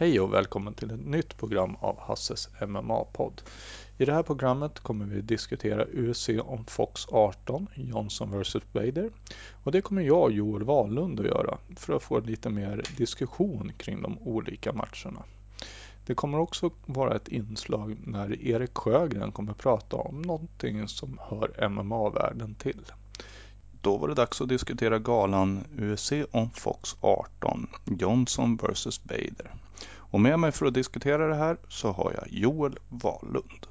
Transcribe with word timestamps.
Hej 0.00 0.20
och 0.20 0.34
välkommen 0.34 0.74
till 0.74 0.90
ett 0.90 1.06
nytt 1.06 1.36
program 1.36 1.76
av 1.80 2.00
Hasses 2.00 2.48
MMA-podd. 2.60 3.42
I 3.96 4.04
det 4.04 4.12
här 4.12 4.22
programmet 4.22 4.80
kommer 4.80 5.04
vi 5.04 5.20
diskutera 5.20 5.84
UFC 5.84 6.28
om 6.42 6.64
Fox 6.64 7.06
18, 7.08 7.66
Johnson 7.74 8.40
vs 8.40 8.56
Bader. 8.72 9.10
Och 9.64 9.72
det 9.72 9.80
kommer 9.80 10.02
jag, 10.02 10.32
Joel 10.32 10.64
Wahlund, 10.64 11.20
att 11.20 11.26
göra 11.26 11.58
för 11.76 11.96
att 11.96 12.02
få 12.02 12.20
lite 12.20 12.50
mer 12.50 12.84
diskussion 12.88 13.72
kring 13.76 14.02
de 14.02 14.18
olika 14.18 14.72
matcherna. 14.72 15.22
Det 16.06 16.14
kommer 16.14 16.38
också 16.38 16.70
vara 16.86 17.16
ett 17.16 17.28
inslag 17.28 17.96
när 18.04 18.42
Erik 18.46 18.78
Sjögren 18.78 19.32
kommer 19.32 19.52
prata 19.52 19.96
om 19.96 20.22
någonting 20.22 20.88
som 20.88 21.18
hör 21.22 21.68
MMA-världen 21.68 22.54
till. 22.54 22.84
Då 23.80 23.96
var 23.96 24.08
det 24.08 24.14
dags 24.14 24.40
att 24.40 24.48
diskutera 24.48 24.98
galan 24.98 25.64
UFC 25.78 26.12
om 26.30 26.50
Fox 26.50 26.96
18, 27.00 27.66
Johnson 27.84 28.56
vs 28.56 29.04
Bader. 29.04 29.54
Och 30.10 30.20
med 30.20 30.38
mig 30.38 30.52
för 30.52 30.66
att 30.66 30.74
diskutera 30.74 31.26
det 31.26 31.34
här 31.34 31.56
så 31.68 31.88
har 31.88 32.12
jag 32.12 32.28
Joel 32.28 32.78
Wahlund. 32.88 33.66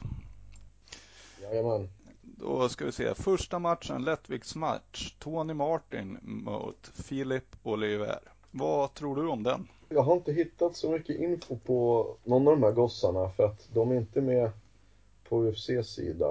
Jajamän. 1.41 1.89
Då 2.21 2.69
ska 2.69 2.85
vi 2.85 2.91
se, 2.91 3.13
första 3.15 3.59
matchen, 3.59 4.03
lättviktsmatch. 4.03 5.13
Tony 5.19 5.53
Martin 5.53 6.17
mot 6.21 6.91
Filip 6.93 7.55
Oliver. 7.63 8.19
Vad 8.51 8.93
tror 8.93 9.15
du 9.15 9.27
om 9.27 9.43
den? 9.43 9.67
Jag 9.89 10.01
har 10.01 10.15
inte 10.15 10.31
hittat 10.31 10.75
så 10.75 10.91
mycket 10.91 11.19
info 11.19 11.57
på 11.65 12.07
någon 12.23 12.47
av 12.47 12.53
de 12.53 12.63
här 12.63 12.71
gossarna 12.71 13.29
för 13.29 13.45
att 13.45 13.69
de 13.73 13.91
är 13.91 13.95
inte 13.95 14.21
med 14.21 14.51
på 15.29 15.43
UFCs 15.43 15.89
sida. 15.89 16.27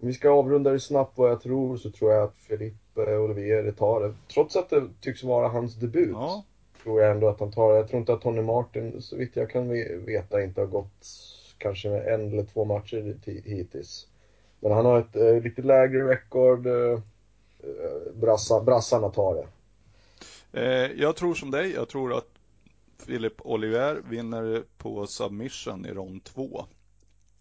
Om 0.00 0.08
vi 0.08 0.12
ska 0.12 0.30
avrunda 0.30 0.70
det 0.70 0.80
snabbt 0.80 1.18
vad 1.18 1.30
jag 1.30 1.42
tror 1.42 1.76
så 1.76 1.90
tror 1.90 2.12
jag 2.12 2.24
att 2.24 2.36
Felipe 2.36 3.16
Olivier 3.16 3.72
tar 3.72 4.00
det. 4.00 4.14
Trots 4.34 4.56
att 4.56 4.70
det 4.70 4.88
tycks 5.00 5.24
vara 5.24 5.48
hans 5.48 5.74
debut. 5.74 6.10
Ja. 6.12 6.44
Tror 6.82 7.00
jag 7.00 7.10
ändå 7.10 7.28
att 7.28 7.40
han 7.40 7.52
tar 7.52 7.72
det. 7.72 7.76
Jag 7.78 7.88
tror 7.88 8.00
inte 8.00 8.12
att 8.12 8.20
Tony 8.20 8.42
Martin, 8.42 9.02
så 9.02 9.16
vitt 9.16 9.36
jag 9.36 9.50
kan 9.50 9.68
veta, 10.04 10.42
inte 10.42 10.60
har 10.60 10.66
gått 10.66 11.06
kanske 11.58 11.88
en 11.88 12.32
eller 12.32 12.44
två 12.44 12.64
matcher 12.64 13.18
hittills. 13.44 14.06
Men 14.60 14.72
han 14.72 14.84
har 14.84 14.98
ett 14.98 15.16
eh, 15.16 15.40
lite 15.40 15.62
lägre 15.62 16.08
rekord. 16.08 16.66
Eh, 16.66 16.92
eh 17.62 18.12
brassa, 18.14 18.60
brassarna 18.60 19.08
tar 19.08 19.34
det. 19.34 19.46
Eh, 20.52 20.90
jag 20.96 21.16
tror 21.16 21.34
som 21.34 21.50
dig. 21.50 21.72
Jag 21.72 21.88
tror 21.88 22.14
att 22.14 22.28
Philip 23.06 23.46
Oliver 23.46 24.02
vinner 24.08 24.62
på 24.78 25.06
submission 25.06 25.86
i 25.86 25.90
rond 25.90 26.24
2. 26.24 26.64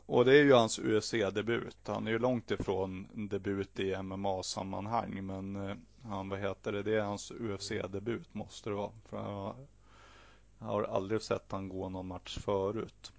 Och 0.05 0.25
det 0.25 0.39
är 0.39 0.43
ju 0.43 0.53
hans 0.53 0.79
UFC-debut. 0.79 1.77
Han 1.85 2.07
är 2.07 2.11
ju 2.11 2.19
långt 2.19 2.51
ifrån 2.51 3.07
debut 3.13 3.79
i 3.79 3.95
MMA-sammanhang. 3.95 5.25
Men 5.25 5.55
eh, 5.55 5.75
han, 6.03 6.29
vad 6.29 6.39
heter 6.39 6.71
det, 6.71 6.83
det 6.83 6.95
är 6.95 7.01
hans 7.01 7.31
UFC-debut 7.31 8.33
måste 8.33 8.69
det 8.69 8.75
vara. 8.75 8.91
För 9.09 9.17
jag 9.17 10.67
har 10.67 10.83
aldrig 10.83 11.21
sett 11.21 11.51
han 11.51 11.69
gå 11.69 11.89
någon 11.89 12.07
match 12.07 12.37
förut. 12.37 13.11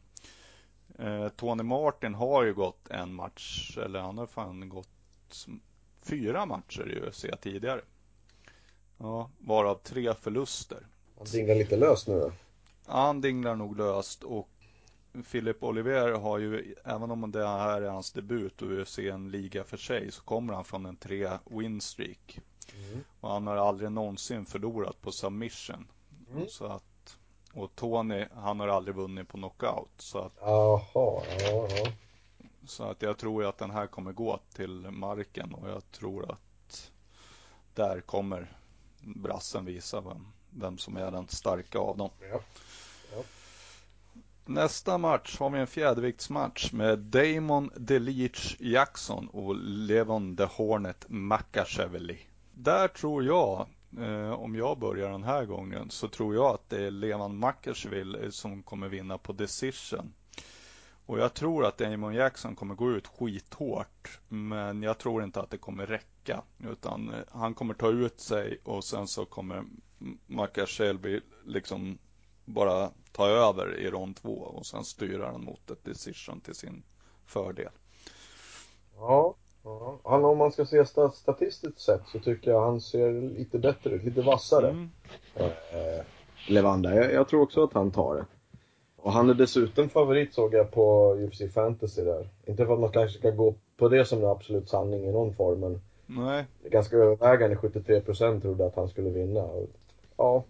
Eh, 0.99 1.29
Tony 1.29 1.63
Martin 1.63 2.15
har 2.15 2.45
ju 2.45 2.55
gått 2.55 2.89
en 2.91 3.15
match, 3.15 3.79
eller 3.79 4.01
han 4.01 4.19
har 4.19 4.27
fan 4.27 4.69
gått 4.69 4.89
fyra 6.03 6.47
matcher 6.47 6.91
i 6.91 7.09
UFC 7.09 7.27
tidigare. 7.41 7.81
Ja, 8.99 9.31
varav 9.39 9.75
tre 9.75 10.15
förluster. 10.15 10.87
Han 11.19 11.27
dinglar 11.27 11.55
lite 11.55 11.77
löst 11.77 12.09
nu 12.09 12.21
då? 12.21 12.33
Ja, 12.87 13.07
han 13.07 13.21
dinglar 13.21 13.57
nog 13.57 13.77
löst 13.77 14.23
och 14.23 14.49
Philip 15.31 15.63
Oliver 15.63 16.13
har 16.13 16.39
ju, 16.39 16.75
även 16.85 17.11
om 17.11 17.33
det 17.33 17.47
här 17.47 17.83
är 17.83 17.91
hans 17.91 18.13
debut 18.13 18.63
och 18.63 18.71
UFC 18.71 18.99
en 18.99 19.31
liga 19.31 19.65
för 19.65 19.77
sig, 19.77 20.13
så 20.13 20.23
kommer 20.23 20.53
han 20.53 20.65
från 20.65 20.87
en 20.87 20.97
tre 20.97 21.31
win 21.45 21.81
streak. 21.81 22.41
Mm. 22.77 23.05
Och 23.21 23.31
han 23.31 23.47
har 23.47 23.57
aldrig 23.57 23.93
någonsin 23.93 24.47
förlorat 24.47 25.01
på 25.03 25.13
submission. 25.13 25.87
Mm. 26.31 26.49
Så 26.49 26.67
att, 26.67 27.17
och 27.53 27.75
Tony, 27.75 28.27
han 28.35 28.61
har 28.61 28.69
aldrig 28.69 28.97
vunnit 28.97 29.29
på 29.29 29.39
knockout. 29.39 29.91
Så 29.99 30.19
att, 30.19 30.33
Jaha, 30.41 30.83
ja, 30.95 31.69
ja. 31.71 31.93
Så 32.67 32.85
att 32.85 33.03
jag 33.03 33.19
tror 33.19 33.45
att 33.45 33.59
den 33.59 33.71
här 33.71 33.87
kommer 33.87 34.13
gå 34.13 34.41
till 34.55 34.91
marken 34.91 35.55
och 35.55 35.69
jag 35.69 35.93
tror 35.93 36.33
att 36.33 36.93
där 37.75 38.01
kommer 38.01 38.57
brassen 39.01 39.65
visa 39.65 40.01
vem, 40.01 40.27
vem 40.51 40.79
som 40.79 40.97
är 40.97 41.11
den 41.11 41.29
starka 41.29 41.79
av 41.79 41.97
dem. 41.97 42.11
Ja. 42.21 42.41
Ja. 43.13 43.23
Nästa 44.45 44.99
match 44.99 45.39
har 45.39 45.51
vi 45.51 45.61
en 45.61 45.67
fjäderviktsmatch 45.67 46.73
med 46.73 46.99
Damon 46.99 47.71
DeLeach 47.77 48.57
Jackson 48.61 49.29
och 49.29 49.57
Levon 49.57 50.37
The 50.37 50.45
Hornet 50.45 51.05
Makasheveli. 51.09 52.19
Där 52.63 52.89
tror 52.89 53.25
jag, 53.25 53.67
eh, 53.99 54.33
om 54.33 54.55
jag 54.55 54.79
börjar 54.79 55.11
den 55.11 55.23
här 55.23 55.45
gången, 55.45 55.91
så 55.91 56.09
tror 56.09 56.35
jag 56.35 56.55
att 56.55 56.69
det 56.69 56.87
är 56.87 56.91
Levan 56.91 57.37
Makashevili 57.37 58.25
eh, 58.25 58.31
som 58.31 58.63
kommer 58.63 58.89
vinna 58.89 59.19
på 59.19 59.33
decision. 59.33 60.15
Och 61.07 61.19
jag 61.19 61.35
tror 61.35 61.65
att 61.67 61.79
Damon 61.79 62.15
Jackson 62.15 62.57
kommer 62.57 62.75
gå 62.75 62.91
ut 62.91 63.07
skithårt. 63.07 64.21
Men 64.29 64.83
jag 64.83 64.99
tror 64.99 65.25
inte 65.25 65.41
att 65.41 65.51
det 65.51 65.59
kommer 65.59 65.87
räcka. 65.87 66.43
Utan 66.59 67.15
eh, 67.15 67.21
han 67.31 67.55
kommer 67.55 67.75
ta 67.75 67.89
ut 67.89 68.21
sig 68.21 68.59
och 68.65 68.85
sen 68.85 69.07
så 69.07 69.25
kommer 69.25 69.65
Makashevili 70.27 71.21
liksom 71.45 71.99
bara 72.45 72.91
ta 73.13 73.29
över 73.29 73.79
i 73.79 73.91
rond 73.91 74.17
två 74.17 74.39
och 74.39 74.67
sen 74.67 74.85
styra 74.85 75.33
den 75.33 75.45
mot 75.45 75.71
ett 75.71 75.85
decision 75.85 76.41
till 76.41 76.55
sin 76.55 76.83
fördel. 77.27 77.73
Ja, 78.97 79.37
ja. 79.65 79.99
Han, 80.05 80.25
om 80.25 80.39
man 80.39 80.53
ska 80.53 80.67
se 80.67 80.85
statistiskt 81.15 81.81
sett 81.81 82.03
så 82.13 82.19
tycker 82.19 82.51
jag 82.51 82.61
han 82.61 82.81
ser 82.81 83.13
lite 83.13 83.59
bättre 83.59 83.91
ut, 83.91 84.05
lite 84.05 84.23
vassare. 84.23 84.71
Mm. 84.71 84.91
Eh, 85.35 86.05
Levanda. 86.49 86.95
Jag, 86.95 87.13
jag, 87.13 87.29
tror 87.29 87.43
också 87.43 87.65
att 87.65 87.73
han 87.73 87.91
tar 87.91 88.15
det. 88.15 88.27
Och 88.97 89.13
han 89.13 89.31
är 89.31 89.35
dessutom 89.35 89.89
favorit 89.89 90.35
såg 90.35 90.55
jag 90.55 90.71
på 90.71 91.15
UFC 91.15 91.55
Fantasy 91.55 92.03
där. 92.05 92.29
Inte 92.47 92.67
för 92.67 92.75
att 92.75 92.81
man 92.81 92.93
kanske 92.93 93.19
ska 93.19 93.31
gå 93.31 93.55
på 93.77 93.89
det 93.89 94.05
som 94.05 94.19
en 94.19 94.31
absolut 94.31 94.69
sanning 94.69 95.05
i 95.05 95.13
någon 95.13 95.35
form 95.35 95.61
men 95.61 95.81
Nej. 96.07 96.47
ganska 96.71 96.97
övervägande 96.97 97.57
73% 97.57 98.41
trodde 98.41 98.67
att 98.67 98.77
han 98.77 98.89
skulle 98.89 99.11
vinna. 99.11 99.49
Ja, 100.17 100.45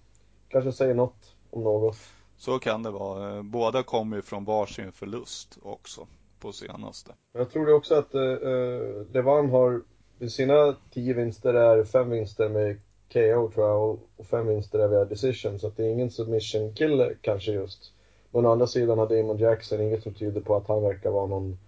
kanske 0.48 0.72
säger 0.72 0.94
något 0.94 1.34
om 1.50 1.62
något. 1.62 1.96
Så 2.36 2.58
kan 2.58 2.82
det 2.82 2.90
vara. 2.90 3.42
Båda 3.42 3.82
kommer 3.82 4.16
ju 4.16 4.22
från 4.22 4.44
varsin 4.44 4.92
förlust 4.92 5.58
också 5.62 6.06
på 6.42 6.52
senaste. 6.52 7.12
Jag 7.32 7.50
tror 7.50 7.66
det 7.66 7.72
också 7.72 7.94
att 7.94 8.14
uh, 8.14 9.12
Levan 9.12 9.50
har, 9.50 9.82
sina 10.28 10.76
tio 10.90 11.14
vinster 11.14 11.54
är 11.54 11.84
fem 11.84 12.10
vinster 12.10 12.48
med 12.48 12.80
KO 13.12 13.50
tror 13.50 13.68
jag 13.68 13.98
och 14.16 14.26
fem 14.26 14.46
vinster 14.46 14.78
är 14.78 14.88
via 14.88 15.04
decision 15.04 15.58
så 15.58 15.66
att 15.66 15.76
det 15.76 15.84
är 15.84 15.88
ingen 15.88 16.10
submission 16.10 16.74
killer 16.74 17.16
kanske 17.20 17.52
just. 17.52 17.92
Men 18.30 18.46
å 18.46 18.52
andra 18.52 18.66
sidan 18.66 18.98
har 18.98 19.08
Damon 19.08 19.38
Jackson 19.38 19.80
inget 19.80 20.02
som 20.02 20.14
tyder 20.14 20.40
på 20.40 20.56
att 20.56 20.68
han 20.68 20.82
verkar 20.82 21.10
vara 21.10 21.26
någon, 21.26 21.58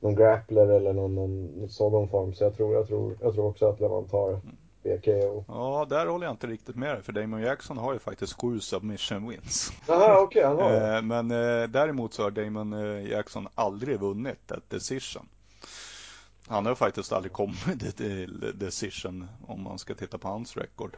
någon 0.00 0.14
grappler 0.14 0.66
eller 0.66 0.92
någon, 0.92 1.14
någon 1.14 1.68
sådan 1.68 2.08
form. 2.08 2.34
Så 2.34 2.44
jag 2.44 2.56
tror, 2.56 2.74
jag 2.74 2.86
tror, 2.86 3.16
jag 3.20 3.34
tror 3.34 3.46
också 3.46 3.66
att 3.66 3.80
Levan 3.80 4.08
tar 4.08 4.28
mm. 4.28 4.56
BKO. 4.82 5.44
Ja, 5.48 5.86
där 5.88 6.06
håller 6.06 6.26
jag 6.26 6.32
inte 6.32 6.46
riktigt 6.46 6.76
med 6.76 6.94
dig, 6.94 7.02
för 7.02 7.12
Damon 7.12 7.40
Jackson 7.40 7.78
har 7.78 7.92
ju 7.92 7.98
faktiskt 7.98 8.40
sju 8.40 8.60
submission 8.60 9.28
wins. 9.28 9.72
Okej, 9.86 10.16
okay, 10.16 10.44
han 10.44 10.58
har 10.58 10.70
det. 10.80 10.96
Eh, 10.96 11.02
men 11.02 11.30
eh, 11.30 11.68
däremot 11.68 12.14
så 12.14 12.22
har 12.22 12.30
Damon 12.30 12.72
eh, 12.72 13.10
Jackson 13.10 13.48
aldrig 13.54 14.00
vunnit 14.00 14.50
ett 14.50 14.70
decision. 14.70 15.28
Han 16.46 16.66
har 16.66 16.74
faktiskt 16.74 17.12
aldrig 17.12 17.32
kommit 17.32 17.96
till 17.96 18.52
decision 18.54 19.28
om 19.46 19.62
man 19.62 19.78
ska 19.78 19.94
titta 19.94 20.18
på 20.18 20.28
hans 20.28 20.56
record. 20.56 20.96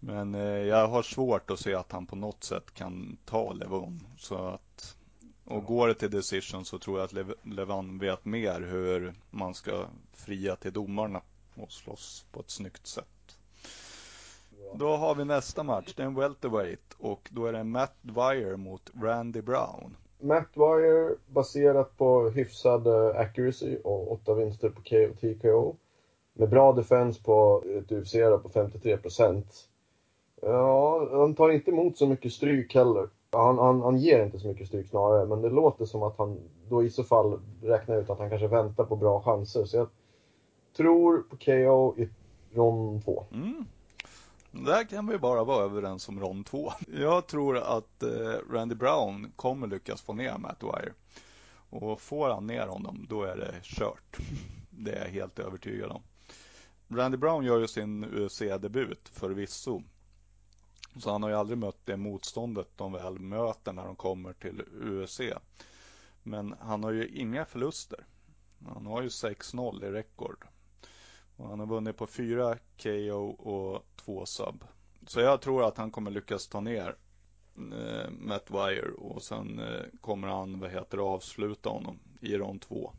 Men 0.00 0.34
jag 0.66 0.88
har 0.88 1.02
svårt 1.02 1.50
att 1.50 1.60
se 1.60 1.74
att 1.74 1.92
han 1.92 2.06
på 2.06 2.16
något 2.16 2.44
sätt 2.44 2.74
kan 2.74 3.16
ta 3.24 3.52
Levon. 3.52 4.06
Så 4.18 4.48
att, 4.48 4.96
och 5.44 5.64
går 5.64 5.88
det 5.88 5.94
till 5.94 6.10
decision 6.10 6.64
så 6.64 6.78
tror 6.78 6.98
jag 6.98 7.04
att 7.04 7.36
Levan 7.42 7.98
vet 7.98 8.24
mer 8.24 8.60
hur 8.60 9.14
man 9.30 9.54
ska 9.54 9.84
fria 10.12 10.56
till 10.56 10.72
domarna 10.72 11.20
och 11.56 11.72
slåss 11.72 12.26
på 12.32 12.40
ett 12.40 12.50
snyggt 12.50 12.86
sätt. 12.86 13.06
Då 14.74 14.96
har 14.96 15.14
vi 15.14 15.24
nästa 15.24 15.62
match, 15.62 15.94
det 15.96 16.02
är 16.02 16.06
en 16.06 16.14
welterweight 16.14 16.96
och 16.98 17.28
då 17.32 17.46
är 17.46 17.52
det 17.52 17.64
Matt 17.64 17.96
Dwyer 18.02 18.56
mot 18.56 18.90
Randy 19.02 19.42
Brown. 19.42 19.96
Matt 20.20 20.54
Dwyer 20.54 21.16
baserat 21.26 21.96
på 21.96 22.28
hyfsad 22.28 22.86
eh, 22.86 23.20
accuracy 23.20 23.76
och 23.84 24.12
åtta 24.12 24.34
vinster 24.34 24.68
på 24.68 24.82
TKO. 25.20 25.76
Med 26.34 26.48
bra 26.48 26.72
defense 26.72 27.22
på 27.22 27.62
ett 27.66 27.92
UFC 27.92 28.12
på 28.12 28.50
53%. 28.54 29.42
Ja, 30.42 31.08
han 31.10 31.34
tar 31.34 31.50
inte 31.50 31.70
emot 31.70 31.98
så 31.98 32.06
mycket 32.06 32.32
stryk 32.32 32.74
heller. 32.74 33.08
Han, 33.30 33.58
han, 33.58 33.80
han 33.80 33.98
ger 33.98 34.24
inte 34.24 34.38
så 34.38 34.48
mycket 34.48 34.66
stryk 34.66 34.88
snarare, 34.88 35.26
men 35.26 35.42
det 35.42 35.50
låter 35.50 35.84
som 35.84 36.02
att 36.02 36.18
han 36.18 36.40
då 36.68 36.84
i 36.84 36.90
så 36.90 37.04
fall 37.04 37.40
räknar 37.62 37.96
ut 37.96 38.10
att 38.10 38.18
han 38.18 38.30
kanske 38.30 38.48
väntar 38.48 38.84
på 38.84 38.96
bra 38.96 39.22
chanser. 39.22 39.64
Så 39.64 39.76
jag 39.76 39.88
tror 40.76 41.22
på 41.22 41.36
KO 41.36 41.96
i 41.98 42.08
rond 42.54 43.04
2. 43.04 43.26
Mm. 43.32 43.64
Där 44.50 44.84
kan 44.84 45.06
vi 45.06 45.18
bara 45.18 45.44
vara 45.44 45.64
överens 45.64 46.08
om 46.08 46.20
rond 46.20 46.46
2. 46.46 46.72
Jag 46.92 47.26
tror 47.26 47.58
att 47.58 48.02
eh, 48.02 48.34
Randy 48.50 48.74
Brown 48.74 49.32
kommer 49.36 49.66
lyckas 49.66 50.02
få 50.02 50.12
ner 50.12 50.38
Matt 50.38 50.62
Wire. 50.62 50.92
Och 51.70 52.00
får 52.00 52.28
han 52.28 52.46
ner 52.46 52.66
honom, 52.66 53.06
då 53.08 53.22
är 53.22 53.36
det 53.36 53.54
kört. 53.62 54.18
Det 54.70 54.92
är 54.92 55.04
jag 55.04 55.12
helt 55.12 55.38
övertygad 55.38 55.90
om. 55.90 56.02
Randy 56.88 57.16
Brown 57.16 57.44
gör 57.44 57.58
ju 57.58 57.68
sin 57.68 58.04
UFC-debut 58.04 59.08
förvisso 59.08 59.82
Så 60.96 61.10
han 61.10 61.22
har 61.22 61.30
ju 61.30 61.36
aldrig 61.36 61.58
mött 61.58 61.86
det 61.86 61.96
motståndet 61.96 62.68
de 62.76 62.92
väl 62.92 63.18
möter 63.18 63.72
när 63.72 63.84
de 63.84 63.96
kommer 63.96 64.32
till 64.32 64.62
UFC. 64.80 65.20
Men 66.22 66.54
han 66.60 66.84
har 66.84 66.92
ju 66.92 67.08
inga 67.08 67.44
förluster. 67.44 68.06
Han 68.68 68.86
har 68.86 69.02
ju 69.02 69.08
6-0 69.08 69.84
i 69.84 69.90
rekord. 69.90 70.46
Och 71.36 71.48
han 71.48 71.60
har 71.60 71.66
vunnit 71.66 71.96
på 71.96 72.06
fyra 72.06 72.56
KO 72.82 73.28
och 73.28 73.84
två 73.96 74.26
sub. 74.26 74.64
Så 75.06 75.20
jag 75.20 75.40
tror 75.40 75.64
att 75.64 75.76
han 75.76 75.90
kommer 75.90 76.10
lyckas 76.10 76.48
ta 76.48 76.60
ner 76.60 76.96
eh, 77.56 78.10
Matt 78.10 78.50
Wire 78.50 78.92
och 78.98 79.22
sen 79.22 79.58
eh, 79.58 79.82
kommer 80.00 80.28
han, 80.28 80.60
vad 80.60 80.70
heter 80.70 80.96
det, 80.96 81.02
avsluta 81.02 81.70
honom 81.70 81.98
i 82.20 82.36
rond 82.36 82.60
två. 82.60 82.92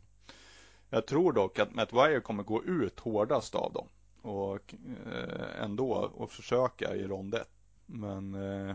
Jag 0.90 1.06
tror 1.06 1.32
dock 1.32 1.58
att 1.58 1.74
Matt 1.74 1.92
Wire 1.92 2.20
kommer 2.20 2.42
gå 2.42 2.64
ut 2.64 3.00
hårdast 3.00 3.54
av 3.54 3.72
dem 3.72 3.88
och 4.22 4.74
eh, 5.06 5.64
ändå 5.64 6.10
och 6.14 6.30
försöka 6.30 6.94
i 6.94 7.06
rond 7.06 7.34
ett. 7.34 7.50
Men 7.86 8.34
eh, 8.34 8.74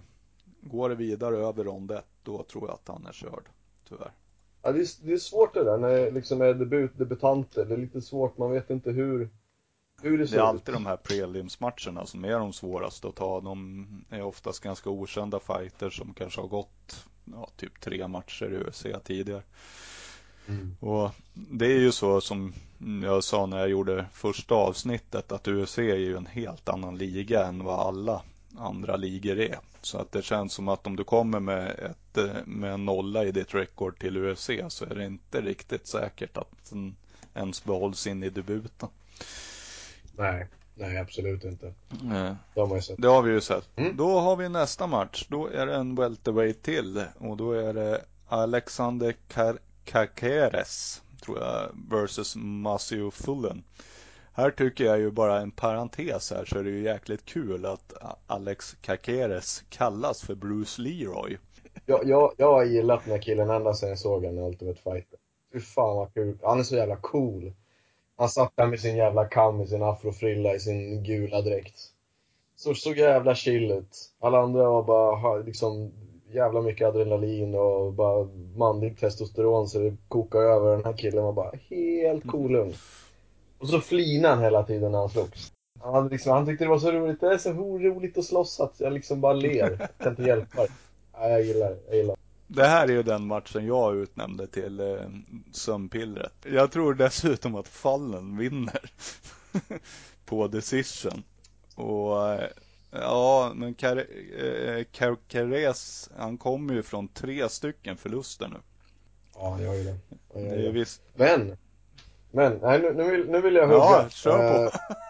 går 0.61 0.89
det 0.89 0.95
vidare 0.95 1.37
över 1.37 1.63
rond 1.63 1.91
ett, 1.91 2.07
då 2.23 2.43
tror 2.43 2.67
jag 2.67 2.73
att 2.73 2.87
han 2.87 3.05
är 3.05 3.11
körd, 3.11 3.49
tyvärr. 3.89 4.11
Ja, 4.61 4.71
det, 4.71 4.79
är, 4.79 5.05
det 5.05 5.13
är 5.13 5.17
svårt 5.17 5.53
det 5.53 5.63
där 5.63 5.77
när 5.77 5.89
det 5.89 6.11
liksom 6.11 6.41
är 6.41 6.53
debut, 6.53 6.97
debutanter. 6.97 7.65
Det 7.65 7.73
är 7.73 7.77
lite 7.77 8.01
svårt, 8.01 8.37
man 8.37 8.51
vet 8.51 8.69
inte 8.69 8.91
hur, 8.91 9.29
hur 10.01 10.17
det. 10.17 10.25
Det 10.25 10.37
är 10.37 10.41
alltid 10.41 10.75
de 10.75 10.85
här 10.85 10.97
prelims-matcherna 10.97 12.05
som 12.05 12.25
är 12.25 12.39
de 12.39 12.53
svåraste 12.53 13.07
att 13.07 13.15
ta. 13.15 13.41
De 13.41 13.87
är 14.09 14.21
oftast 14.21 14.59
ganska 14.59 14.89
okända 14.89 15.39
fighters 15.39 15.97
som 15.97 16.13
kanske 16.13 16.41
har 16.41 16.47
gått 16.47 17.05
ja, 17.25 17.49
typ 17.57 17.81
tre 17.81 18.07
matcher 18.07 18.53
i 18.53 18.57
UFC 18.57 18.85
tidigare. 19.03 19.43
Mm. 20.47 20.75
Och 20.79 21.11
det 21.33 21.65
är 21.65 21.79
ju 21.79 21.91
så 21.91 22.21
som 22.21 22.53
jag 23.03 23.23
sa 23.23 23.45
när 23.45 23.59
jag 23.59 23.69
gjorde 23.69 24.05
första 24.13 24.55
avsnittet 24.55 25.31
att 25.31 25.47
UFC 25.47 25.77
är 25.77 25.95
ju 25.95 26.17
en 26.17 26.25
helt 26.25 26.69
annan 26.69 26.97
liga 26.97 27.45
än 27.45 27.63
vad 27.63 27.79
alla 27.79 28.21
andra 28.57 28.95
ligor 28.95 29.39
är. 29.39 29.59
Så 29.81 29.97
att 29.97 30.11
det 30.11 30.21
känns 30.21 30.53
som 30.53 30.67
att 30.67 30.87
om 30.87 30.95
du 30.95 31.03
kommer 31.03 31.39
med, 31.39 31.69
ett, 31.69 32.45
med 32.45 32.73
en 32.73 32.85
nolla 32.85 33.25
i 33.25 33.31
ditt 33.31 33.53
rekord 33.53 33.99
till 33.99 34.17
UFC 34.17 34.49
så 34.67 34.85
är 34.85 34.95
det 34.95 35.05
inte 35.05 35.41
riktigt 35.41 35.87
säkert 35.87 36.37
att 36.37 36.69
den 36.69 36.95
ens 37.33 37.63
behålls 37.63 38.07
in 38.07 38.23
i 38.23 38.29
debuten. 38.29 38.89
Nej, 40.19 40.47
nej 40.75 40.97
absolut 40.97 41.43
inte. 41.43 41.73
Nej. 42.03 42.35
Det 42.53 42.59
har 42.59 42.67
man 42.67 42.77
ju 42.77 42.81
sett. 42.81 43.01
Det 43.01 43.07
har 43.07 43.21
vi 43.21 43.31
ju 43.31 43.41
sett. 43.41 43.69
Mm. 43.75 43.97
Då 43.97 44.19
har 44.19 44.35
vi 44.35 44.49
nästa 44.49 44.87
match. 44.87 45.27
Då 45.29 45.47
är 45.47 45.65
det 45.65 45.75
en 45.75 45.95
welterweight 45.95 46.63
till 46.63 47.03
och 47.19 47.37
då 47.37 47.51
är 47.51 47.73
det 47.73 48.01
Alexander 48.27 49.15
Kakeres 49.85 51.01
tror 51.21 51.39
jag 51.39 51.69
versus 51.89 52.35
Masio 52.35 53.11
Fullen. 53.11 53.63
Här 54.33 54.51
tycker 54.51 54.85
jag 54.85 54.99
ju 54.99 55.11
bara 55.11 55.39
en 55.41 55.51
parentes 55.51 56.31
här 56.31 56.45
så 56.45 56.59
är 56.59 56.63
det 56.63 56.69
ju 56.69 56.83
jäkligt 56.83 57.25
kul 57.25 57.65
att 57.65 57.93
Alex 58.27 58.75
Kakeres 58.81 59.63
kallas 59.69 60.21
för 60.21 60.35
Bruce 60.35 60.81
Leroy. 60.81 61.37
Jag, 61.85 62.07
jag, 62.07 62.33
jag 62.37 62.53
har 62.53 62.63
gillat 62.63 63.03
den 63.03 63.13
här 63.13 63.21
killen 63.21 63.49
ända 63.49 63.73
sedan 63.73 63.89
jag 63.89 63.99
såg 63.99 64.25
honom 64.25 64.43
i 64.43 64.47
Ultimate 64.47 64.81
Fighter. 64.81 65.19
Fy 65.53 65.59
fan 65.59 65.95
vad 65.97 66.13
kul. 66.13 66.37
Han 66.43 66.59
är 66.59 66.63
så 66.63 66.75
jävla 66.75 66.95
cool. 66.95 67.53
Han 68.19 68.29
satt 68.29 68.53
där 68.55 68.67
med 68.67 68.79
sin 68.79 68.95
jävla 68.95 69.25
kam 69.25 69.61
i 69.61 69.67
sin 69.67 69.83
afrofrilla 69.83 70.55
i 70.55 70.59
sin 70.59 71.03
gula 71.03 71.41
dräkt. 71.41 71.75
Så, 72.55 72.73
så 72.73 72.93
jävla 72.93 73.35
chill 73.35 73.71
ut. 73.71 73.97
Alla 74.19 74.39
andra 74.39 74.69
var 74.69 74.83
bara 74.83 75.37
liksom 75.37 75.91
jävla 76.31 76.61
mycket 76.61 76.87
adrenalin 76.87 77.55
och 77.55 77.93
bara 77.93 78.27
manligt 78.55 78.99
testosteron 78.99 79.67
så 79.67 79.79
det 79.79 79.97
kokar 80.07 80.39
över. 80.39 80.71
Den 80.71 80.85
här 80.85 80.97
killen 80.97 81.23
var 81.23 81.33
bara 81.33 81.51
helt 81.69 82.27
cool 82.27 82.73
Och 83.59 83.69
så 83.69 83.81
flinade 83.81 84.35
han 84.35 84.43
hela 84.43 84.63
tiden 84.63 84.91
när 84.91 84.99
han 84.99 85.09
slogs. 85.09 85.51
Han, 85.79 86.07
liksom, 86.07 86.31
han 86.31 86.45
tyckte 86.45 86.65
det 86.65 86.69
var 86.69 86.79
så 86.79 86.91
roligt. 86.91 87.21
Det 87.21 87.33
är 87.33 87.37
så 87.37 87.53
roligt 87.53 88.17
att 88.17 88.25
slåss 88.25 88.59
att 88.59 88.79
jag 88.79 88.93
liksom 88.93 89.21
bara 89.21 89.33
ler. 89.33 89.77
Jag 89.79 89.89
kan 89.97 90.11
inte 90.11 90.23
hjälpa 90.23 90.61
det. 90.61 90.71
Ja, 91.13 91.29
jag 91.29 91.41
gillar 91.41 91.69
det. 91.69 91.79
Jag 91.87 91.97
gillar 91.97 92.15
det. 92.49 92.67
Här 92.67 92.87
är 92.87 92.91
ju 92.91 93.03
den 93.03 93.27
matchen 93.27 93.65
jag 93.65 93.95
utnämnde 93.95 94.47
till 94.47 94.79
eh, 94.79 95.09
sömnpillret. 95.51 96.33
Jag 96.43 96.71
tror 96.71 96.93
dessutom 96.93 97.55
att 97.55 97.67
Fallen 97.67 98.37
vinner 98.37 98.91
på 100.25 100.47
decision. 100.47 101.23
Och 101.75 102.33
eh, 102.33 102.49
ja, 102.91 103.51
men 103.55 103.73
Carres, 103.73 106.07
eh, 106.07 106.17
han 106.17 106.37
kommer 106.37 106.73
ju 106.73 106.83
från 106.83 107.07
tre 107.07 107.49
stycken 107.49 107.97
förluster 107.97 108.47
nu. 108.47 108.57
Ja, 109.35 109.49
han 109.49 109.61
gör 109.61 109.73
ju 109.73 109.83
det. 109.83 109.97
Det 110.33 110.67
är 110.67 110.71
visst. 110.71 111.01
Men, 111.15 111.57
men, 112.31 112.59
nej 112.61 112.81
nu, 112.81 112.93
nu, 112.93 113.11
vill, 113.11 113.29
nu 113.29 113.41
vill 113.41 113.55
jag 113.55 113.67
hugga. 113.67 113.79
Ja, 113.79 114.09
kör 114.09 114.69
på. 114.69 114.77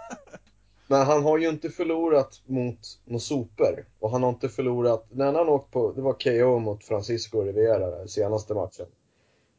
Men 0.91 1.01
han 1.01 1.24
har 1.24 1.38
ju 1.38 1.50
inte 1.50 1.69
förlorat 1.69 2.41
mot 2.45 2.80
några 3.06 3.19
super. 3.19 3.86
Och 4.00 4.12
han 4.12 4.24
har 4.24 4.30
inte 4.30 4.50
förlorat, 4.50 5.06
när 5.09 5.33
han 5.33 5.50
åkt 5.50 5.71
på, 5.71 5.91
det 5.91 6.01
var 6.01 6.13
KO 6.13 6.59
mot 6.59 6.83
Francisco 6.83 7.41
Rivera 7.41 8.07
senaste 8.07 8.53
matchen. 8.53 8.86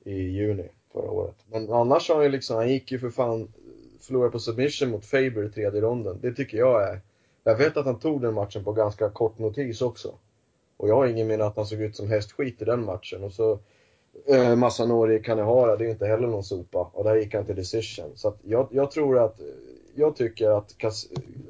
I 0.05 0.13
juni 0.13 0.69
förra 0.93 1.11
året. 1.11 1.35
Men 1.51 1.73
annars 1.73 2.09
har 2.09 2.17
han 2.17 2.25
ju 2.25 2.31
liksom, 2.31 2.57
han 2.57 2.69
gick 2.69 2.93
ju 2.93 2.99
för 2.99 3.11
fan, 3.11 3.53
förlorade 4.01 4.31
på 4.31 4.39
submission 4.39 4.91
mot 4.91 5.05
Faber 5.05 5.45
i 5.45 5.49
tredje 5.51 5.81
ronden. 5.81 6.19
Det 6.23 6.33
tycker 6.33 6.59
jag 6.59 6.83
är, 6.83 7.01
jag 7.45 7.57
vet 7.57 7.77
att 7.77 7.87
han 7.87 7.99
tog 7.99 8.23
den 8.23 8.35
matchen 8.35 8.65
på 8.65 8.73
ganska 8.73 9.11
kort 9.11 9.39
notis 9.39 9.83
också. 9.83 10.15
Och 10.77 10.89
jag 10.89 10.97
har 10.97 11.07
ingen 11.07 11.27
minne 11.27 11.45
att 11.45 11.57
han 11.57 11.67
såg 11.67 11.81
ut 11.81 11.97
som 11.97 12.09
hästskit 12.09 12.63
i 12.63 12.65
den 12.65 12.85
matchen. 12.85 13.25
Och 13.25 13.33
så 13.33 13.59
eh, 14.27 14.57
Massanori 14.57 15.23
Kanehara, 15.23 15.77
det 15.77 15.85
är 15.85 15.87
ju 15.87 15.93
inte 15.93 16.07
heller 16.07 16.29
någon 16.29 16.45
sopa. 16.45 16.91
Och 16.93 17.05
där 17.05 17.17
gick 17.17 17.35
han 17.35 17.47
till 17.47 17.57
decision. 17.57 18.11
Så 18.15 18.29
att 18.29 18.39
jag, 18.43 18.69
jag 18.71 18.91
tror 18.91 19.19
att 19.19 19.41
jag 19.95 20.17
tycker 20.17 20.51
att 20.51 20.75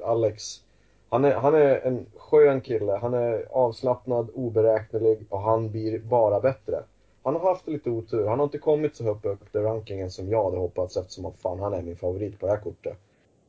Alex, 0.03 0.61
han 1.09 1.25
är, 1.25 1.33
han 1.33 1.55
är 1.55 1.79
en 1.79 2.05
skön 2.17 2.61
kille. 2.61 2.91
Han 3.01 3.13
är 3.13 3.45
avslappnad, 3.51 4.29
oberäknelig 4.33 5.25
och 5.29 5.41
han 5.41 5.71
blir 5.71 5.99
bara 5.99 6.39
bättre. 6.39 6.83
Han 7.23 7.35
har 7.35 7.41
haft 7.41 7.67
lite 7.67 7.89
otur. 7.89 8.27
Han 8.27 8.39
har 8.39 8.43
inte 8.43 8.57
kommit 8.57 8.95
så 8.95 9.03
högt 9.03 9.25
upp 9.25 9.55
i 9.55 9.57
rankingen 9.57 10.11
som 10.11 10.29
jag 10.29 10.43
hade 10.43 10.57
hoppats 10.57 10.97
eftersom 10.97 11.25
att 11.25 11.41
fan, 11.41 11.59
han 11.59 11.73
är 11.73 11.81
min 11.81 11.95
favorit 11.95 12.39
på 12.39 12.45
det 12.45 12.51
här 12.51 12.59
kortet. 12.59 12.97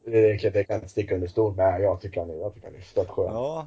Det, 0.05 0.39
kan 0.39 0.65
jag 0.69 0.77
inte 0.77 0.89
sticka 0.89 1.15
under 1.15 1.29
stol 1.29 1.55
med. 1.55 1.81
Jag 1.81 2.01
tycker 2.01 2.21
han 2.21 2.31
är, 2.31 2.35
jag 2.35 2.55
tycker 2.55 2.67
han 2.67 2.77
är 2.77 2.81
störtskön. 2.81 3.35
Ja. 3.35 3.67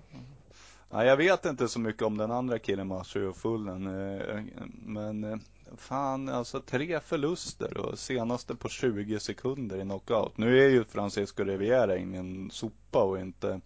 ja. 0.92 1.06
Jag 1.06 1.18
vet 1.18 1.46
inte 1.46 1.68
så 1.68 1.80
mycket 1.80 2.02
om 2.02 2.18
den 2.18 2.32
andra 2.32 2.60
killen, 2.60 2.88
Mashu 2.88 3.28
och 3.28 3.36
Fullen. 3.36 3.88
Eh, 3.88 4.30
eh, 4.30 4.44
men 4.86 5.24
eh, 5.24 5.38
fan, 5.78 6.30
alltså 6.30 6.60
tre 6.60 7.00
förluster 7.00 7.78
och 7.78 8.00
senaste 8.00 8.56
på 8.56 8.70
20 8.70 9.20
sekunder 9.20 9.78
i 9.78 9.82
knockout. 9.82 10.38
Nu 10.38 10.64
är 10.66 10.70
ju 10.70 10.84
Francisco 10.84 11.44
Riviera 11.44 11.98
ingen 11.98 12.52
sopa 12.52 13.04
och 13.04 13.20
inte 13.20 13.62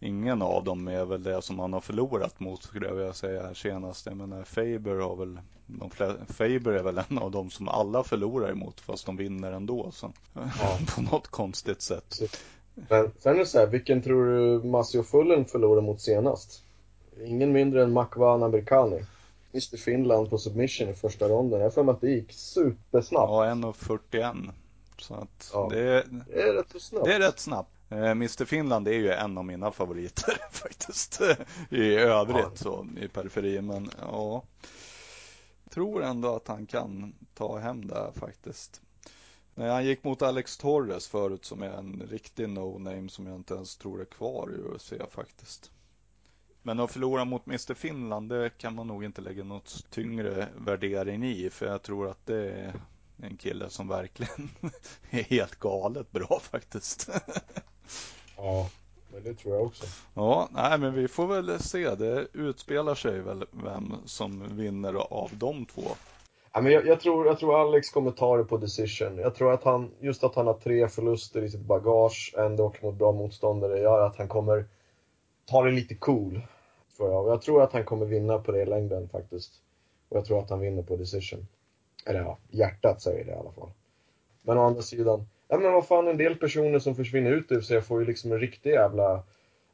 Ingen 0.00 0.42
av 0.42 0.64
dem 0.64 0.88
är 0.88 1.04
väl 1.04 1.22
det 1.22 1.42
som 1.42 1.58
han 1.58 1.72
har 1.72 1.80
förlorat 1.80 2.40
mot 2.40 2.62
skulle 2.62 2.86
jag 2.86 2.94
vilja 2.94 3.12
säga 3.12 3.54
senast. 3.54 4.06
Jag 4.06 4.16
menar 4.16 4.42
Faber 4.44 5.00
har 5.00 5.16
väl 5.16 5.38
de 5.66 5.90
Faber 6.28 6.72
är 6.72 6.82
väl 6.82 7.00
en 7.10 7.18
av 7.18 7.30
dem 7.30 7.50
som 7.50 7.68
alla 7.68 8.04
förlorar 8.04 8.50
emot 8.50 8.80
fast 8.80 9.06
de 9.06 9.16
vinner 9.16 9.52
ändå. 9.52 9.90
Så. 9.92 10.12
Ja. 10.32 10.78
på 10.94 11.02
något 11.02 11.28
konstigt 11.28 11.82
sätt. 11.82 12.14
Men 12.74 13.10
sen 13.18 13.34
är 13.34 13.38
det 13.38 13.46
så 13.46 13.58
här, 13.58 13.66
vilken 13.66 14.02
tror 14.02 14.24
du 14.26 14.68
Masio 14.68 15.02
Fullen 15.02 15.44
förlorade 15.44 15.86
mot 15.86 16.00
senast? 16.00 16.62
Ingen 17.24 17.52
mindre 17.52 17.82
än 17.82 17.92
Makvan 17.92 18.42
Amerikani. 18.42 19.04
Mr 19.56 19.76
Finland 19.76 20.30
på 20.30 20.38
submission 20.38 20.88
i 20.88 20.94
första 20.94 21.28
ronden. 21.28 21.58
Jag 21.58 21.66
har 21.66 21.70
för 21.70 21.82
mig 21.82 21.92
att 21.92 22.00
det 22.00 22.10
gick 22.10 22.32
supersnabbt. 22.32 23.30
Ja, 23.30 23.44
1.41. 23.44 24.50
Så 24.98 25.14
att 25.14 25.50
ja, 25.52 25.68
det, 25.70 26.04
det, 26.28 26.42
är 26.42 26.52
rätt 26.52 26.82
snabbt. 26.82 27.06
Det 27.06 27.14
är 27.14 27.20
rätt 27.20 27.38
snabbt. 27.38 27.70
Eh, 27.88 28.10
Mr 28.10 28.44
Finland 28.44 28.88
är 28.88 28.92
ju 28.92 29.10
en 29.10 29.38
av 29.38 29.44
mina 29.44 29.72
favoriter 29.72 30.36
faktiskt. 30.50 31.20
I 31.70 31.94
övrigt 31.94 32.36
ja. 32.36 32.56
så 32.56 32.86
i 33.00 33.08
periferin. 33.08 33.66
Men 33.66 33.90
ja, 34.00 34.42
tror 35.70 36.02
ändå 36.02 36.36
att 36.36 36.48
han 36.48 36.66
kan 36.66 37.14
ta 37.34 37.58
hem 37.58 37.86
det 37.86 38.12
faktiskt. 38.14 38.80
Nej, 39.54 39.70
han 39.70 39.86
gick 39.86 40.04
mot 40.04 40.22
Alex 40.22 40.56
Torres 40.56 41.08
förut 41.08 41.44
som 41.44 41.62
är 41.62 41.70
en 41.70 42.02
riktig 42.10 42.48
no-name 42.48 43.08
som 43.08 43.26
jag 43.26 43.36
inte 43.36 43.54
ens 43.54 43.76
tror 43.76 44.00
är 44.00 44.04
kvar 44.04 44.50
i 44.54 44.74
UFC 44.74 44.92
faktiskt. 45.10 45.70
Men 46.66 46.80
att 46.80 46.92
förlora 46.92 47.24
mot 47.24 47.46
Mr 47.46 47.74
Finland, 47.74 48.28
det 48.28 48.50
kan 48.58 48.74
man 48.74 48.86
nog 48.86 49.04
inte 49.04 49.20
lägga 49.20 49.44
något 49.44 49.90
tyngre 49.90 50.48
värdering 50.56 51.24
i. 51.24 51.50
För 51.50 51.66
jag 51.66 51.82
tror 51.82 52.08
att 52.08 52.26
det 52.26 52.50
är 52.50 52.72
en 53.22 53.36
kille 53.36 53.70
som 53.70 53.88
verkligen 53.88 54.50
är 55.10 55.22
helt 55.22 55.56
galet 55.56 56.12
bra 56.12 56.40
faktiskt. 56.42 57.08
ja, 58.36 58.70
men 59.12 59.22
det 59.22 59.34
tror 59.34 59.54
jag 59.54 59.66
också. 59.66 59.84
Ja, 60.14 60.48
nej 60.52 60.78
men 60.78 60.94
vi 60.94 61.08
får 61.08 61.26
väl 61.26 61.58
se. 61.60 61.94
Det 61.94 62.26
utspelar 62.32 62.94
sig 62.94 63.20
väl 63.20 63.44
vem 63.50 63.94
som 64.04 64.56
vinner 64.56 64.94
av 64.94 65.30
de 65.32 65.66
två. 65.66 65.82
Ja, 66.52 66.60
men 66.60 66.72
jag, 66.72 66.86
jag, 66.86 67.00
tror, 67.00 67.26
jag 67.26 67.38
tror 67.38 67.60
Alex 67.60 67.90
kommer 67.90 68.10
ta 68.10 68.36
det 68.36 68.44
på 68.44 68.56
decision. 68.56 69.18
Jag 69.18 69.34
tror 69.34 69.52
att 69.52 69.64
han, 69.64 69.90
just 70.00 70.24
att 70.24 70.34
han 70.34 70.46
har 70.46 70.54
tre 70.54 70.88
förluster 70.88 71.42
i 71.42 71.50
sitt 71.50 71.66
bagage, 71.66 72.34
ändå 72.38 72.72
mot 72.82 72.94
bra 72.94 73.12
motståndare, 73.12 73.78
gör 73.78 74.06
att 74.06 74.16
han 74.16 74.28
kommer 74.28 74.66
ta 75.44 75.62
det 75.62 75.70
lite 75.70 75.94
cool 75.94 76.42
får 76.96 77.10
jag. 77.10 77.24
Och 77.24 77.30
jag 77.30 77.42
tror 77.42 77.62
att 77.62 77.72
han 77.72 77.84
kommer 77.84 78.06
vinna 78.06 78.38
på 78.38 78.52
det 78.52 78.62
i 78.62 78.66
längden 78.66 79.08
faktiskt. 79.08 79.52
Och 80.08 80.16
jag 80.16 80.24
tror 80.24 80.38
att 80.38 80.50
han 80.50 80.60
vinner 80.60 80.82
på 80.82 80.96
decision. 80.96 81.46
Eller 82.06 82.20
ja, 82.20 82.38
hjärtat 82.50 83.02
säger 83.02 83.24
det 83.24 83.30
i 83.30 83.34
alla 83.34 83.52
fall. 83.52 83.70
Men 84.42 84.58
å 84.58 84.62
andra 84.62 84.82
sidan, 84.82 85.28
ja 85.48 85.58
men 85.58 85.72
vad 85.72 85.86
fan 85.86 86.08
en 86.08 86.16
del 86.16 86.34
personer 86.36 86.78
som 86.78 86.94
försvinner 86.94 87.30
ut 87.30 87.52
ur 87.52 87.60
sig 87.60 87.82
får 87.82 88.00
ju 88.00 88.06
liksom 88.06 88.32
en 88.32 88.40
riktig 88.40 88.70
jävla 88.70 89.22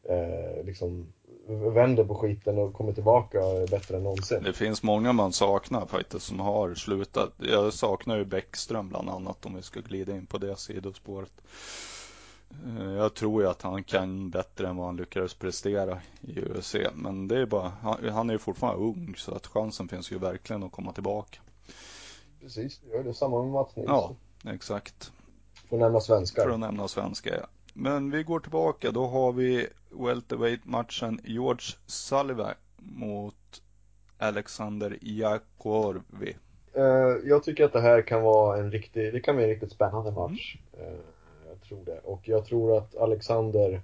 eh, 0.03 0.65
liksom 0.65 1.13
vänder 1.47 2.05
på 2.05 2.15
skiten 2.15 2.59
och 2.59 2.75
kommer 2.75 2.93
tillbaka 2.93 3.39
bättre 3.71 3.97
än 3.97 4.03
någonsin. 4.03 4.43
Det 4.43 4.53
finns 4.53 4.83
många 4.83 5.13
man 5.13 5.33
saknar 5.33 5.87
faktiskt 5.87 6.27
som 6.27 6.41
har 6.41 6.75
slutat. 6.75 7.33
Jag 7.39 7.73
saknar 7.73 8.17
ju 8.17 8.25
Bäckström 8.25 8.89
bland 8.89 9.09
annat 9.09 9.47
om 9.47 9.57
vi 9.57 9.63
ska 9.63 9.81
glida 9.81 10.13
in 10.13 10.27
på 10.27 10.39
det 10.39 10.57
sidospåret. 10.57 11.33
Eh, 12.67 12.93
jag 12.93 13.15
tror 13.15 13.43
ju 13.43 13.49
att 13.49 13.63
han 13.63 13.85
kan 13.85 14.31
bättre 14.31 14.69
än 14.69 14.77
vad 14.77 14.87
han 14.87 14.97
lyckades 14.97 15.35
prestera 15.35 15.99
i 16.21 16.41
UFC. 16.41 16.77
Men 16.95 17.29
det 17.29 17.39
är 17.39 17.47
bara, 17.47 17.73
han 18.13 18.31
är 18.31 18.33
ju 18.33 18.39
fortfarande 18.39 18.85
ung 18.85 19.15
så 19.17 19.35
att 19.35 19.47
chansen 19.47 19.89
finns 19.89 20.13
ju 20.13 20.19
verkligen 20.19 20.63
att 20.63 20.73
komma 20.73 20.93
tillbaka. 20.93 21.41
Precis, 22.41 22.79
det 22.79 22.97
gör 22.97 23.05
det. 23.05 23.15
Samma 23.15 23.43
med 23.43 23.53
Mats 23.53 23.77
Nilsson. 23.77 24.17
Ja, 24.43 24.53
exakt. 24.53 25.13
För 25.69 25.77
att 25.77 25.81
nämna 25.81 26.01
svenskar. 26.01 26.43
För 26.43 26.51
att 26.51 26.61
nämna 26.61 26.89
svenskar, 26.89 27.35
ja. 27.41 27.47
Men 27.75 28.11
vi 28.11 28.23
går 28.23 28.41
tillbaka. 28.41 28.91
Då 28.91 29.07
har 29.07 29.33
vi 29.33 29.67
welterweight-matchen 29.91 31.21
George 31.25 31.77
Sullivan 31.87 32.55
mot 32.77 33.63
Alexander 34.19 34.99
Jakorvi. 35.01 36.37
Uh, 36.77 36.83
jag 37.25 37.45
tycker 37.45 37.65
att 37.65 37.73
det 37.73 37.81
här 37.81 38.03
kan 38.03 38.23
vara 38.23 38.59
en 38.59 38.71
riktig, 38.71 39.13
det 39.13 39.21
kan 39.21 39.37
bli 39.37 39.45
en 39.45 39.51
riktigt 39.51 39.73
spännande 39.73 40.11
match. 40.11 40.57
Mm. 40.79 41.01
Tror 41.73 41.85
det. 41.85 42.01
Och 42.05 42.29
jag 42.29 42.45
tror 42.45 42.77
att 42.77 42.97
Alexander, 42.97 43.83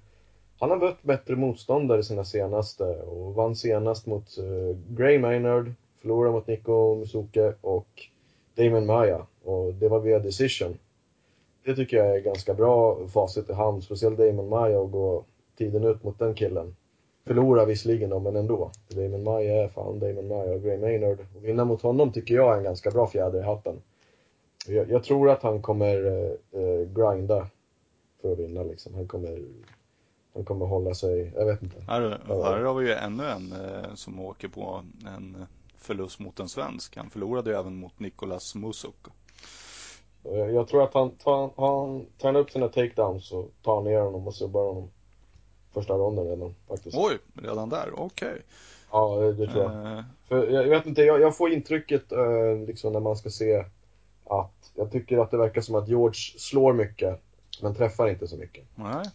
han 0.59 0.69
har 0.69 0.77
mött 0.77 1.03
bättre 1.03 1.35
motståndare 1.35 2.03
sina 2.03 2.25
senaste 2.25 2.83
och 2.83 3.35
vann 3.35 3.55
senast 3.55 4.05
mot 4.05 4.37
uh, 4.39 4.77
Gray 4.89 5.19
Maynard, 5.19 5.73
förlorade 6.01 6.31
mot 6.31 6.47
Nico 6.47 6.95
Musuke 6.95 7.53
och 7.61 7.87
Damon 8.55 8.85
Maya. 8.85 9.25
Och 9.43 9.73
det 9.73 9.87
var 9.87 9.99
via 9.99 10.19
decision. 10.19 10.77
Det 11.65 11.75
tycker 11.75 11.97
jag 11.97 12.15
är 12.15 12.21
ganska 12.21 12.53
bra 12.53 13.07
facit 13.07 13.49
i 13.49 13.53
hand, 13.53 13.83
speciellt 13.83 14.17
Damon 14.17 14.49
Maya 14.49 14.79
och 14.79 14.91
gå 14.91 15.23
tiden 15.57 15.83
ut 15.83 16.03
mot 16.03 16.19
den 16.19 16.33
killen. 16.33 16.75
Förlorar 17.25 17.65
visserligen 17.65 18.09
då, 18.09 18.19
men 18.19 18.35
ändå. 18.35 18.71
Damon 18.87 19.23
Maya 19.23 19.63
är 19.63 19.67
fan 19.67 19.99
Damon 19.99 20.27
Maya 20.27 20.53
och 20.53 20.63
Gray 20.63 20.77
Maynard. 20.77 21.19
Och 21.35 21.45
vinna 21.45 21.65
mot 21.65 21.81
honom 21.81 22.11
tycker 22.11 22.35
jag 22.35 22.53
är 22.53 22.57
en 22.57 22.63
ganska 22.63 22.91
bra 22.91 23.07
fjäder 23.07 23.39
i 23.39 23.43
hatten. 23.43 23.81
Jag, 24.67 24.91
jag 24.91 25.03
tror 25.03 25.29
att 25.29 25.43
han 25.43 25.61
kommer 25.61 26.05
eh, 26.05 26.61
eh 26.61 26.87
grinda 26.95 27.47
för 28.21 28.31
att 28.31 28.39
vinna 28.39 28.63
liksom. 28.63 28.93
Han 28.93 29.07
kommer, 29.07 29.45
han 30.33 30.45
kommer 30.45 30.65
hålla 30.65 30.93
sig, 30.93 31.33
jag 31.35 31.45
vet 31.45 31.63
inte. 31.63 31.81
Här, 31.87 32.01
här 32.27 32.61
har 32.61 32.73
vi 32.73 32.87
ju 32.87 32.93
ännu 32.93 33.25
en 33.25 33.51
eh, 33.51 33.93
som 33.95 34.19
åker 34.19 34.47
på 34.47 34.83
en 35.07 35.45
förlust 35.77 36.19
mot 36.19 36.39
en 36.39 36.49
svensk. 36.49 36.97
Han 36.97 37.09
förlorade 37.09 37.49
ju 37.49 37.55
även 37.55 37.75
mot 37.75 37.99
Nicolas 37.99 38.55
Musuko. 38.55 39.11
Jag, 40.23 40.67
tror 40.67 40.83
att 40.83 40.93
han 40.93 41.11
tar, 41.11 41.51
han 41.57 42.05
tränar 42.21 42.39
upp 42.39 42.51
sina 42.51 42.67
takedowns 42.67 43.31
och 43.31 43.51
tar 43.63 43.81
ner 43.81 43.99
honom 43.99 44.27
och 44.27 44.35
subbar 44.35 44.67
honom 44.67 44.89
första 45.73 45.93
ronden 45.93 46.25
redan 46.25 46.55
faktiskt. 46.67 46.97
Oj, 46.97 47.17
redan 47.33 47.69
där? 47.69 47.89
Okej. 47.93 48.27
Okay. 48.27 48.41
Ja, 48.91 49.15
det, 49.15 49.47
tror 49.47 49.63
jag. 49.63 49.97
Uh... 49.97 50.03
För 50.27 50.47
jag, 50.47 50.63
vet 50.63 50.85
inte, 50.85 51.01
jag, 51.01 51.21
jag 51.21 51.37
får 51.37 51.51
intrycket 51.51 52.11
uh, 52.11 52.65
liksom 52.67 52.93
när 52.93 52.99
man 52.99 53.17
ska 53.17 53.29
se 53.29 53.65
att 54.25 54.71
jag 54.75 54.91
tycker 54.91 55.17
att 55.17 55.31
det 55.31 55.37
verkar 55.37 55.61
som 55.61 55.75
att 55.75 55.87
George 55.87 56.19
slår 56.37 56.73
mycket 56.73 57.21
men 57.61 57.75
träffar 57.75 58.09
inte 58.09 58.27
så 58.27 58.37
mycket. 58.37 58.65
Nej. 58.75 59.05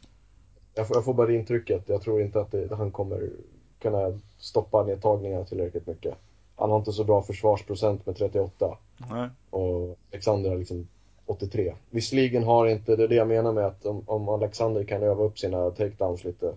Jag 0.75 0.89
får, 0.89 0.97
jag 0.97 1.05
får 1.05 1.15
bara 1.15 1.27
det 1.27 1.35
intrycket. 1.35 1.89
Jag 1.89 2.03
tror 2.03 2.23
inte 2.23 2.41
att 2.41 2.51
det, 2.51 2.75
han 2.75 2.91
kommer 2.91 3.31
kunna 3.79 4.21
stoppa 4.39 4.83
nedtagningarna 4.83 5.45
tillräckligt 5.45 5.87
mycket. 5.87 6.15
Han 6.57 6.71
har 6.71 6.79
inte 6.79 6.93
så 6.93 7.05
bra 7.05 7.23
försvarsprocent 7.23 8.07
med 8.07 8.17
38. 8.17 8.79
Nej. 9.11 9.29
Och 9.51 9.99
Alexander 10.13 10.51
har 10.51 10.57
liksom 10.57 10.89
83. 11.27 11.75
Visserligen 11.91 12.43
har 12.43 12.67
inte, 12.67 12.97
det 12.97 13.05
är 13.05 13.09
det 13.09 13.15
jag 13.15 13.29
menar 13.29 13.53
med 13.53 13.67
att 13.67 13.87
om, 13.87 14.03
om 14.07 14.29
Alexander 14.29 14.85
kan 14.85 15.03
öva 15.03 15.25
upp 15.25 15.39
sina 15.39 15.71
takedowns 15.71 16.25
lite 16.25 16.55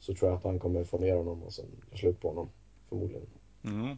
så 0.00 0.14
tror 0.14 0.30
jag 0.30 0.38
att 0.38 0.44
han 0.44 0.58
kommer 0.58 0.84
få 0.84 0.98
ner 0.98 1.16
honom 1.16 1.42
och 1.42 1.52
sen 1.52 1.64
slut 1.94 2.20
på 2.20 2.28
honom. 2.28 2.48
Förmodligen. 2.88 3.26
Mm. 3.64 3.96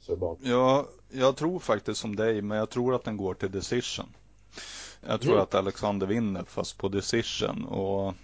Så 0.00 0.16
bara... 0.16 0.36
Ja, 0.42 0.86
jag 1.10 1.36
tror 1.36 1.58
faktiskt 1.58 2.00
som 2.00 2.16
dig, 2.16 2.42
men 2.42 2.58
jag 2.58 2.70
tror 2.70 2.94
att 2.94 3.04
den 3.04 3.16
går 3.16 3.34
till 3.34 3.50
decision. 3.50 4.06
Jag 5.06 5.20
tror 5.20 5.32
mm. 5.32 5.42
att 5.42 5.54
Alexander 5.54 6.06
vinner 6.06 6.44
fast 6.44 6.78
på 6.78 6.88
decision 6.88 7.64
och, 7.64 8.14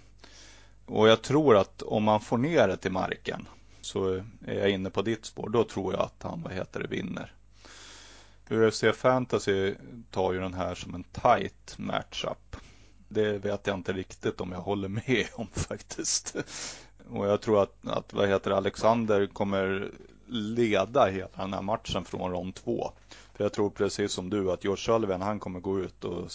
och 0.85 1.07
jag 1.07 1.21
tror 1.21 1.57
att 1.57 1.81
om 1.81 2.03
man 2.03 2.21
får 2.21 2.37
ner 2.37 2.67
det 2.67 2.77
till 2.77 2.91
marken 2.91 3.47
så 3.81 4.13
är 4.45 4.59
jag 4.59 4.69
inne 4.69 4.89
på 4.89 5.01
ditt 5.01 5.25
spår. 5.25 5.49
Då 5.49 5.63
tror 5.63 5.93
jag 5.93 6.01
att 6.01 6.23
han, 6.23 6.41
vad 6.41 6.53
heter 6.53 6.79
det, 6.79 6.87
vinner. 6.87 7.33
UFC 8.49 8.83
Fantasy 8.95 9.73
tar 10.11 10.33
ju 10.33 10.39
den 10.39 10.53
här 10.53 10.75
som 10.75 10.95
en 10.95 11.03
tight 11.03 11.75
matchup. 11.77 12.55
Det 13.07 13.37
vet 13.37 13.67
jag 13.67 13.77
inte 13.77 13.93
riktigt 13.93 14.41
om 14.41 14.51
jag 14.51 14.61
håller 14.61 14.87
med 14.89 15.27
om 15.35 15.47
faktiskt. 15.53 16.35
Och 17.09 17.27
jag 17.27 17.41
tror 17.41 17.63
att, 17.63 17.87
att 17.87 18.13
vad 18.13 18.29
heter 18.29 18.51
Alexander 18.51 19.27
kommer 19.27 19.91
leda 20.27 21.05
hela 21.05 21.27
den 21.35 21.53
här 21.53 21.61
matchen 21.61 22.05
från 22.05 22.31
rond 22.31 22.55
två. 22.55 22.91
För 23.33 23.43
jag 23.43 23.53
tror 23.53 23.69
precis 23.69 24.11
som 24.11 24.29
du 24.29 24.51
att 24.51 24.63
George 24.63 24.81
Sullivan 24.81 25.21
han 25.21 25.39
kommer 25.39 25.59
gå 25.59 25.79
ut 25.79 26.03
och 26.03 26.31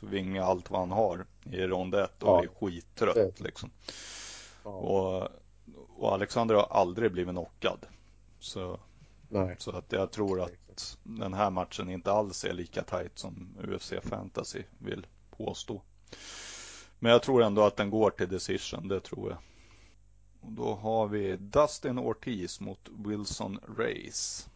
svinga 0.00 0.44
allt 0.44 0.70
vad 0.70 0.80
han 0.80 0.90
har 0.90 1.26
i 1.44 1.62
rond 1.62 1.94
ett 1.94 2.22
och 2.22 2.28
ja. 2.28 2.42
är 2.42 2.48
skittrött 2.48 3.40
liksom. 3.40 3.70
Ja. 4.64 4.70
Och, 4.70 5.28
och 5.98 6.12
Alexander 6.12 6.54
har 6.54 6.66
aldrig 6.70 7.12
blivit 7.12 7.32
knockad. 7.32 7.86
Så, 8.38 8.80
Nej. 9.28 9.56
så 9.58 9.70
att 9.70 9.92
jag 9.92 10.10
tror 10.10 10.40
att 10.40 10.98
den 11.02 11.34
här 11.34 11.50
matchen 11.50 11.90
inte 11.90 12.12
alls 12.12 12.44
är 12.44 12.52
lika 12.52 12.82
tight 12.82 13.18
som 13.18 13.56
UFC 13.68 13.92
Fantasy 14.02 14.62
vill 14.78 15.06
påstå. 15.30 15.82
Men 16.98 17.12
jag 17.12 17.22
tror 17.22 17.42
ändå 17.42 17.64
att 17.64 17.76
den 17.76 17.90
går 17.90 18.10
till 18.10 18.28
decision, 18.28 18.88
det 18.88 19.00
tror 19.00 19.30
jag. 19.30 19.38
Och 20.40 20.52
då 20.52 20.74
har 20.74 21.06
vi 21.06 21.36
Dustin 21.36 21.98
Ortiz 21.98 22.60
mot 22.60 22.88
Wilson 23.06 23.58
Race. 23.78 24.48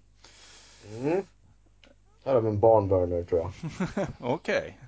Mm. 0.89 1.25
Här 2.25 2.35
har 2.35 2.41
vi 2.41 2.49
en 2.49 2.61
barnburner 2.61 3.25
tror 3.25 3.41
jag. 3.41 3.53
Okej. 4.21 4.79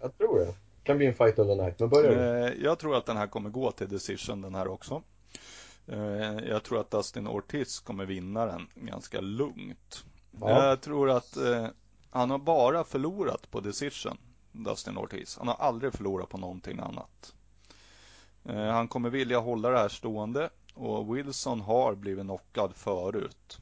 jag 0.00 0.18
tror 0.18 0.38
det. 0.38 0.54
Kan 0.82 0.96
bli 0.96 1.06
en 1.06 1.14
fight 1.14 1.38
of 1.38 1.46
the 1.46 1.54
night, 1.54 1.80
men 1.80 1.88
börjar 1.88 2.10
du? 2.10 2.46
Eh, 2.46 2.64
jag 2.64 2.78
tror 2.78 2.96
att 2.96 3.06
den 3.06 3.16
här 3.16 3.26
kommer 3.26 3.50
gå 3.50 3.70
till 3.70 3.88
decision 3.88 4.42
den 4.42 4.54
här 4.54 4.68
också. 4.68 5.02
Eh, 5.86 6.38
jag 6.48 6.62
tror 6.62 6.80
att 6.80 6.90
Dustin 6.90 7.28
Ortiz 7.28 7.80
kommer 7.80 8.06
vinna 8.06 8.46
den 8.46 8.66
ganska 8.74 9.20
lugnt. 9.20 10.04
Ja. 10.40 10.66
Jag 10.66 10.80
tror 10.80 11.10
att 11.10 11.36
eh, 11.36 11.66
han 12.10 12.30
har 12.30 12.38
bara 12.38 12.84
förlorat 12.84 13.50
på 13.50 13.60
decision, 13.60 14.18
Dustin 14.52 14.98
Ortiz. 14.98 15.38
Han 15.38 15.48
har 15.48 15.54
aldrig 15.54 15.92
förlorat 15.92 16.28
på 16.28 16.38
någonting 16.38 16.78
annat. 16.78 17.34
Han 18.46 18.88
kommer 18.88 19.10
vilja 19.10 19.38
hålla 19.38 19.70
det 19.70 19.78
här 19.78 19.88
stående 19.88 20.50
och 20.74 21.16
Wilson 21.16 21.60
har 21.60 21.94
blivit 21.94 22.24
knockad 22.24 22.74
förut. 22.74 23.60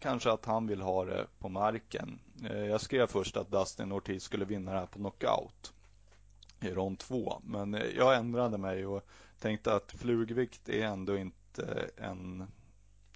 Kanske 0.00 0.30
att 0.30 0.44
han 0.44 0.66
vill 0.66 0.80
ha 0.80 1.04
det 1.04 1.26
på 1.38 1.48
marken. 1.48 2.20
Eh, 2.50 2.64
jag 2.64 2.80
skrev 2.80 3.06
först 3.06 3.36
att 3.36 3.50
Dustin 3.50 3.92
Ortiz 3.92 4.22
skulle 4.22 4.44
vinna 4.44 4.72
det 4.72 4.78
här 4.78 4.86
på 4.86 4.98
knockout 4.98 5.72
i 6.60 6.70
rond 6.70 6.98
två. 6.98 7.40
Men 7.44 7.74
eh, 7.74 7.86
jag 7.96 8.16
ändrade 8.16 8.58
mig 8.58 8.86
och 8.86 9.02
tänkte 9.40 9.74
att 9.74 9.92
flugvikt 9.92 10.68
är 10.68 10.82
ändå 10.82 11.16
inte 11.16 11.90
en, 11.96 12.46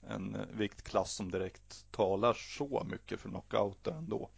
en 0.09 0.37
viktklass 0.53 1.13
som 1.13 1.31
direkt 1.31 1.87
talar 1.91 2.33
så 2.33 2.87
mycket 2.91 3.21
för 3.21 3.29
knockouter 3.29 3.93
ändå. 3.93 4.29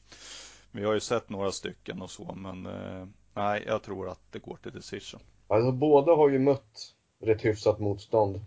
Vi 0.70 0.84
har 0.84 0.94
ju 0.94 1.00
sett 1.00 1.28
några 1.28 1.52
stycken 1.52 2.02
och 2.02 2.10
så, 2.10 2.34
men 2.34 2.66
eh, 2.66 3.06
nej, 3.34 3.64
jag 3.66 3.82
tror 3.82 4.08
att 4.08 4.32
det 4.32 4.38
går 4.38 4.56
till 4.56 4.72
decision. 4.72 5.20
Alltså 5.46 5.72
båda 5.72 6.12
har 6.12 6.28
ju 6.28 6.38
mött 6.38 6.94
rätt 7.20 7.44
hyfsat 7.44 7.78
motstånd 7.78 8.40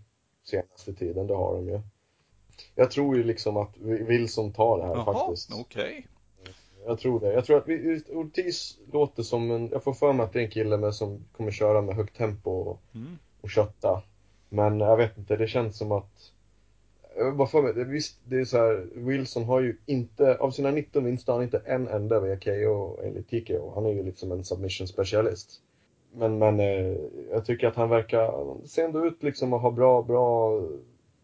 senaste 0.44 0.94
tiden, 0.94 1.28
det 1.28 1.36
har 1.36 1.54
de 1.54 1.68
ju. 1.68 1.82
Jag 2.76 2.92
tror 2.92 3.18
ju 3.18 3.24
liksom 3.24 3.58
att 3.58 3.78
Wilson 3.78 4.54
tar 4.54 4.78
det 4.78 4.86
här 4.86 4.96
Jaha, 4.96 5.14
faktiskt. 5.14 5.52
okej. 5.54 5.84
Okay. 5.84 6.04
Jag 6.86 7.00
tror 7.00 7.20
det. 7.20 7.34
Jag 7.34 7.46
tror 7.46 7.58
att 7.58 7.68
Ortiz 8.10 8.78
låter 8.92 9.24
som 9.24 9.52
en, 9.52 9.70
jag 9.72 9.84
får 9.84 9.94
för 9.94 10.14
mig 10.14 10.24
att 10.24 10.34
det 10.34 10.40
är 10.40 10.44
en 10.44 10.52
kille 10.52 10.78
med, 10.78 10.96
som 10.96 11.26
kommer 11.38 11.52
köra 11.52 11.82
med 11.82 11.96
högt 11.96 12.18
tempo 12.18 12.52
och, 12.52 12.82
mm. 12.96 13.18
och 13.42 13.50
kötta. 13.50 14.02
Men 14.50 14.80
jag 14.80 14.98
vet 14.98 15.18
inte, 15.18 15.36
det 15.36 15.48
känns 15.48 15.78
som 15.78 15.92
att 15.92 16.32
jag 17.18 17.36
bara 17.36 17.48
för 17.48 17.62
mig, 17.62 17.86
visst 17.86 18.20
det 18.24 18.40
är 18.40 18.46
så 18.46 18.58
här, 18.58 18.88
Wilson 18.96 19.44
har 19.44 19.62
ju 19.62 19.78
inte, 19.86 20.38
av 20.38 20.52
sina 20.52 20.72
19 20.72 21.04
vinster 21.04 21.32
har 21.34 21.40
han 21.40 21.46
inte 21.46 21.62
en 21.66 21.88
enda 21.88 22.20
via 22.20 22.38
KO 22.38 23.00
eller 23.02 23.22
TKO. 23.22 23.72
Han 23.76 23.86
är 23.86 23.90
ju 23.90 24.04
liksom 24.04 24.32
en 24.32 24.44
submission 24.44 24.88
specialist. 24.88 25.62
Men, 26.12 26.38
men 26.38 26.60
eh, 26.60 26.98
jag 27.32 27.46
tycker 27.46 27.68
att 27.68 27.76
han 27.76 27.90
verkar, 27.90 28.56
se 28.68 28.82
ändå 28.82 29.06
ut 29.06 29.24
liksom 29.24 29.54
att 29.54 29.62
ha 29.62 29.72
bra, 29.72 30.02
bra, 30.02 30.62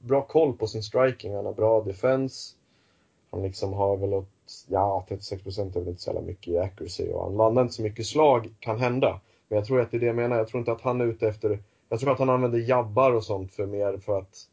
bra 0.04 0.22
koll 0.22 0.54
på 0.54 0.68
sin 0.68 0.84
striking. 0.84 1.36
Han 1.36 1.46
har 1.46 1.54
bra 1.54 1.82
defense. 1.84 2.56
Han 3.32 3.42
liksom 3.42 3.74
har 3.74 3.98
väl 3.98 4.14
åt, 4.14 4.28
ja 4.68 5.06
36% 5.10 5.76
är 5.76 5.80
väl 5.80 5.88
inte 5.88 6.02
så 6.02 6.10
jävla 6.10 6.22
mycket 6.22 6.48
i 6.48 6.58
accuracy 6.58 7.12
och 7.12 7.24
han 7.24 7.38
landar 7.38 7.62
inte 7.62 7.74
så 7.74 7.82
mycket 7.82 8.06
slag, 8.06 8.54
kan 8.60 8.80
hända. 8.80 9.20
Men 9.48 9.58
jag 9.58 9.66
tror 9.68 9.82
att 9.82 9.92
det 9.92 9.98
är 9.98 10.00
det 10.00 10.06
jag 10.06 10.16
menar, 10.16 10.38
jag 10.38 10.48
tror 10.48 10.60
inte 10.60 10.72
att 10.72 10.82
han 10.82 11.02
är 11.02 11.06
ute 11.06 11.28
efter 11.28 11.60
jag 11.94 12.00
tror 12.00 12.12
att 12.12 12.20
han 12.20 12.30
använder 12.30 12.60
jabbar 12.60 13.12
och 13.12 13.24
sånt 13.24 13.54
för 13.54 13.66
mer 13.66 13.98
för 13.98 14.20
att 14.20 14.48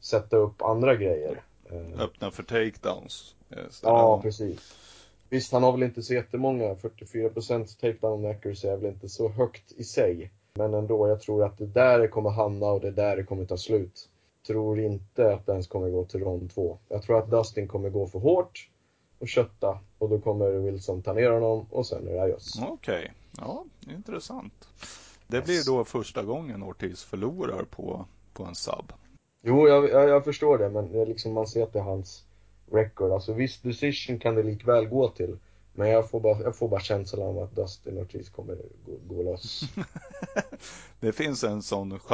sätta 0.00 0.36
upp 0.36 0.62
andra 0.62 0.94
grejer. 0.94 1.42
Eh, 1.70 2.00
Öppna 2.00 2.30
för 2.30 2.42
takedowns. 2.42 3.34
Ja, 3.82 4.22
precis. 4.22 4.76
Visst, 5.28 5.52
han 5.52 5.62
har 5.62 5.72
väl 5.72 5.82
inte 5.82 6.02
så 6.02 6.14
jättemånga. 6.14 6.74
44% 6.74 7.80
takedown 7.80 8.26
accuracy 8.26 8.68
är 8.68 8.76
väl 8.76 8.92
inte 8.92 9.08
så 9.08 9.28
högt 9.28 9.72
i 9.72 9.84
sig. 9.84 10.30
Men 10.54 10.74
ändå, 10.74 11.08
jag 11.08 11.20
tror 11.20 11.44
att 11.44 11.58
det 11.58 11.66
där 11.66 11.98
det 11.98 12.08
kommer 12.08 12.30
hamna 12.30 12.66
och 12.66 12.80
det 12.80 12.90
där 12.90 13.16
det 13.16 13.24
kommer 13.24 13.44
ta 13.44 13.56
slut. 13.56 14.08
Tror 14.46 14.80
inte 14.80 15.34
att 15.34 15.48
ens 15.48 15.66
kommer 15.66 15.90
gå 15.90 16.04
till 16.04 16.20
rond 16.20 16.54
2. 16.54 16.78
Jag 16.88 17.02
tror 17.02 17.18
att 17.18 17.30
Dustin 17.30 17.68
kommer 17.68 17.90
gå 17.90 18.06
för 18.06 18.18
hårt 18.18 18.70
och 19.18 19.28
kötta 19.28 19.78
och 19.98 20.08
då 20.08 20.20
kommer 20.20 20.50
Wilson 20.50 21.02
ta 21.02 21.12
ner 21.12 21.30
honom 21.30 21.66
och 21.70 21.86
sen 21.86 22.08
är 22.08 22.12
det 22.12 22.22
adjöss. 22.22 22.54
Okej, 22.62 22.98
okay. 22.98 23.08
ja 23.36 23.64
intressant. 23.90 24.68
Det 25.26 25.36
yes. 25.36 25.44
blir 25.44 25.76
då 25.76 25.84
första 25.84 26.22
gången 26.22 26.62
Ortiz 26.62 27.04
förlorar 27.04 27.64
på, 27.64 28.06
på 28.32 28.44
en 28.44 28.54
sub. 28.54 28.92
Jo, 29.42 29.68
jag, 29.68 29.90
jag, 29.90 30.08
jag 30.08 30.24
förstår 30.24 30.58
det, 30.58 30.70
men 30.70 30.92
det 30.92 31.04
liksom, 31.04 31.32
man 31.32 31.46
ser 31.46 31.62
att 31.62 31.72
det 31.72 31.78
är 31.78 31.82
hans 31.82 32.24
record. 32.70 33.12
Alltså 33.12 33.32
viss 33.32 33.60
decision 33.60 34.18
kan 34.18 34.34
det 34.34 34.42
likväl 34.42 34.86
gå 34.86 35.08
till. 35.08 35.38
Men 35.74 35.88
jag 35.88 36.10
får 36.10 36.20
bara, 36.20 36.42
jag 36.42 36.56
får 36.56 36.68
bara 36.68 36.80
känslan 36.80 37.22
av 37.22 37.38
att 37.38 37.56
Dustin 37.56 37.98
Ortiz 37.98 38.28
kommer 38.28 38.56
gå, 38.86 39.14
gå 39.14 39.22
loss. 39.22 39.62
det 41.00 41.12
finns 41.12 41.44
en 41.44 41.62
sån 41.62 42.00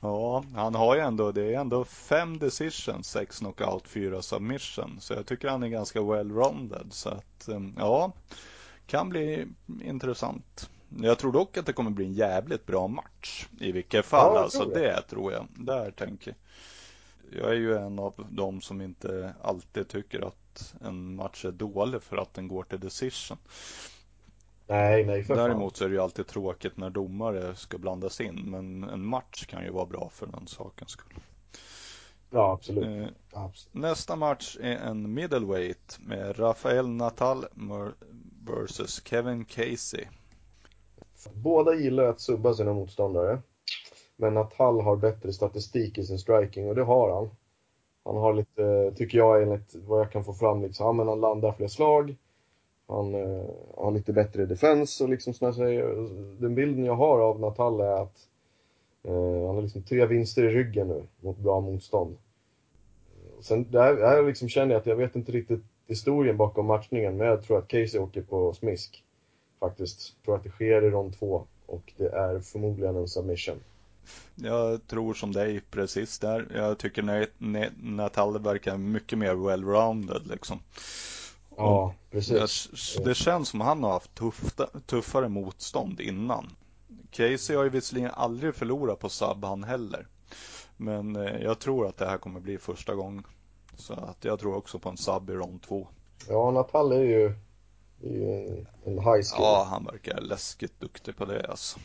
Ja, 0.00 0.44
han 0.54 0.74
har 0.74 0.94
ju 0.94 1.00
ändå, 1.00 1.32
det 1.32 1.54
är 1.54 1.60
ändå 1.60 1.84
fem 1.84 2.38
decisions, 2.38 3.08
sex 3.08 3.38
knockout, 3.38 3.88
fyra 3.88 4.22
submission. 4.22 4.96
Så 5.00 5.14
jag 5.14 5.26
tycker 5.26 5.48
han 5.48 5.62
är 5.62 5.68
ganska 5.68 6.00
well-rounded. 6.00 6.90
Så 6.90 7.08
att, 7.08 7.48
um, 7.48 7.74
ja, 7.78 8.12
kan 8.86 9.08
bli 9.08 9.46
intressant. 9.84 10.70
Jag 11.02 11.18
tror 11.18 11.32
dock 11.32 11.56
att 11.56 11.66
det 11.66 11.72
kommer 11.72 11.90
bli 11.90 12.04
en 12.04 12.12
jävligt 12.12 12.66
bra 12.66 12.88
match 12.88 13.46
i 13.60 13.72
vilket 13.72 14.06
fall. 14.06 14.34
Ja, 14.34 14.42
alltså 14.42 14.64
det. 14.64 14.80
det 14.80 15.02
tror 15.02 15.32
jag. 15.32 15.46
Där 15.54 15.90
tänker 15.90 16.34
jag 17.32 17.50
är 17.50 17.54
ju 17.54 17.76
en 17.76 17.98
av 17.98 18.26
dem 18.30 18.60
som 18.60 18.80
inte 18.80 19.34
alltid 19.42 19.88
tycker 19.88 20.26
att 20.26 20.74
en 20.80 21.16
match 21.16 21.44
är 21.44 21.52
dålig 21.52 22.02
för 22.02 22.16
att 22.16 22.34
den 22.34 22.48
går 22.48 22.62
till 22.62 22.80
decision. 22.80 23.38
Nej, 24.66 25.04
nej 25.04 25.24
för 25.24 25.36
Däremot 25.36 25.76
så 25.76 25.84
är 25.84 25.88
det 25.88 25.94
ju 25.94 26.00
alltid 26.00 26.26
tråkigt 26.26 26.76
när 26.76 26.90
domare 26.90 27.54
ska 27.54 27.78
blandas 27.78 28.20
in. 28.20 28.50
Men 28.50 28.84
en 28.84 29.06
match 29.06 29.46
kan 29.46 29.64
ju 29.64 29.70
vara 29.70 29.86
bra 29.86 30.10
för 30.12 30.26
den 30.26 30.46
sakens 30.46 30.90
skull. 30.90 31.20
Ja, 32.30 32.52
absolut. 32.52 32.84
Eh, 32.84 33.08
absolut. 33.32 33.74
Nästa 33.74 34.16
match 34.16 34.56
är 34.60 34.76
en 34.76 35.14
middleweight 35.14 35.98
med 36.00 36.38
Rafael 36.38 36.88
Natal 36.88 37.44
versus 38.46 39.02
Kevin 39.04 39.44
Casey. 39.44 40.04
Båda 41.34 41.74
gillar 41.74 42.04
att 42.04 42.20
subba 42.20 42.54
sina 42.54 42.72
motståndare. 42.72 43.42
Men 44.16 44.36
att 44.36 44.54
Hall 44.54 44.80
har 44.80 44.96
bättre 44.96 45.32
statistik 45.32 45.98
i 45.98 46.04
sin 46.04 46.18
striking 46.18 46.68
och 46.68 46.74
det 46.74 46.82
har 46.82 47.14
han. 47.14 47.30
Han 48.04 48.16
har 48.16 48.34
lite, 48.34 48.92
tycker 48.96 49.18
jag 49.18 49.42
enligt 49.42 49.74
vad 49.74 50.00
jag 50.00 50.12
kan 50.12 50.24
få 50.24 50.32
fram, 50.32 50.62
liksom, 50.62 50.86
ja, 50.86 50.92
men 50.92 51.08
han 51.08 51.20
landar 51.20 51.52
fler 51.52 51.68
slag. 51.68 52.16
Han 52.88 53.14
eh, 53.14 53.44
har 53.76 53.90
lite 53.90 54.12
bättre 54.12 54.46
defens 54.46 55.00
och 55.00 55.08
liksom 55.08 55.34
som 55.34 55.72
jag 55.72 55.96
den 56.38 56.54
bilden 56.54 56.84
jag 56.84 56.96
har 56.96 57.20
av 57.20 57.40
Natal 57.40 57.80
är 57.80 58.02
att 58.02 58.28
eh, 59.02 59.46
han 59.46 59.54
har 59.54 59.62
liksom 59.62 59.82
tre 59.82 60.06
vinster 60.06 60.44
i 60.44 60.48
ryggen 60.48 60.88
nu 60.88 61.02
mot 61.20 61.38
bra 61.38 61.60
motstånd. 61.60 62.16
Sen 63.40 63.70
där, 63.70 63.94
där 63.94 64.22
liksom 64.22 64.48
känner 64.48 64.72
jag 64.72 64.80
att 64.80 64.86
jag 64.86 64.96
vet 64.96 65.16
inte 65.16 65.32
riktigt 65.32 65.62
historien 65.86 66.36
bakom 66.36 66.66
matchningen, 66.66 67.16
men 67.16 67.26
jag 67.26 67.42
tror 67.42 67.58
att 67.58 67.68
Casey 67.68 68.00
åker 68.00 68.22
på 68.22 68.52
smisk. 68.52 69.04
Faktiskt. 69.60 70.14
Jag 70.16 70.24
tror 70.24 70.36
att 70.36 70.42
det 70.42 70.50
sker 70.50 70.84
i 70.84 70.90
rond 70.90 71.18
två 71.18 71.46
och 71.66 71.92
det 71.96 72.08
är 72.08 72.40
förmodligen 72.40 72.96
en 72.96 73.08
submission. 73.08 73.60
Jag 74.34 74.86
tror 74.86 75.14
som 75.14 75.32
dig 75.32 75.60
precis 75.60 76.18
där. 76.18 76.48
Jag 76.54 76.78
tycker 76.78 77.28
Natal 77.82 78.38
verkar 78.38 78.76
mycket 78.76 79.18
mer 79.18 79.34
well-rounded 79.34 80.28
liksom. 80.28 80.60
Ja, 81.56 81.94
precis. 82.10 82.96
Det, 83.04 83.14
känns 83.14 83.48
som 83.48 83.60
han 83.60 83.82
har 83.82 83.92
haft 83.92 84.14
tuffa, 84.14 84.66
tuffare 84.86 85.28
motstånd 85.28 86.00
innan. 86.00 86.56
Casey 87.10 87.56
har 87.56 87.64
ju 87.64 87.70
visserligen 87.70 88.10
aldrig 88.14 88.54
förlorat 88.54 88.98
på 88.98 89.08
sub 89.08 89.44
han 89.44 89.64
heller. 89.64 90.06
Men 90.76 91.16
eh, 91.16 91.42
jag 91.42 91.58
tror 91.58 91.86
att 91.86 91.96
det 91.96 92.06
här 92.06 92.18
kommer 92.18 92.40
bli 92.40 92.58
första 92.58 92.94
gången. 92.94 93.24
Så 93.76 93.92
att 93.92 94.24
jag 94.24 94.38
tror 94.40 94.56
också 94.56 94.78
på 94.78 94.88
en 94.88 94.96
sub 94.96 95.30
i 95.30 95.32
rond 95.32 95.62
2. 95.62 95.88
Ja, 96.28 96.50
Natal 96.50 96.92
är 96.92 97.02
ju, 97.02 97.24
är 98.02 98.10
ju 98.10 98.64
en 98.84 98.98
high 98.98 99.22
skill. 99.22 99.38
Ja, 99.38 99.66
han 99.70 99.84
verkar 99.84 100.20
läskigt 100.20 100.80
duktig 100.80 101.16
på 101.16 101.24
det 101.24 101.46
alltså. 101.50 101.78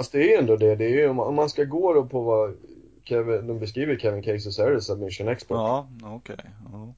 Fast 0.00 0.12
det 0.12 0.34
är 0.34 0.38
ändå 0.38 0.56
det. 0.56 0.74
det 0.74 0.84
är 0.84 0.88
ju, 0.88 1.08
om 1.08 1.34
man 1.34 1.48
ska 1.48 1.64
gå 1.64 1.92
då 1.92 2.04
på 2.04 2.20
vad 2.20 2.56
Kevin, 3.04 3.46
de 3.46 3.58
beskriver 3.58 3.96
Kevin 3.96 4.22
Casey 4.22 4.52
så 4.52 4.62
är 4.62 4.70
det 4.70 4.80
submission 4.80 5.28
expert. 5.28 5.56
Ja, 5.56 5.88
okej. 6.02 6.36
Okay. 6.36 6.50
Ja. 6.72 6.94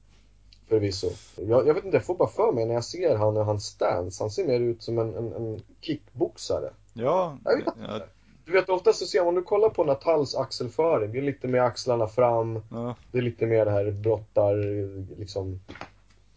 Förvisso. 0.67 1.09
Jag, 1.35 1.67
jag 1.67 1.73
vet 1.73 1.85
inte, 1.85 1.97
jag 1.97 2.05
får 2.05 2.15
bara 2.15 2.29
för 2.29 2.51
mig 2.51 2.65
när 2.65 2.73
jag 2.73 2.83
ser 2.83 3.15
han 3.15 3.37
och 3.37 3.45
hans 3.45 3.65
stance. 3.65 4.23
Han 4.23 4.31
ser 4.31 4.47
mer 4.47 4.59
ut 4.59 4.83
som 4.83 4.99
en, 4.99 5.15
en, 5.15 5.33
en 5.33 5.61
kickboxare. 5.81 6.69
Ja. 6.93 7.37
Jag 7.43 7.55
vet 7.57 7.65
ja. 7.87 7.99
Du 8.45 8.51
vet 8.51 8.69
ofta 8.69 8.93
så 8.93 9.05
ser 9.05 9.19
man, 9.19 9.27
om 9.27 9.35
du 9.35 9.41
kollar 9.41 9.69
på 9.69 9.83
Natals 9.83 10.35
axelföring, 10.35 11.11
det 11.11 11.17
är 11.17 11.21
lite 11.21 11.47
mer 11.47 11.59
axlarna 11.59 12.07
fram. 12.07 12.59
Ja. 12.71 12.95
Det 13.11 13.17
är 13.17 13.21
lite 13.21 13.45
mer 13.45 13.65
det 13.65 13.71
här 13.71 13.91
brottar, 13.91 14.55
liksom. 15.19 15.59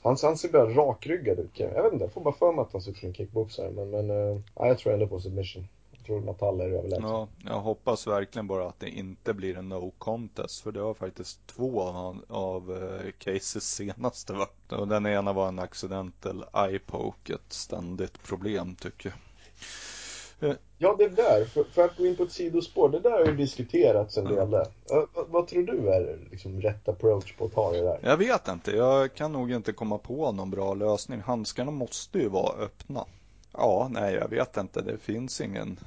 Han, 0.02 0.16
han 0.22 0.37
ser 0.37 0.48
bara 0.48 0.68
rakryggad 0.68 1.38
ut. 1.38 1.61
Jag 1.61 1.83
vet 1.83 1.92
inte, 1.92 2.05
jag 2.05 2.12
får 2.12 2.20
bara 2.20 2.35
för 2.35 2.52
mig 2.52 2.62
att 2.62 2.72
han 2.72 2.83
ser 2.83 2.90
ut 2.90 2.98
som 2.98 3.09
en 3.09 3.14
kickboxare. 3.14 3.70
Men, 3.70 3.90
men 3.90 4.11
uh, 4.11 4.40
jag 4.55 4.79
tror 4.79 4.92
ändå 4.92 5.07
på 5.07 5.20
submission 5.20 5.68
tror 6.06 6.20
Natal 6.20 6.60
är 6.60 6.64
överlägsen. 6.64 7.10
Ja, 7.10 7.28
jag 7.44 7.60
hoppas 7.60 8.06
verkligen 8.06 8.46
bara 8.46 8.68
att 8.68 8.80
det 8.80 8.90
inte 8.90 9.34
blir 9.34 9.56
en 9.56 9.68
no 9.68 9.92
contest. 9.98 10.60
För 10.60 10.72
det 10.72 10.80
var 10.80 10.94
faktiskt 10.94 11.46
två 11.46 11.82
av, 11.82 12.24
av 12.28 12.70
uh, 12.70 13.10
cases 13.18 13.74
senaste 13.74 14.32
varit. 14.32 14.72
Och 14.72 14.88
den 14.88 15.06
ena 15.06 15.32
var 15.32 15.48
en 15.48 15.58
accidental 15.58 16.44
eye 16.54 16.78
poke. 16.78 17.34
Ett 17.34 17.52
ständigt 17.52 18.22
problem 18.22 18.74
tycker 18.74 19.08
jag. 19.08 19.18
Uh, 20.42 20.56
ja, 20.78 20.94
det 20.98 21.08
där, 21.08 21.44
för, 21.44 21.64
för, 21.64 21.84
att 21.84 21.96
gå 21.96 22.06
in 22.06 22.16
på 22.16 22.22
ett 22.22 22.32
sidospår, 22.32 22.88
det 22.88 23.00
där 23.00 23.10
har 23.10 23.26
ju 23.26 23.36
diskuterats 23.36 24.16
en 24.16 24.24
del 24.24 24.50
där. 24.50 24.66
Uh, 24.92 25.04
vad, 25.14 25.28
vad, 25.28 25.48
tror 25.48 25.62
du 25.62 25.88
är 25.92 26.18
liksom 26.30 26.60
rätt 26.60 26.88
approach 26.88 27.36
på 27.36 27.44
att 27.44 27.52
ta 27.52 27.72
det 27.72 27.82
där? 27.82 27.98
Jag 28.02 28.16
vet 28.16 28.48
inte, 28.48 28.70
jag 28.70 29.14
kan 29.14 29.32
nog 29.32 29.52
inte 29.52 29.72
komma 29.72 29.98
på 29.98 30.32
någon 30.32 30.50
bra 30.50 30.74
lösning. 30.74 31.20
Handskarna 31.20 31.70
måste 31.70 32.18
ju 32.18 32.28
vara 32.28 32.56
öppna. 32.56 33.06
Ja, 33.56 33.88
nej 33.90 34.14
jag 34.14 34.28
vet 34.28 34.56
inte. 34.56 34.82
Det 34.82 34.98
finns 34.98 35.40
ingen. 35.40 35.78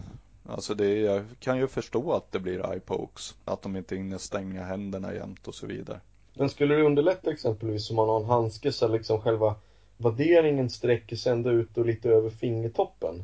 Alltså 0.46 0.76
det, 0.76 1.00
jag 1.00 1.24
kan 1.40 1.58
ju 1.58 1.68
förstå 1.68 2.14
att 2.14 2.32
det 2.32 2.40
blir 2.40 2.72
eye 2.72 2.80
pokes. 2.80 3.36
Att 3.46 3.62
de 3.62 3.76
inte 3.76 3.96
hinner 3.96 4.18
stänga 4.18 4.64
händerna 4.64 5.14
jämt 5.14 5.48
och 5.48 5.56
så 5.56 5.68
vidare. 5.68 6.00
Men 6.34 6.50
skulle 6.50 6.76
det 6.76 6.84
underlätta 6.84 7.32
exempelvis 7.32 7.90
om 7.90 7.96
man 7.96 8.10
har 8.10 8.20
en 8.20 8.26
handske 8.26 8.72
så 8.72 8.88
liksom 8.88 9.22
själva 9.22 9.56
vadderingen 9.98 10.70
sträcker 10.70 11.16
sig 11.16 11.32
ända 11.32 11.52
ut 11.52 11.78
och 11.78 11.86
lite 11.86 12.10
över 12.10 12.30
fingertoppen. 12.30 13.24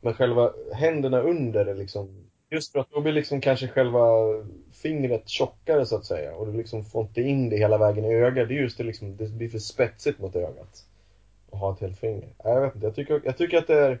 Men 0.00 0.14
själva 0.14 0.52
händerna 0.72 1.20
under 1.20 1.66
är 1.66 1.74
liksom 1.74 2.24
Just 2.50 2.72
för 2.72 2.78
att 2.78 2.90
då 2.90 3.00
blir 3.00 3.12
liksom 3.12 3.40
kanske 3.40 3.68
själva 3.68 4.00
fingret 4.72 5.28
tjockare 5.28 5.86
så 5.86 5.96
att 5.96 6.04
säga 6.04 6.34
och 6.34 6.46
du 6.46 6.52
liksom 6.52 6.84
får 6.84 7.02
inte 7.02 7.22
in 7.22 7.48
det 7.48 7.56
hela 7.56 7.78
vägen 7.78 8.04
i 8.04 8.14
ögat. 8.14 8.48
Det 8.48 8.54
är 8.54 8.62
just 8.62 8.78
det 8.78 8.84
liksom, 8.84 9.16
det 9.16 9.28
blir 9.28 9.48
för 9.48 9.58
spetsigt 9.58 10.18
mot 10.18 10.36
ögat 10.36 10.84
och 11.54 11.60
ha 11.60 11.72
ett 11.72 11.80
helt 11.80 11.98
finger. 11.98 12.28
Jag 12.44 12.60
vet 12.60 12.74
inte, 12.74 12.86
jag 12.86 12.94
tycker, 12.94 13.22
jag 13.24 13.36
tycker 13.36 13.58
att 13.58 13.66
det 13.66 13.80
är 13.80 14.00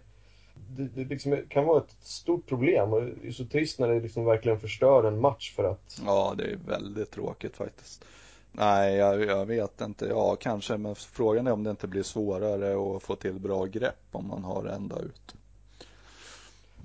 det, 0.76 0.82
det 0.82 1.04
liksom 1.04 1.42
kan 1.48 1.64
vara 1.64 1.78
ett 1.78 1.96
stort 2.00 2.46
problem 2.46 2.92
och 2.92 3.02
det 3.02 3.28
är 3.28 3.32
så 3.32 3.44
trist 3.44 3.78
när 3.78 3.88
det 3.88 4.00
liksom 4.00 4.24
verkligen 4.24 4.60
förstör 4.60 5.04
en 5.04 5.20
match 5.20 5.54
för 5.54 5.64
att... 5.64 6.00
Ja, 6.06 6.34
det 6.38 6.44
är 6.44 6.56
väldigt 6.56 7.10
tråkigt 7.10 7.56
faktiskt. 7.56 8.04
Nej, 8.52 8.94
jag, 8.94 9.24
jag, 9.24 9.46
vet 9.46 9.80
inte. 9.80 10.06
Ja, 10.06 10.36
kanske, 10.36 10.76
men 10.76 10.94
frågan 10.94 11.46
är 11.46 11.52
om 11.52 11.64
det 11.64 11.70
inte 11.70 11.86
blir 11.86 12.02
svårare 12.02 12.96
att 12.96 13.02
få 13.02 13.16
till 13.16 13.40
bra 13.40 13.64
grepp 13.64 14.06
om 14.10 14.28
man 14.28 14.44
har 14.44 14.64
ända 14.64 14.98
ut. 14.98 15.34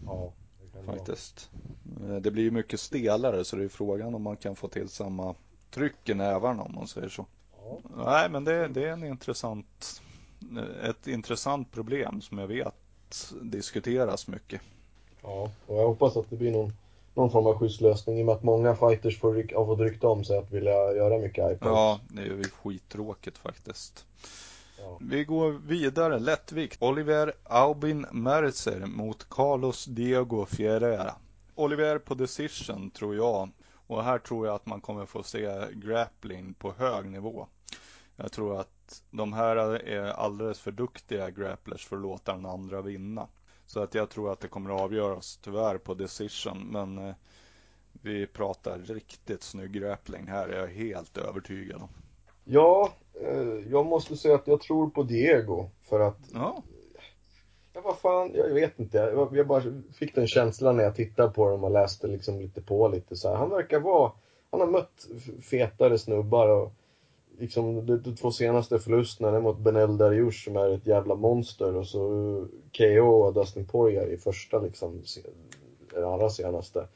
Ja, 0.05 0.33
det 0.61 0.77
kan 0.77 0.85
Faktiskt. 0.85 1.49
Vara. 1.83 2.19
Det 2.19 2.31
blir 2.31 2.43
ju 2.43 2.51
mycket 2.51 2.79
stelare 2.79 3.45
så 3.45 3.55
det 3.55 3.63
är 3.63 3.69
frågan 3.69 4.15
om 4.15 4.21
man 4.21 4.37
kan 4.37 4.55
få 4.55 4.67
till 4.67 4.89
samma 4.89 5.35
tryck 5.71 6.09
i 6.09 6.13
nävarna 6.13 6.63
om 6.63 6.75
man 6.75 6.87
säger 6.87 7.09
så. 7.09 7.25
Ja. 7.57 7.79
Nej, 8.05 8.29
men 8.29 8.43
det, 8.43 8.67
det 8.67 8.83
är 8.83 8.93
en 8.93 9.03
intressant 9.03 10.01
ett 10.83 11.07
intressant 11.07 11.71
problem 11.71 12.21
som 12.21 12.37
jag 12.37 12.47
vet 12.47 12.75
diskuteras 13.41 14.27
mycket. 14.27 14.61
Ja, 15.21 15.51
och 15.67 15.75
jag 15.75 15.87
hoppas 15.87 16.17
att 16.17 16.29
det 16.29 16.35
blir 16.35 16.51
någon, 16.51 16.73
någon 17.13 17.31
form 17.31 17.47
av 17.47 17.57
skyddslösning 17.57 18.19
i 18.19 18.21
och 18.21 18.25
med 18.25 18.35
att 18.35 18.43
många 18.43 18.75
fighters 18.75 19.19
får 19.19 19.33
ryck, 19.33 19.53
fått 19.53 19.79
rykte 19.79 20.07
om 20.07 20.23
sig 20.23 20.37
att 20.37 20.51
vilja 20.51 20.71
göra 20.71 21.17
mycket 21.17 21.51
iPods. 21.51 21.65
Ja, 21.65 21.99
det 22.07 22.21
är 22.21 22.25
ju 22.25 22.43
skittråkigt 22.43 23.37
faktiskt. 23.37 24.05
Ja. 24.77 24.97
Vi 25.01 25.23
går 25.23 25.51
vidare, 25.51 26.19
lättvikt. 26.19 26.81
Oliver 26.81 27.33
Aubin 27.43 28.05
Mercer 28.11 28.85
mot 28.85 29.29
Carlos 29.29 29.85
Diego 29.85 30.45
Ferreira. 30.45 31.15
Oliver 31.55 31.97
på 31.99 32.13
decision 32.13 32.91
tror 32.91 33.15
jag. 33.15 33.49
Och 33.87 34.03
här 34.03 34.19
tror 34.19 34.47
jag 34.47 34.55
att 34.55 34.65
man 34.65 34.81
kommer 34.81 35.05
få 35.05 35.23
se 35.23 35.65
grappling 35.73 36.53
på 36.53 36.73
hög 36.77 37.05
nivå. 37.05 37.47
Jag 38.15 38.31
tror 38.31 38.59
att 38.59 38.69
de 39.11 39.33
här 39.33 39.55
är 39.55 40.03
alldeles 40.03 40.59
för 40.59 40.71
duktiga 40.71 41.29
grapplers 41.29 41.85
för 41.85 41.95
att 41.95 42.01
låta 42.01 42.35
den 42.35 42.45
andra 42.45 42.81
vinna. 42.81 43.27
Så 43.65 43.79
att 43.79 43.95
jag 43.95 44.09
tror 44.09 44.31
att 44.31 44.39
det 44.39 44.47
kommer 44.47 44.75
att 44.75 44.81
avgöras 44.81 45.39
tyvärr 45.43 45.77
på 45.77 45.93
decision. 45.93 46.67
Men 46.71 47.07
eh, 47.07 47.15
vi 47.91 48.27
pratar 48.27 48.79
riktigt 48.79 49.43
snygg 49.43 49.71
grappling 49.71 50.27
här, 50.27 50.47
är 50.47 50.59
jag 50.59 50.67
helt 50.67 51.17
övertygad 51.17 51.81
om. 51.81 51.89
Ja, 52.43 52.93
eh, 53.21 53.71
jag 53.71 53.85
måste 53.85 54.17
säga 54.17 54.35
att 54.35 54.47
jag 54.47 54.61
tror 54.61 54.89
på 54.89 55.03
Diego 55.03 55.69
för 55.89 55.99
att 55.99 56.19
ja. 56.33 56.63
Ja, 57.73 57.81
vad 57.83 57.97
fan, 57.97 58.31
jag 58.33 58.53
vet 58.53 58.79
inte. 58.79 58.97
Jag, 58.97 59.37
jag 59.37 59.47
bara 59.47 59.63
fick 59.93 60.15
den 60.15 60.27
känslan 60.27 60.77
när 60.77 60.83
jag 60.83 60.95
tittade 60.95 61.29
på 61.29 61.49
dem 61.49 61.63
och 61.63 61.71
läste 61.71 62.07
liksom 62.07 62.39
lite 62.39 62.61
på 62.61 62.87
lite 62.87 63.15
så 63.15 63.29
här. 63.29 63.35
Han 63.35 63.49
verkar 63.49 63.79
vara, 63.79 64.11
han 64.51 64.59
har 64.59 64.67
mött 64.67 65.07
fetare 65.41 65.97
snubbar 65.97 66.47
och 66.49 66.73
liksom 67.39 67.85
de, 67.85 68.01
de 68.01 68.15
två 68.15 68.31
senaste 68.31 68.79
förlusterna 68.79 69.37
är 69.37 69.41
mot 69.41 69.59
Benel 69.59 69.97
Dariush 69.97 70.43
som 70.43 70.55
är 70.55 70.69
ett 70.69 70.87
jävla 70.87 71.15
monster 71.15 71.75
och 71.75 71.87
så 71.87 71.99
KO 72.77 73.07
och 73.07 73.33
Dustin 73.33 73.65
Poirier 73.65 74.07
i 74.07 74.17
första 74.17 74.59
liksom, 74.59 75.01
den 75.93 76.03
allra 76.03 76.29
senaste. 76.29 76.87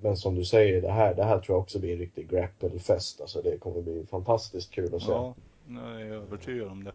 Men 0.00 0.16
som 0.16 0.34
du 0.34 0.44
säger, 0.44 0.82
det 0.82 0.92
här, 0.92 1.14
det 1.14 1.24
här 1.24 1.38
tror 1.38 1.56
jag 1.56 1.62
också 1.62 1.78
blir 1.78 1.92
en 1.92 1.98
riktig 1.98 2.30
grapple-fest. 2.30 3.20
Alltså 3.20 3.42
det 3.42 3.58
kommer 3.58 3.82
bli 3.82 4.06
fantastiskt 4.10 4.70
kul 4.70 4.94
att 4.94 5.02
se. 5.02 5.10
Ja, 5.10 5.34
jag 5.68 6.00
är 6.00 6.06
övertygad 6.06 6.68
om 6.68 6.84
det. 6.84 6.92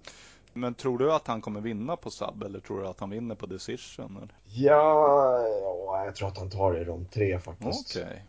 Men 0.53 0.73
tror 0.73 0.97
du 0.97 1.13
att 1.13 1.27
han 1.27 1.41
kommer 1.41 1.61
vinna 1.61 1.95
på 1.95 2.09
sub 2.09 2.43
eller 2.43 2.59
tror 2.59 2.81
du 2.81 2.87
att 2.87 2.99
han 2.99 3.09
vinner 3.09 3.35
på 3.35 3.45
decision? 3.45 4.17
Eller? 4.17 4.33
Ja, 4.43 5.47
ja, 5.47 6.05
jag 6.05 6.15
tror 6.15 6.27
att 6.27 6.37
han 6.37 6.49
tar 6.49 6.73
det 6.73 6.81
i 6.81 6.83
de 6.83 7.05
tre 7.05 7.39
faktiskt. 7.39 7.95
Okej. 7.95 8.03
Okay. 8.03 8.19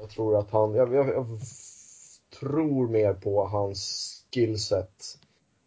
Jag 0.00 0.10
tror 0.10 0.38
att 0.38 0.50
han, 0.50 0.74
jag, 0.74 0.94
jag, 0.94 1.08
jag 1.08 1.26
tror 2.40 2.88
mer 2.88 3.12
på 3.12 3.44
hans 3.44 4.10
skillset 4.34 5.18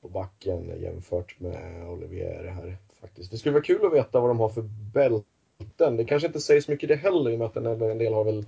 på 0.01 0.07
backen 0.07 0.81
jämfört 0.81 1.39
med 1.39 1.89
Olivier 1.89 2.43
här 2.43 2.77
faktiskt. 3.01 3.31
Det 3.31 3.37
skulle 3.37 3.53
vara 3.53 3.63
kul 3.63 3.85
att 3.85 3.93
veta 3.93 4.19
vad 4.19 4.29
de 4.29 4.39
har 4.39 4.49
för 4.49 4.61
bälten. 4.93 5.97
Det 5.97 6.05
kanske 6.05 6.27
inte 6.27 6.39
sägs 6.39 6.67
mycket 6.67 6.89
det 6.89 6.95
heller 6.95 7.29
i 7.29 7.35
och 7.35 7.39
med 7.39 7.47
att 7.47 7.57
en 7.57 7.97
del 7.97 8.13
har 8.13 8.23
väl 8.23 8.45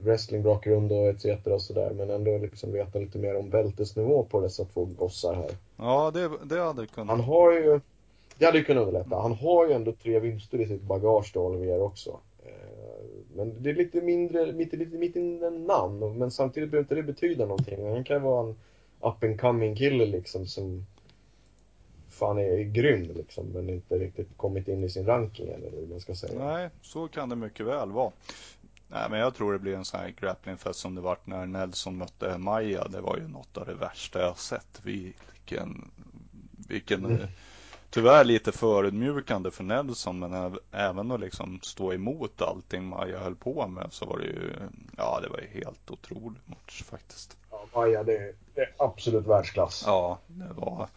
wrestlingbakgrund 0.00 0.92
och 0.92 1.08
etc. 1.08 1.46
och 1.46 1.62
sådär. 1.62 1.90
Men 1.90 2.10
ändå 2.10 2.38
liksom 2.38 2.72
veta 2.72 2.98
lite 2.98 3.18
mer 3.18 3.36
om 3.36 3.50
bältesnivå 3.50 4.24
på 4.24 4.40
dessa 4.40 4.64
två 4.64 4.84
gossar 4.84 5.34
här. 5.34 5.50
Ja, 5.76 6.10
det, 6.14 6.30
det 6.44 6.60
hade 6.60 6.86
kunnat. 6.86 7.08
Han 7.08 7.20
har 7.20 7.52
ju, 7.52 7.80
det 8.38 8.44
hade 8.44 8.58
ju 8.58 8.64
kunnat 8.64 8.86
underlätta. 8.86 9.16
Han 9.16 9.32
har 9.32 9.66
ju 9.66 9.72
ändå 9.72 9.92
tre 9.92 10.20
vinster 10.20 10.60
i 10.60 10.66
sitt 10.66 10.82
bagage 10.82 11.30
då, 11.34 11.40
Olivier 11.40 11.82
också. 11.82 12.20
Men 13.36 13.62
det 13.62 13.70
är 13.70 13.74
lite 13.74 14.00
mindre, 14.00 14.52
lite, 14.52 14.76
lite, 14.76 14.96
lite 14.96 15.20
namn. 15.50 16.18
Men 16.18 16.30
samtidigt 16.30 16.70
behöver 16.70 16.84
inte 16.84 16.94
det 16.94 17.02
betyda 17.02 17.46
någonting. 17.46 17.90
Han 17.90 18.04
kan 18.04 18.22
vara 18.22 18.48
en 18.48 18.56
up 19.00 19.24
and 19.24 19.40
coming 19.40 19.76
kille 19.76 20.06
liksom 20.06 20.46
som 20.46 20.86
fan 22.08 22.38
är 22.38 22.62
grym 22.62 23.10
liksom. 23.16 23.46
Men 23.46 23.68
inte 23.68 23.98
riktigt 23.98 24.28
kommit 24.36 24.68
in 24.68 24.84
i 24.84 24.90
sin 24.90 25.06
ranking 25.06 25.48
eller 25.48 25.70
hur 25.70 25.86
man 25.86 26.00
ska 26.00 26.14
säga. 26.14 26.44
Nej, 26.44 26.70
så 26.82 27.08
kan 27.08 27.28
det 27.28 27.36
mycket 27.36 27.66
väl 27.66 27.92
vara. 27.92 28.12
Nej, 28.88 29.10
men 29.10 29.18
jag 29.18 29.34
tror 29.34 29.52
det 29.52 29.58
blir 29.58 29.76
en 29.76 29.84
sån 29.84 30.00
här 30.00 30.14
grapplingfest 30.20 30.78
som 30.78 30.94
det 30.94 31.00
vart 31.00 31.26
när 31.26 31.46
Nelson 31.46 31.96
mötte 31.96 32.38
Maja. 32.38 32.88
Det 32.88 33.00
var 33.00 33.16
ju 33.16 33.28
något 33.28 33.56
av 33.56 33.66
det 33.66 33.74
värsta 33.74 34.20
jag 34.20 34.38
sett. 34.38 34.80
Vilken, 34.82 35.90
vilken 36.68 37.04
mm. 37.04 37.26
Tyvärr 37.94 38.24
lite 38.24 38.52
förödmjukande 38.52 39.50
för 39.50 39.64
Nelson, 39.64 40.18
men 40.18 40.58
även 40.72 41.10
att 41.10 41.20
liksom 41.20 41.60
stå 41.62 41.92
emot 41.92 42.42
allting 42.42 42.84
Maja 42.84 43.18
höll 43.18 43.34
på 43.34 43.66
med 43.68 43.88
så 43.90 44.06
var 44.06 44.18
det 44.18 44.24
ju, 44.24 44.52
ja 44.96 45.20
det 45.22 45.28
var 45.28 45.38
ju 45.38 45.46
helt 45.46 45.90
otrolig 45.90 46.40
match 46.46 46.82
faktiskt. 46.82 47.36
Ja, 47.50 47.66
Maja 47.74 48.02
det 48.02 48.34
det 48.54 48.60
är 48.60 48.72
absolut 48.78 49.26
världsklass. 49.26 49.82
Ja, 49.86 50.18
det 50.26 50.52
var 50.56 50.88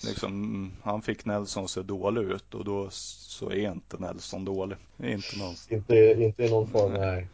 liksom, 0.00 0.72
han 0.82 1.02
fick 1.02 1.24
Nelson 1.24 1.64
att 1.64 1.70
se 1.70 1.82
dålig 1.82 2.22
ut 2.22 2.54
och 2.54 2.64
då 2.64 2.88
så 2.90 3.50
är 3.50 3.72
inte 3.72 3.96
Nelson 3.98 4.44
dålig. 4.44 4.76
Inte, 5.02 5.38
någon... 5.38 5.54
inte, 5.68 5.96
inte 5.96 6.44
i 6.44 6.50
någon 6.50 6.66
form, 6.66 6.92
nej. 6.92 7.18
Eh, 7.18 7.26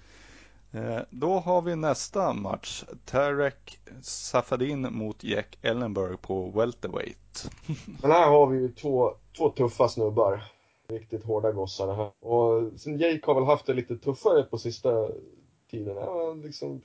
då 1.10 1.30
har 1.38 1.62
vi 1.62 1.76
nästa 1.76 2.32
match. 2.32 2.84
Tarek 3.04 3.78
Safadin 4.02 4.94
mot 4.94 5.24
Jack 5.24 5.58
Ellenberg 5.62 6.16
på 6.16 6.50
welterweight. 6.50 7.50
Men 8.02 8.10
här 8.10 8.28
har 8.28 8.46
vi 8.46 8.58
ju 8.58 8.72
två, 8.72 9.14
två 9.36 9.48
tuffa 9.48 9.88
snubbar. 9.88 10.44
Riktigt 10.88 11.24
hårda 11.24 11.52
gossar 11.52 11.86
det 11.86 11.94
här. 11.94 12.10
Och 12.20 12.80
sen 12.80 12.98
Jake 12.98 13.20
har 13.26 13.34
väl 13.34 13.44
haft 13.44 13.66
det 13.66 13.74
lite 13.74 13.96
tuffare 13.96 14.42
på 14.42 14.58
sista 14.58 15.08
tiden. 15.70 15.96
Ja, 15.96 16.34
liksom, 16.44 16.82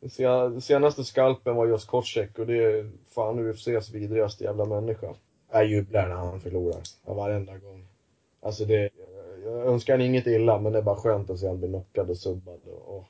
den 0.00 0.60
senaste 0.60 1.04
skalpen 1.04 1.56
var 1.56 1.66
just 1.66 1.88
Kotsek 1.88 2.38
och 2.38 2.46
det 2.46 2.64
är 2.64 2.90
fan 3.08 3.38
UFCs 3.38 3.90
vidrigaste 3.90 4.44
jävla 4.44 4.64
människa. 4.64 5.14
Jag 5.50 5.66
jublar 5.66 6.08
när 6.08 6.14
han 6.14 6.40
förlorar. 6.40 6.82
Varenda 7.04 7.58
gång. 7.58 7.86
Alltså 8.40 8.64
det, 8.64 8.90
jag 9.44 9.66
önskar 9.66 9.92
han 9.92 10.06
inget 10.06 10.26
illa 10.26 10.58
men 10.58 10.72
det 10.72 10.78
är 10.78 10.82
bara 10.82 10.96
skönt 10.96 11.30
att 11.30 11.38
se 11.38 11.46
han 11.46 11.58
bli 11.58 11.68
knockad 11.68 12.10
och 12.10 12.16
subbad 12.16 12.60
och, 12.66 12.96
och 12.96 13.04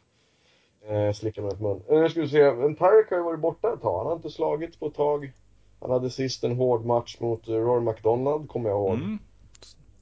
eh, 0.88 1.12
slicka 1.12 1.42
mig 1.42 1.52
mun. 1.60 1.82
Eh, 1.88 1.96
jag 1.96 2.10
skulle 2.10 2.28
säga, 2.28 2.50
en 2.50 2.76
Tarek 2.76 3.10
har 3.10 3.16
ju 3.16 3.22
varit 3.22 3.40
borta 3.40 3.72
ett 3.72 3.82
tag. 3.82 3.98
Han 3.98 4.06
har 4.06 4.16
inte 4.16 4.30
slagits 4.30 4.78
på 4.78 4.86
ett 4.86 4.94
tag. 4.94 5.32
Han 5.80 5.90
hade 5.90 6.10
sist 6.10 6.44
en 6.44 6.56
hård 6.56 6.84
match 6.84 7.20
mot 7.20 7.48
Rory 7.48 7.84
McDonald, 7.84 8.48
kommer 8.48 8.70
jag 8.70 8.78
ihåg. 8.78 8.94
Mm. 8.94 9.18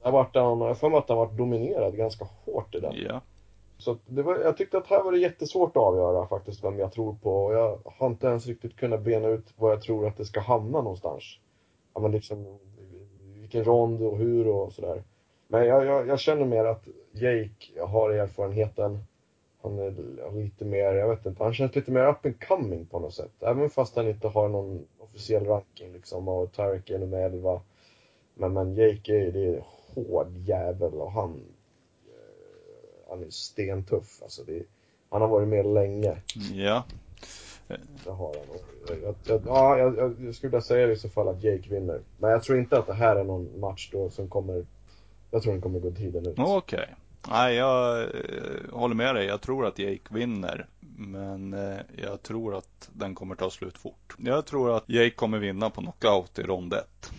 Där 0.03 0.11
vart 0.11 0.35
han, 0.35 0.61
jag 0.61 0.77
för 0.77 0.89
mig 0.89 0.97
att 0.97 1.09
han 1.09 1.17
varit 1.17 1.37
dominerad 1.37 1.97
ganska 1.97 2.27
hårt 2.45 2.75
i 2.75 2.79
den. 2.79 2.95
Yeah. 2.95 3.21
Så 3.77 3.97
var, 4.07 4.39
jag 4.39 4.57
tyckte 4.57 4.77
att 4.77 4.87
här 4.87 5.03
var 5.03 5.11
det 5.11 5.17
jättesvårt 5.17 5.69
att 5.69 5.83
avgöra 5.83 6.27
faktiskt 6.27 6.63
vem 6.63 6.79
jag 6.79 6.91
tror 6.91 7.13
på. 7.13 7.45
Och 7.45 7.53
jag 7.53 7.79
har 7.85 8.07
inte 8.07 8.27
ens 8.27 8.47
riktigt 8.47 8.75
kunnat 8.75 9.01
bena 9.01 9.27
ut 9.27 9.53
var 9.55 9.69
jag 9.69 9.81
tror 9.81 10.07
att 10.07 10.17
det 10.17 10.25
ska 10.25 10.39
hamna 10.39 10.81
någonstans. 10.81 11.23
Ja, 11.93 12.01
men 12.01 12.11
liksom 12.11 12.59
vilken 13.41 13.63
rond 13.63 14.01
och 14.01 14.17
hur 14.17 14.47
och 14.47 14.73
sådär. 14.73 15.03
Men 15.47 15.65
jag, 15.65 15.85
jag, 15.85 16.07
jag, 16.07 16.19
känner 16.19 16.45
mer 16.45 16.65
att 16.65 16.87
Jake 17.11 17.83
har 17.87 18.09
erfarenheten. 18.09 19.03
Han 19.65 19.79
är 19.79 20.41
lite 20.43 20.65
mer, 20.65 20.93
jag 20.93 21.09
vet 21.09 21.25
inte, 21.25 21.43
han 21.43 21.53
känns 21.53 21.75
lite 21.75 21.91
mer 21.91 22.07
up 22.07 22.25
and 22.25 22.45
coming 22.47 22.85
på 22.85 22.99
något 22.99 23.13
sätt. 23.13 23.31
Även 23.39 23.69
fast 23.69 23.95
han 23.95 24.07
inte 24.07 24.27
har 24.27 24.49
någon 24.49 24.85
officiell 24.99 25.45
ranking 25.45 25.93
liksom 25.93 26.27
och 26.27 26.51
Tarek 26.51 26.89
är 26.89 26.99
nummer 26.99 27.17
11. 27.17 27.61
Men, 28.33 28.53
men 28.53 28.75
Jake 28.75 29.13
är 29.13 29.37
ju 29.37 29.61
hård 29.93 30.37
jävel 30.37 30.93
och 30.93 31.11
han 31.11 31.41
han 33.09 33.23
är 33.23 33.29
stentuff. 33.29 34.23
Alltså 34.23 34.43
det, 34.43 34.63
han 35.09 35.21
har 35.21 35.27
varit 35.27 35.47
med 35.47 35.65
länge. 35.65 36.17
Ja. 36.53 36.83
Det 38.03 38.11
har 38.11 38.35
han. 38.35 38.59
Jag, 39.03 39.15
jag, 39.25 39.41
ja, 39.45 39.77
jag, 39.77 40.15
jag 40.19 40.35
skulle 40.35 40.51
vilja 40.51 40.61
säga 40.61 40.91
i 40.91 40.95
så 40.95 41.09
fall 41.09 41.27
att 41.27 41.43
Jake 41.43 41.69
vinner. 41.69 42.01
Men 42.17 42.31
jag 42.31 42.43
tror 42.43 42.59
inte 42.59 42.77
att 42.77 42.87
det 42.87 42.93
här 42.93 43.15
är 43.15 43.23
någon 43.23 43.59
match 43.59 43.89
då 43.91 44.09
som 44.09 44.27
kommer... 44.27 44.65
Jag 45.31 45.41
tror 45.41 45.53
den 45.53 45.61
kommer 45.61 45.79
gå 45.79 45.91
tiden 45.91 46.27
ut. 46.27 46.39
Okej. 46.39 46.57
Okay. 46.57 46.85
Nej, 47.29 47.55
jag 47.55 48.01
eh, 48.01 48.71
håller 48.71 48.95
med 48.95 49.15
dig. 49.15 49.25
Jag 49.25 49.41
tror 49.41 49.65
att 49.65 49.79
Jake 49.79 50.13
vinner. 50.13 50.67
Men 50.97 51.53
eh, 51.53 51.79
jag 51.97 52.23
tror 52.23 52.55
att 52.55 52.89
den 52.93 53.15
kommer 53.15 53.35
ta 53.35 53.49
slut 53.49 53.77
fort. 53.77 54.15
Jag 54.17 54.45
tror 54.45 54.77
att 54.77 54.89
Jake 54.89 55.15
kommer 55.15 55.39
vinna 55.39 55.69
på 55.69 55.81
knockout 55.81 56.39
i 56.39 56.43
rond 56.43 56.73
1. 56.73 57.11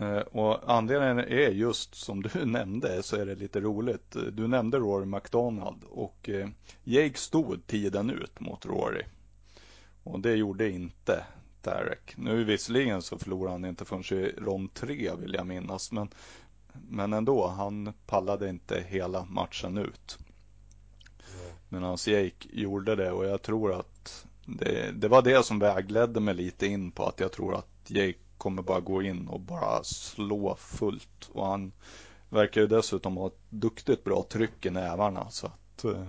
Eh, 0.00 0.16
och 0.16 0.58
anledningen 0.66 1.18
är 1.18 1.50
just 1.50 1.94
som 1.94 2.22
du 2.22 2.44
nämnde 2.44 3.02
så 3.02 3.16
är 3.16 3.26
det 3.26 3.34
lite 3.34 3.60
roligt. 3.60 4.16
Du 4.32 4.48
nämnde 4.48 4.78
Rory 4.78 5.06
McDonald 5.06 5.84
och 5.90 6.30
Jake 6.84 7.18
stod 7.18 7.66
tiden 7.66 8.10
ut 8.10 8.40
mot 8.40 8.66
Rory. 8.66 9.02
Och 10.02 10.20
det 10.20 10.34
gjorde 10.34 10.70
inte 10.70 11.24
Derek. 11.62 12.16
Nu 12.16 12.44
visserligen 12.44 13.02
så 13.02 13.18
förlorade 13.18 13.54
han 13.54 13.64
inte 13.64 13.84
förrän 13.84 14.18
i 14.18 14.32
rond 14.38 14.74
3 14.74 15.10
vill 15.20 15.34
jag 15.34 15.46
minnas. 15.46 15.92
Men, 15.92 16.08
men 16.88 17.12
ändå, 17.12 17.46
han 17.46 17.92
pallade 18.06 18.48
inte 18.48 18.84
hela 18.88 19.24
matchen 19.24 19.78
ut. 19.78 20.18
Medan 21.68 21.96
Jake 22.06 22.48
gjorde 22.52 22.96
det 22.96 23.12
och 23.12 23.24
jag 23.24 23.42
tror 23.42 23.72
att 23.72 24.26
det, 24.44 24.90
det 24.92 25.08
var 25.08 25.22
det 25.22 25.44
som 25.44 25.58
vägledde 25.58 26.20
mig 26.20 26.34
lite 26.34 26.66
in 26.66 26.90
på 26.90 27.04
att 27.04 27.20
jag 27.20 27.32
tror 27.32 27.54
att 27.54 27.68
Jake 27.86 28.18
kommer 28.38 28.62
bara 28.62 28.80
gå 28.80 29.02
in 29.02 29.28
och 29.28 29.40
bara 29.40 29.84
slå 29.84 30.54
fullt. 30.54 31.30
Och 31.32 31.46
han 31.46 31.72
verkar 32.28 32.60
ju 32.60 32.66
dessutom 32.66 33.16
ha 33.16 33.26
ett 33.26 33.38
duktigt 33.48 34.04
bra 34.04 34.24
tryck 34.28 34.66
i 34.66 34.70
nävarna. 34.70 35.30
Så 35.30 35.46
att, 35.46 35.84
eh, 35.84 36.06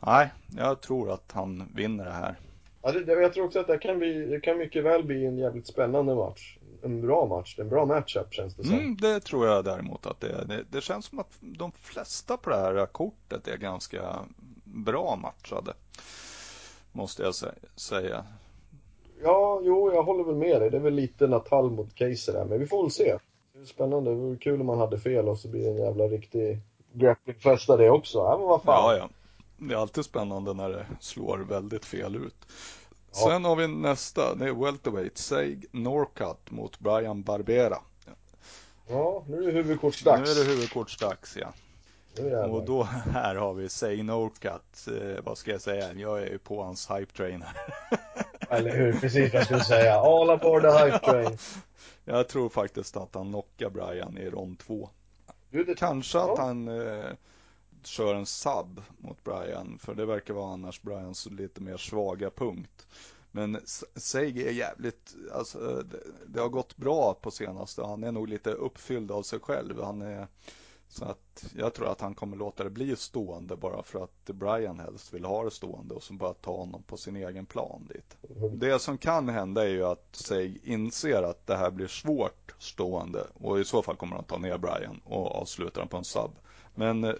nej, 0.00 0.32
jag 0.56 0.80
tror 0.80 1.12
att 1.12 1.32
han 1.32 1.72
vinner 1.74 2.04
det 2.04 2.12
här. 2.12 2.38
Ja, 2.82 2.92
det, 2.92 3.12
jag 3.12 3.32
tror 3.32 3.44
också 3.44 3.60
att 3.60 3.66
det 3.66 3.78
kan, 3.78 3.98
bli, 3.98 4.26
det 4.26 4.40
kan 4.40 4.58
mycket 4.58 4.84
väl 4.84 5.04
bli 5.04 5.26
en 5.26 5.38
jävligt 5.38 5.66
spännande 5.66 6.14
match. 6.14 6.58
En 6.84 7.00
bra 7.00 7.26
match, 7.26 7.58
en 7.58 7.68
bra 7.68 7.86
matchup 7.86 8.34
känns 8.34 8.54
det 8.54 8.64
som. 8.64 8.74
Mm, 8.74 8.96
det 8.96 9.20
tror 9.20 9.46
jag 9.46 9.64
däremot 9.64 10.06
att 10.06 10.20
det 10.20 10.28
är. 10.28 10.44
Det, 10.44 10.64
det 10.70 10.80
känns 10.80 11.06
som 11.06 11.18
att 11.18 11.32
de 11.40 11.72
flesta 11.72 12.36
på 12.36 12.50
det 12.50 12.56
här 12.56 12.86
kortet 12.86 13.48
är 13.48 13.56
ganska 13.56 14.18
bra 14.64 15.18
matchade. 15.22 15.72
Måste 16.92 17.22
jag 17.22 17.34
säga. 17.76 18.24
Ja, 19.22 19.60
jo, 19.62 19.92
jag 19.92 20.02
håller 20.02 20.24
väl 20.24 20.34
med 20.34 20.60
dig. 20.60 20.70
Det 20.70 20.76
är 20.76 20.80
väl 20.80 20.94
lite 20.94 21.26
Natal 21.26 21.70
mot 21.70 21.98
Keiser 21.98 22.32
där, 22.32 22.44
men 22.44 22.58
vi 22.58 22.66
får 22.66 22.82
väl 22.82 22.90
se. 22.90 23.18
Det 23.52 23.60
är 23.60 23.64
spännande. 23.64 24.10
Det 24.10 24.16
vore 24.16 24.36
kul 24.36 24.60
om 24.60 24.66
man 24.66 24.78
hade 24.78 24.98
fel 24.98 25.28
och 25.28 25.38
så 25.38 25.48
blir 25.48 25.64
det 25.64 25.70
en 25.70 25.76
jävla 25.76 26.04
riktig 26.04 26.58
grapplingfest 26.92 27.70
av 27.70 27.78
det 27.78 27.90
också. 27.90 28.18
Ja, 28.18 28.36
men 28.38 28.48
vad 28.48 28.62
fan. 28.62 28.96
Ja, 28.96 28.96
ja. 28.96 29.08
Det 29.56 29.74
är 29.74 29.78
alltid 29.78 30.04
spännande 30.04 30.54
när 30.54 30.68
det 30.68 30.86
slår 31.00 31.38
väldigt 31.38 31.84
fel 31.84 32.16
ut. 32.16 32.46
Ja. 33.14 33.30
Sen 33.30 33.44
har 33.44 33.56
vi 33.56 33.68
nästa, 33.68 34.34
det 34.34 34.46
är 34.46 34.52
welterweight, 34.52 35.18
Seig 35.18 35.66
Norcut 35.72 36.50
mot 36.50 36.78
Brian 36.78 37.22
Barbera. 37.22 37.78
Ja, 38.88 39.24
nu 39.28 39.42
är 39.42 39.46
det 39.46 39.52
huvudkortsdags. 39.52 40.34
Nu 40.34 40.40
är 40.40 40.44
det 40.44 40.50
huvudkortsdags, 40.50 41.36
ja. 41.36 41.52
Och 42.48 42.64
då 42.64 42.82
här 43.12 43.34
har 43.34 43.54
vi 43.54 43.68
Say 43.68 44.02
No 44.02 44.30
Cut. 44.38 44.88
Eh, 45.00 45.24
vad 45.24 45.38
ska 45.38 45.50
jag 45.50 45.60
säga? 45.60 45.92
Jag 45.92 46.22
är 46.22 46.26
ju 46.26 46.38
på 46.38 46.62
hans 46.62 46.90
hype 46.90 47.12
train 47.12 47.42
här. 47.42 47.74
Eller 48.48 48.76
hur? 48.76 48.92
Precis 48.92 49.32
vad 49.32 49.40
jag 49.40 49.44
skulle 49.44 49.64
säga. 49.64 49.94
All 49.94 50.30
aboard 50.30 50.62
the 50.62 50.84
hype 50.84 50.98
train. 50.98 51.38
Jag 52.04 52.28
tror 52.28 52.48
faktiskt 52.48 52.96
att 52.96 53.14
han 53.14 53.28
knockar 53.28 53.70
Brian 53.70 54.18
i 54.18 54.30
rond 54.30 54.58
två. 54.58 54.88
Du, 55.50 55.64
det... 55.64 55.74
Kanske 55.74 56.18
att 56.18 56.38
han 56.38 56.68
eh, 56.68 57.04
kör 57.86 58.14
en 58.14 58.26
sub 58.26 58.82
mot 58.98 59.24
Brian, 59.24 59.78
för 59.78 59.94
det 59.94 60.06
verkar 60.06 60.34
vara 60.34 60.52
annars 60.52 60.82
Brians 60.82 61.26
lite 61.26 61.60
mer 61.60 61.76
svaga 61.76 62.30
punkt. 62.30 62.86
Men 63.30 63.60
Seig 63.96 64.38
är 64.38 64.50
jävligt, 64.50 65.14
alltså 65.32 65.58
det, 65.90 66.00
det 66.26 66.40
har 66.40 66.48
gått 66.48 66.76
bra 66.76 67.14
på 67.14 67.30
senaste. 67.30 67.84
Han 67.84 68.04
är 68.04 68.12
nog 68.12 68.28
lite 68.28 68.50
uppfylld 68.50 69.10
av 69.10 69.22
sig 69.22 69.40
själv. 69.40 69.82
Han 69.82 70.02
är, 70.02 70.26
så 70.88 71.04
att 71.04 71.44
jag 71.56 71.74
tror 71.74 71.88
att 71.88 72.00
han 72.00 72.14
kommer 72.14 72.36
låta 72.36 72.64
det 72.64 72.70
bli 72.70 72.96
stående 72.96 73.56
bara 73.56 73.82
för 73.82 74.04
att 74.04 74.24
Brian 74.24 74.80
helst 74.80 75.14
vill 75.14 75.24
ha 75.24 75.44
det 75.44 75.50
stående 75.50 75.94
och 75.94 76.02
så 76.02 76.12
bara 76.12 76.34
ta 76.34 76.56
honom 76.56 76.82
på 76.82 76.96
sin 76.96 77.16
egen 77.16 77.46
plan 77.46 77.88
dit. 77.94 78.16
Det 78.52 78.78
som 78.78 78.98
kan 78.98 79.28
hända 79.28 79.64
är 79.64 79.70
ju 79.70 79.84
att 79.84 80.16
Seig 80.16 80.60
inser 80.64 81.22
att 81.22 81.46
det 81.46 81.56
här 81.56 81.70
blir 81.70 81.88
svårt 81.88 82.54
stående 82.58 83.26
och 83.34 83.60
i 83.60 83.64
så 83.64 83.82
fall 83.82 83.96
kommer 83.96 84.16
han 84.16 84.24
ta 84.24 84.38
ner 84.38 84.58
Brian 84.58 85.00
och 85.04 85.34
avsluta 85.34 85.80
den 85.80 85.88
på 85.88 85.96
en 85.96 86.04
sub. 86.04 86.30
Men 86.74 87.04
eh, 87.04 87.14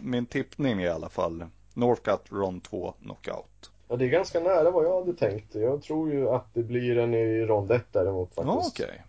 min 0.00 0.26
tippning 0.26 0.80
i 0.80 0.88
alla 0.88 1.08
fall 1.08 1.44
Northcutt 1.74 2.22
rond 2.28 2.62
2 2.64 2.94
knockout. 3.02 3.70
Ja, 3.88 3.96
det 3.96 4.04
är 4.04 4.08
ganska 4.08 4.40
nära 4.40 4.70
vad 4.70 4.84
jag 4.84 5.00
hade 5.00 5.14
tänkt. 5.14 5.54
Jag 5.54 5.82
tror 5.82 6.12
ju 6.12 6.28
att 6.28 6.54
det 6.54 6.62
blir 6.62 6.98
en 6.98 7.14
i 7.14 7.40
rond 7.44 7.70
1 7.70 7.82
däremot 7.92 8.30
Ja, 8.36 8.42
faktiskt. 8.42 8.80
okej. 8.80 9.02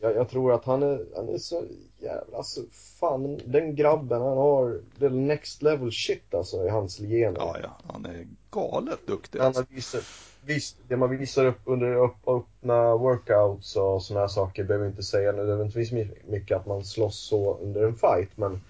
Jag, 0.00 0.16
jag 0.16 0.28
tror 0.28 0.52
att 0.52 0.64
han 0.64 0.82
är, 0.82 1.06
han 1.16 1.28
är 1.28 1.38
så 1.38 1.64
jävla, 1.98 2.36
alltså 2.36 2.60
fan 3.00 3.40
den 3.44 3.74
grabben 3.76 4.22
han 4.22 4.36
har, 4.38 4.80
det 4.98 5.06
är 5.06 5.10
next 5.10 5.62
level 5.62 5.92
shit 5.92 6.34
alltså 6.34 6.64
i 6.64 6.68
hans 6.68 6.96
gener. 6.98 7.36
Ja, 7.38 7.56
ja, 7.62 7.92
han 7.92 8.06
är 8.06 8.26
galet 8.50 9.06
duktig. 9.06 9.38
Alltså. 9.38 9.62
har 9.62 9.74
visat, 9.74 10.04
visst, 10.44 10.76
det 10.88 10.96
man 10.96 11.10
visar 11.18 11.46
upp 11.46 11.60
under 11.64 11.94
upp, 11.94 12.28
öppna 12.28 12.96
workouts 12.96 13.76
och 13.76 14.02
såna 14.02 14.20
här 14.20 14.28
saker 14.28 14.64
behöver 14.64 14.86
inte 14.86 15.02
säga 15.02 15.32
nödvändigtvis 15.32 15.92
my- 15.92 16.10
mycket 16.26 16.56
att 16.56 16.66
man 16.66 16.84
slåss 16.84 17.18
så 17.18 17.56
under 17.58 17.82
en 17.82 17.94
fight 17.96 18.30
men 18.36 18.60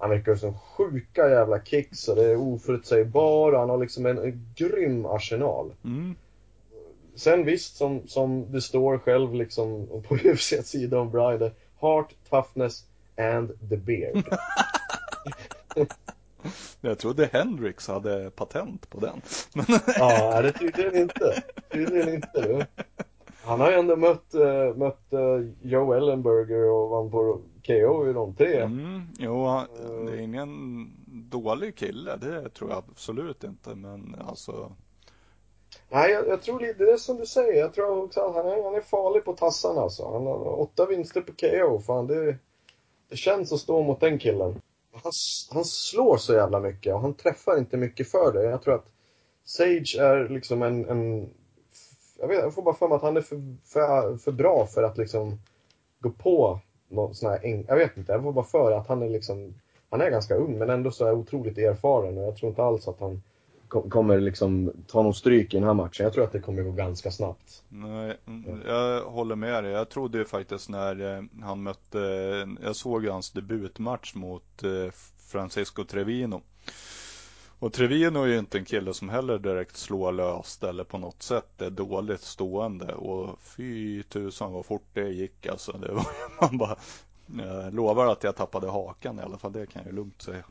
han 0.00 0.10
verkar 0.10 0.34
som 0.34 0.54
sjuka 0.54 1.30
jävla 1.30 1.64
kicks 1.64 2.08
och 2.08 2.16
det 2.16 2.24
är 2.24 2.36
oförutsägbar 2.36 3.52
och 3.52 3.60
han 3.60 3.70
har 3.70 3.78
liksom 3.78 4.06
en, 4.06 4.18
en 4.18 4.46
grym 4.54 5.06
arsenal. 5.06 5.72
Mm. 5.84 6.14
Sen 7.14 7.44
visst, 7.44 7.76
som, 7.76 8.08
som 8.08 8.52
det 8.52 8.60
står 8.60 8.98
själv 8.98 9.34
liksom 9.34 9.86
på 10.08 10.14
UFCs 10.24 10.68
sida 10.68 10.98
om 10.98 11.10
Bride, 11.10 11.52
Heart, 11.80 12.14
Toughness 12.30 12.84
and 13.16 13.68
the 13.68 13.76
beard. 13.76 14.24
Jag 16.80 16.98
trodde 16.98 17.28
Hendrix 17.32 17.88
hade 17.88 18.30
patent 18.30 18.90
på 18.90 19.00
den. 19.00 19.20
Men, 19.54 19.80
ja, 19.96 20.42
det 20.42 20.52
tydligen 20.52 20.96
inte. 20.96 21.42
Tydligen 21.72 22.14
inte 22.14 22.28
du. 22.34 22.66
Han 23.42 23.60
har 23.60 23.70
ju 23.70 23.76
ändå 23.76 23.96
mött, 23.96 24.34
äh, 24.34 24.76
mött 24.76 25.12
äh, 25.12 25.18
Joe 25.62 25.92
Ellenberger 25.92 26.70
och 26.70 26.90
vann 26.90 27.10
på 27.10 27.40
KO 27.62 28.10
i 28.10 28.12
de 28.12 28.34
tre. 28.34 28.60
mm, 28.60 29.02
jo, 29.18 29.44
han, 29.44 29.66
det 30.06 30.12
är 30.12 30.20
ingen 30.20 30.48
dålig 31.30 31.76
kille. 31.76 32.16
Det 32.16 32.48
tror 32.48 32.70
jag 32.70 32.84
absolut 32.90 33.44
inte. 33.44 33.74
Men 33.74 34.16
alltså, 34.28 34.72
Nej, 35.88 36.10
jag, 36.10 36.28
jag 36.28 36.42
tror 36.42 36.60
lite, 36.60 36.84
det 36.84 36.92
är 36.92 36.96
som 36.96 37.16
du 37.16 37.26
säger. 37.26 37.60
Jag 37.60 37.74
tror 37.74 38.04
också 38.04 38.20
att 38.20 38.34
han 38.34 38.46
är, 38.46 38.62
han 38.64 38.74
är 38.74 38.80
farlig 38.80 39.24
på 39.24 39.32
tassarna 39.32 39.80
alltså. 39.80 40.12
Han 40.12 40.26
har 40.26 40.60
åtta 40.60 40.86
vinster 40.86 41.20
på 41.20 41.32
KO. 41.32 41.78
Fan, 41.78 42.06
det, 42.06 42.36
det 43.08 43.16
känns 43.16 43.52
att 43.52 43.60
stå 43.60 43.82
mot 43.82 44.00
den 44.00 44.18
killen. 44.18 44.60
Han, 44.92 45.12
han 45.50 45.64
slår 45.64 46.16
så 46.16 46.32
jävla 46.32 46.60
mycket 46.60 46.94
och 46.94 47.00
han 47.00 47.14
träffar 47.14 47.58
inte 47.58 47.76
mycket 47.76 48.10
för 48.10 48.32
det. 48.32 48.44
Jag 48.44 48.62
tror 48.62 48.74
att 48.74 48.92
Sage 49.44 49.96
är 50.00 50.28
liksom 50.28 50.62
en, 50.62 50.88
en 50.88 51.30
jag, 52.18 52.28
vet, 52.28 52.38
jag 52.38 52.54
får 52.54 52.62
bara 52.62 52.74
för 52.74 52.88
mig 52.88 52.96
att 52.96 53.02
han 53.02 53.16
är 53.16 53.20
för, 53.20 53.56
för, 53.64 54.16
för 54.16 54.32
bra 54.32 54.66
för 54.66 54.82
att 54.82 54.98
liksom 54.98 55.38
gå 56.00 56.10
på 56.10 56.60
någon 56.90 57.14
sån 57.14 57.30
här, 57.30 57.64
jag 57.68 57.76
vet 57.76 57.96
inte, 57.96 58.12
jag 58.12 58.22
får 58.22 58.32
bara 58.32 58.44
för 58.44 58.72
att 58.72 58.86
han 58.86 59.02
är 59.02 59.08
liksom, 59.08 59.54
han 59.90 60.00
är 60.00 60.10
ganska 60.10 60.34
ung 60.34 60.58
men 60.58 60.70
ändå 60.70 60.90
så 60.90 61.06
är 61.06 61.12
otroligt 61.12 61.58
erfaren 61.58 62.18
och 62.18 62.24
jag 62.24 62.36
tror 62.36 62.48
inte 62.48 62.62
alls 62.62 62.88
att 62.88 63.00
han 63.00 63.22
kommer 63.70 64.20
liksom 64.20 64.72
ta 64.86 65.02
någon 65.02 65.14
stryk 65.14 65.54
i 65.54 65.56
den 65.56 65.66
här 65.66 65.74
matchen. 65.74 66.04
Jag 66.04 66.12
tror 66.12 66.24
att 66.24 66.32
det 66.32 66.40
kommer 66.40 66.62
gå 66.62 66.72
ganska 66.72 67.10
snabbt. 67.10 67.62
nej, 67.68 68.16
jag 68.66 69.04
håller 69.04 69.36
med 69.36 69.64
dig. 69.64 69.72
Jag 69.72 69.88
trodde 69.88 70.18
ju 70.18 70.24
faktiskt 70.24 70.68
när 70.68 71.16
eh, 71.16 71.22
han 71.42 71.62
mötte, 71.62 71.98
jag 72.62 72.76
såg 72.76 73.04
ju 73.04 73.10
hans 73.10 73.30
debutmatch 73.30 74.14
mot 74.14 74.62
eh, 74.62 74.92
Francisco 75.18 75.84
Trevino. 75.84 76.42
Och 77.60 77.72
Trevino 77.72 78.18
är 78.22 78.26
ju 78.26 78.38
inte 78.38 78.58
en 78.58 78.64
kille 78.64 78.94
som 78.94 79.08
heller 79.08 79.38
direkt 79.38 79.76
slår 79.76 80.12
löst 80.12 80.64
eller 80.64 80.84
på 80.84 80.98
något 80.98 81.22
sätt 81.22 81.62
är 81.62 81.70
dåligt 81.70 82.20
stående. 82.22 82.94
Och 82.94 83.38
fy 83.40 84.02
tusan 84.02 84.52
vad 84.52 84.66
fort 84.66 84.86
det 84.92 85.08
gick 85.08 85.46
alltså. 85.46 85.72
Det 85.72 85.92
var, 85.92 86.06
man 86.40 86.58
bara, 86.58 86.76
jag 87.38 87.74
lovar 87.74 88.06
att 88.06 88.24
jag 88.24 88.36
tappade 88.36 88.70
hakan 88.70 89.18
i 89.18 89.22
alla 89.22 89.38
fall. 89.38 89.52
Det 89.52 89.66
kan 89.66 89.82
jag 89.82 89.90
ju 89.90 89.96
lugnt 89.96 90.22
säga. 90.22 90.44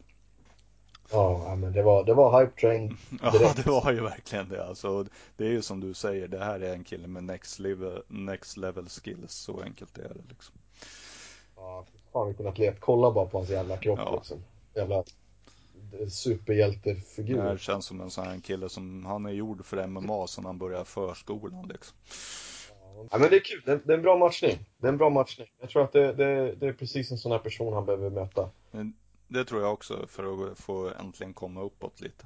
Ja, 1.12 1.44
ja, 1.48 1.56
men 1.56 1.74
det 1.74 1.84
var, 1.84 2.04
det 2.04 2.14
var 2.14 2.42
hype 2.42 2.60
train. 2.62 2.98
Ja, 3.24 3.32
Direkt. 3.32 3.56
det 3.66 3.70
var 3.72 3.92
ju 3.92 4.02
verkligen 4.02 4.50
det. 4.50 4.66
Alltså, 4.66 5.06
det 5.38 5.46
är 5.46 5.50
ju 5.52 5.62
som 5.62 5.80
du 5.80 5.94
säger, 5.94 6.28
det 6.28 6.44
här 6.44 6.60
är 6.60 6.74
en 6.74 6.84
kille 6.84 7.08
med 7.08 7.24
next 7.24 7.60
level, 7.60 8.04
next 8.08 8.58
level 8.58 8.86
skills. 8.90 9.34
Så 9.34 9.62
enkelt 9.62 9.98
är 9.98 10.10
det 10.10 10.22
liksom. 10.30 10.56
Ja, 11.56 11.86
fan 12.14 12.28
vilken 12.28 12.48
atlet. 12.48 12.80
Kolla 12.80 13.12
bara 13.12 13.26
på 13.26 13.38
hans 13.38 13.50
jävla 13.50 13.78
kropp 13.78 14.00
Ja. 14.06 14.16
liksom. 14.16 14.44
Jävla 14.76 15.04
superhjältefigur. 16.10 17.36
Det 17.38 17.42
här 17.42 17.58
känns 17.58 17.86
som 17.86 18.02
en 18.02 18.10
sån 18.10 18.26
här 18.26 18.40
kille 18.40 18.70
som, 18.70 19.06
han 19.06 19.26
är 19.26 19.32
gjord 19.32 19.66
för 19.66 19.88
MMA 19.88 20.28
sedan 20.28 20.46
han 20.46 20.58
började 20.58 20.86
förskolan 20.86 21.68
liksom. 21.68 21.98
Ja, 23.12 23.18
men 23.18 23.30
det 23.30 23.36
är 23.36 23.40
kul. 23.40 23.62
Det 23.66 23.72
är, 23.72 23.80
det 23.84 23.94
är 23.94 23.98
en 23.98 24.04
bra 24.04 24.18
matchning. 24.18 24.58
Det 24.78 24.88
är 24.88 24.92
en 24.92 24.98
bra 24.98 25.10
matchning. 25.10 25.48
Jag 25.60 25.70
tror 25.70 25.84
att 25.84 25.92
det, 25.92 26.14
det, 26.14 26.56
det 26.56 26.68
är 26.68 26.74
precis 26.74 27.12
en 27.12 27.18
sån 27.18 27.32
här 27.32 27.40
person 27.40 27.74
han 27.74 27.86
behöver 27.86 28.10
möta. 28.10 28.50
Det 29.28 29.46
tror 29.46 29.62
jag 29.62 29.74
också 29.74 30.06
för 30.08 30.52
att 30.52 30.60
få 30.60 30.92
äntligen 31.00 31.34
komma 31.34 31.62
uppåt 31.62 32.02
lite. 32.02 32.26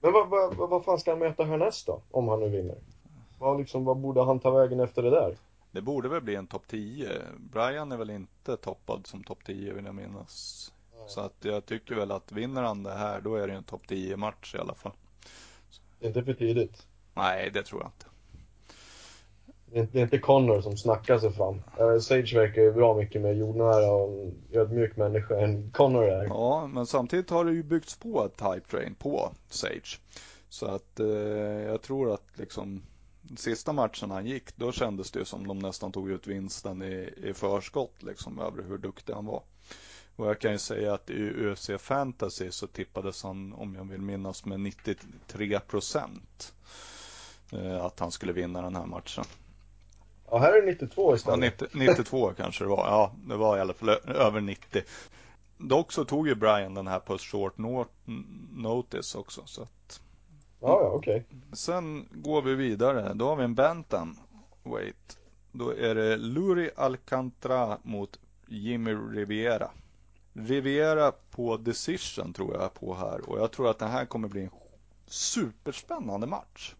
Men 0.00 0.12
vad, 0.12 0.28
vad, 0.28 0.54
vad, 0.56 0.70
vad 0.70 0.84
fan 0.84 0.98
ska 0.98 1.10
han 1.10 1.18
möta 1.18 1.44
härnäst 1.44 1.86
då? 1.86 2.02
Om 2.10 2.28
han 2.28 2.40
nu 2.40 2.48
vinner? 2.48 2.78
Vad, 3.38 3.58
liksom, 3.58 3.84
vad 3.84 3.96
borde 3.96 4.24
han 4.24 4.40
ta 4.40 4.50
vägen 4.50 4.80
efter 4.80 5.02
det 5.02 5.10
där? 5.10 5.36
Det 5.70 5.82
borde 5.82 6.08
väl 6.08 6.22
bli 6.22 6.34
en 6.34 6.46
topp 6.46 6.66
10. 6.66 7.08
Brian 7.38 7.92
är 7.92 7.96
väl 7.96 8.10
inte 8.10 8.56
toppad 8.56 9.06
som 9.06 9.24
topp 9.24 9.44
10 9.44 9.72
vill 9.72 9.84
jag 9.84 9.94
minnas. 9.94 10.72
Så 11.06 11.20
att 11.20 11.36
jag 11.40 11.66
tycker 11.66 11.94
väl 11.94 12.10
att 12.10 12.32
vinner 12.32 12.62
han 12.62 12.82
det 12.82 12.94
här 12.94 13.20
då 13.20 13.36
är 13.36 13.46
det 13.46 13.52
ju 13.52 13.56
en 13.56 13.64
topp 13.64 13.82
10 13.88 14.16
match 14.16 14.54
i 14.54 14.58
alla 14.58 14.74
fall. 14.74 14.92
Det 15.98 16.06
är 16.06 16.08
inte 16.08 16.24
för 16.24 16.34
tidigt. 16.34 16.86
Nej, 17.14 17.50
det 17.50 17.62
tror 17.62 17.80
jag 17.80 17.88
inte. 17.88 18.06
Det 19.72 19.98
är, 19.98 20.02
inte 20.02 20.18
Connor 20.18 20.60
som 20.60 20.76
snackar 20.76 21.18
sig 21.18 21.32
fram. 21.32 21.62
Eh, 21.78 21.98
Sage 21.98 22.34
verkar 22.34 22.62
ju 22.62 22.72
bra 22.72 22.94
mycket 22.94 23.22
mer 23.22 23.32
jordnära 23.32 23.92
och 23.92 24.32
ödmjuk 24.52 24.96
människa 24.96 25.40
än 25.40 25.70
Connor 25.70 26.04
är. 26.04 26.24
Ja, 26.24 26.66
men 26.66 26.86
samtidigt 26.86 27.30
har 27.30 27.44
det 27.44 27.52
ju 27.52 27.62
byggts 27.62 27.96
på 27.96 28.24
ett 28.24 28.40
hype 28.40 28.68
train 28.70 28.94
på 28.94 29.32
Sage. 29.48 30.00
Så 30.48 30.66
att 30.66 31.00
eh, 31.00 31.06
jag 31.66 31.82
tror 31.82 32.14
att 32.14 32.26
liksom 32.34 32.82
sista 33.36 33.72
matchen 33.72 34.10
han 34.10 34.26
gick, 34.26 34.56
då 34.56 34.72
kändes 34.72 35.10
det 35.10 35.18
ju 35.18 35.24
som 35.24 35.46
de 35.46 35.58
nästan 35.58 35.92
tog 35.92 36.10
ut 36.10 36.26
vinsten 36.26 36.82
i, 36.82 37.14
i 37.16 37.34
förskott 37.34 38.02
liksom 38.02 38.38
över 38.38 38.62
hur 38.62 38.78
duktig 38.78 39.12
han 39.12 39.26
var. 39.26 39.42
Och 40.16 40.26
jag 40.26 40.38
kan 40.38 40.52
ju 40.52 40.58
säga 40.58 40.94
att 40.94 41.10
i 41.10 41.30
UFC 41.30 41.70
Fantasy 41.78 42.50
så 42.50 42.66
tippades 42.66 43.22
han, 43.22 43.52
om 43.52 43.74
jag 43.74 43.84
vill 43.84 44.00
minnas, 44.00 44.44
med 44.44 44.60
93 44.60 45.60
procent. 45.60 46.54
Eh, 47.52 47.84
att 47.84 48.00
han 48.00 48.10
skulle 48.10 48.32
vinna 48.32 48.62
den 48.62 48.76
här 48.76 48.86
matchen. 48.86 49.24
Ja, 50.30 50.38
här 50.38 50.52
är 50.52 50.62
det 50.62 50.70
92 50.72 51.10
Ja, 51.10 51.16
istället. 51.16 51.60
90, 51.60 51.78
92 51.78 52.32
kanske 52.36 52.64
det 52.64 52.68
var. 52.68 52.86
Ja, 52.86 53.12
det 53.28 53.36
var 53.36 53.58
i 53.58 53.60
alla 53.60 53.74
fall 53.74 53.88
över 54.06 54.40
90. 54.40 54.82
Dock 55.58 55.92
så 55.92 56.04
tog 56.04 56.28
ju 56.28 56.34
Brian 56.34 56.74
den 56.74 56.86
här 56.86 56.98
på 56.98 57.18
short 57.18 57.56
no- 57.56 57.86
notice 58.52 59.14
också. 59.14 59.42
Så 59.46 59.62
att. 59.62 60.00
Ja, 60.60 60.80
ja, 60.82 60.90
okej. 60.94 61.24
Sen 61.52 62.08
går 62.12 62.42
vi 62.42 62.54
vidare. 62.54 63.14
Då 63.14 63.28
har 63.28 63.36
vi 63.36 63.44
en 63.44 63.54
Bantam. 63.54 64.16
Wait. 64.62 65.18
Då 65.52 65.70
är 65.76 65.94
det 65.94 66.16
Luri 66.16 66.70
Alcantara 66.76 67.78
mot 67.82 68.18
Jimmy 68.46 68.94
Riviera. 68.94 69.70
Riviera 70.34 71.12
på 71.30 71.56
decision 71.56 72.32
tror 72.32 72.54
jag 72.54 72.74
på 72.74 72.94
här. 72.94 73.30
Och 73.30 73.38
jag 73.38 73.52
tror 73.52 73.70
att 73.70 73.78
den 73.78 73.90
här 73.90 74.04
kommer 74.04 74.28
bli 74.28 74.42
en 74.42 74.50
superspännande 75.06 76.26
match. 76.26 76.74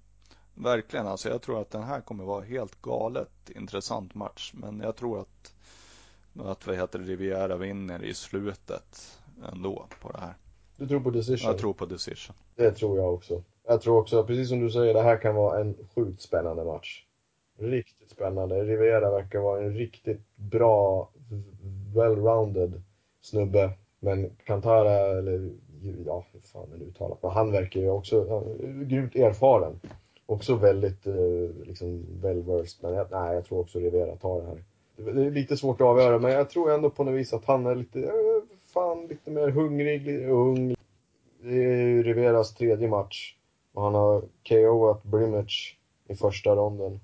Verkligen 0.55 1.07
alltså. 1.07 1.29
Jag 1.29 1.43
tror 1.43 1.61
att 1.61 1.71
den 1.71 1.83
här 1.83 2.01
kommer 2.01 2.25
vara 2.25 2.45
helt 2.45 2.83
galet 2.83 3.51
intressant 3.51 4.15
match. 4.15 4.53
Men 4.55 4.81
jag 4.81 4.97
tror 4.97 5.21
att, 5.21 5.55
att 6.39 6.67
vad 6.67 6.77
heter 6.77 6.99
Riviera 6.99 7.57
vinner 7.57 8.05
i 8.05 8.15
slutet 8.15 9.19
ändå 9.53 9.87
på 10.01 10.13
det 10.13 10.21
här. 10.21 10.35
Du 10.77 10.89
tror 10.89 11.01
på 11.01 11.11
decision? 11.11 11.51
Jag 11.51 11.59
tror 11.59 11.73
på 11.73 11.87
decision. 11.87 12.37
Det 12.57 12.73
tror 12.73 12.99
jag 12.99 13.15
också. 13.15 13.43
Jag 13.67 13.83
tror 13.83 13.99
också, 13.99 14.25
precis 14.25 14.49
som 14.49 14.61
du 14.61 14.71
säger, 14.71 14.95
det 14.95 15.03
här 15.03 15.17
kan 15.17 15.35
vara 15.35 15.61
en 15.61 15.77
sjukt 15.95 16.23
spännande 16.23 16.65
match. 16.65 17.05
Riktigt 17.59 18.11
spännande. 18.11 18.65
Rivera 18.65 19.11
verkar 19.11 19.39
vara 19.39 19.63
en 19.63 19.75
riktigt 19.75 20.37
bra, 20.37 21.11
well-rounded 21.95 22.83
snubbe. 23.23 23.71
Men 24.01 24.31
Kantara, 24.45 25.19
eller 25.19 25.51
ja, 26.07 26.25
hur 26.33 26.41
fan 26.41 26.73
är 26.75 26.79
det 26.79 26.85
uttalat? 26.85 27.23
Men 27.23 27.31
han 27.31 27.53
verkar 27.53 27.81
ju 27.81 27.91
också 27.91 28.29
han 28.29 28.45
är 28.45 28.85
grymt 28.85 29.17
erfaren. 29.17 29.81
också 30.27 30.55
väldigt 30.55 31.07
eh, 31.07 31.67
liksom 31.67 32.07
well-versed. 32.23 32.79
Men 32.81 32.95
jag, 32.95 33.07
nej, 33.11 33.35
jag 33.35 33.45
tror 33.45 33.61
också 33.61 33.79
Rivera 33.79 34.17
tar 34.17 34.41
det 34.41 34.47
här. 34.47 34.63
Det 34.97 35.27
är 35.27 35.31
lite 35.31 35.57
svårt 35.57 35.81
att 35.81 35.87
avgöra, 35.87 36.19
men 36.19 36.33
jag 36.33 36.51
tror 36.51 36.73
ändå 36.73 36.91
på 36.91 37.05
något 37.05 37.15
vis 37.15 37.33
att 37.33 37.45
han 37.45 37.67
är 37.67 37.75
lite, 37.75 38.01
eh, 38.01 38.13
fan, 38.67 39.07
lite 39.07 39.31
mer 39.31 39.49
hungrig, 39.49 40.07
lite 40.07 40.27
ung. 40.27 40.75
Det 41.41 41.65
är 41.65 41.77
ju 41.77 42.03
Riveras 42.03 42.55
tredje 42.55 42.89
match. 42.89 43.37
Och 43.73 43.83
han 43.83 43.95
har 43.95 44.23
KOat 44.49 45.03
Brimage 45.03 45.79
i 46.09 46.15
första 46.15 46.57
ronden. 46.57 47.01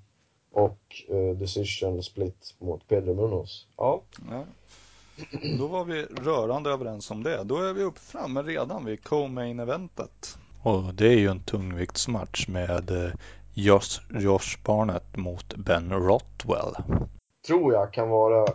Och 0.51 1.03
eh, 1.07 1.37
decision 1.37 2.03
split 2.03 2.55
mot 2.59 2.87
Pedro 2.87 3.13
Munoz. 3.13 3.67
Ja. 3.77 4.01
ja. 4.29 4.43
Då 5.59 5.67
var 5.67 5.85
vi 5.85 6.03
rörande 6.03 6.69
överens 6.69 7.11
om 7.11 7.23
det. 7.23 7.43
Då 7.43 7.57
är 7.57 7.73
vi 7.73 7.83
uppe 7.83 7.99
framme 7.99 8.41
redan 8.41 8.85
vid 8.85 9.03
co-main 9.03 9.59
eventet. 9.59 10.37
Och 10.63 10.93
det 10.93 11.07
är 11.07 11.17
ju 11.17 11.27
en 11.27 11.43
tungviktsmatch 11.43 12.47
med 12.47 12.91
eh, 12.91 13.11
Josh, 13.53 14.01
Josh 14.09 14.63
Barnett 14.65 15.17
mot 15.17 15.55
Ben 15.55 15.93
Rottwell. 15.93 16.75
Tror 17.47 17.73
jag 17.73 17.93
kan 17.93 18.09
vara 18.09 18.47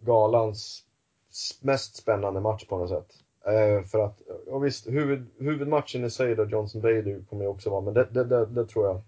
galans 0.00 0.84
mest 1.60 1.96
spännande 1.96 2.40
match 2.40 2.64
på 2.66 2.78
något 2.78 2.88
sätt. 2.88 3.08
Eh, 3.46 3.84
för 3.84 3.98
att, 3.98 4.20
och 4.46 4.64
visst, 4.64 4.86
huvud, 4.86 5.26
huvudmatchen 5.38 6.04
i 6.04 6.10
sig 6.10 6.36
då, 6.36 6.44
Johnson 6.44 6.80
Bader 6.80 7.24
kommer 7.30 7.42
ju 7.42 7.48
också 7.48 7.70
vara, 7.70 7.80
men 7.80 7.94
det, 7.94 8.08
det, 8.10 8.24
det, 8.24 8.46
det, 8.46 8.66
tror 8.66 8.86
jag. 8.86 9.00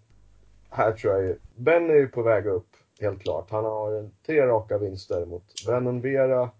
Här 0.70 0.92
tror 0.92 1.14
jag 1.14 1.22
ju, 1.22 1.38
Ben 1.56 1.90
är 1.90 1.94
ju 1.94 2.08
på 2.08 2.22
väg 2.22 2.46
upp, 2.46 2.68
helt 3.00 3.22
klart. 3.22 3.50
Han 3.50 3.64
har 3.64 3.92
en, 3.92 4.10
tre 4.26 4.46
raka 4.46 4.78
vinster 4.78 5.26
mot 5.26 5.44
Venon 5.66 6.00
Vera, 6.00 6.50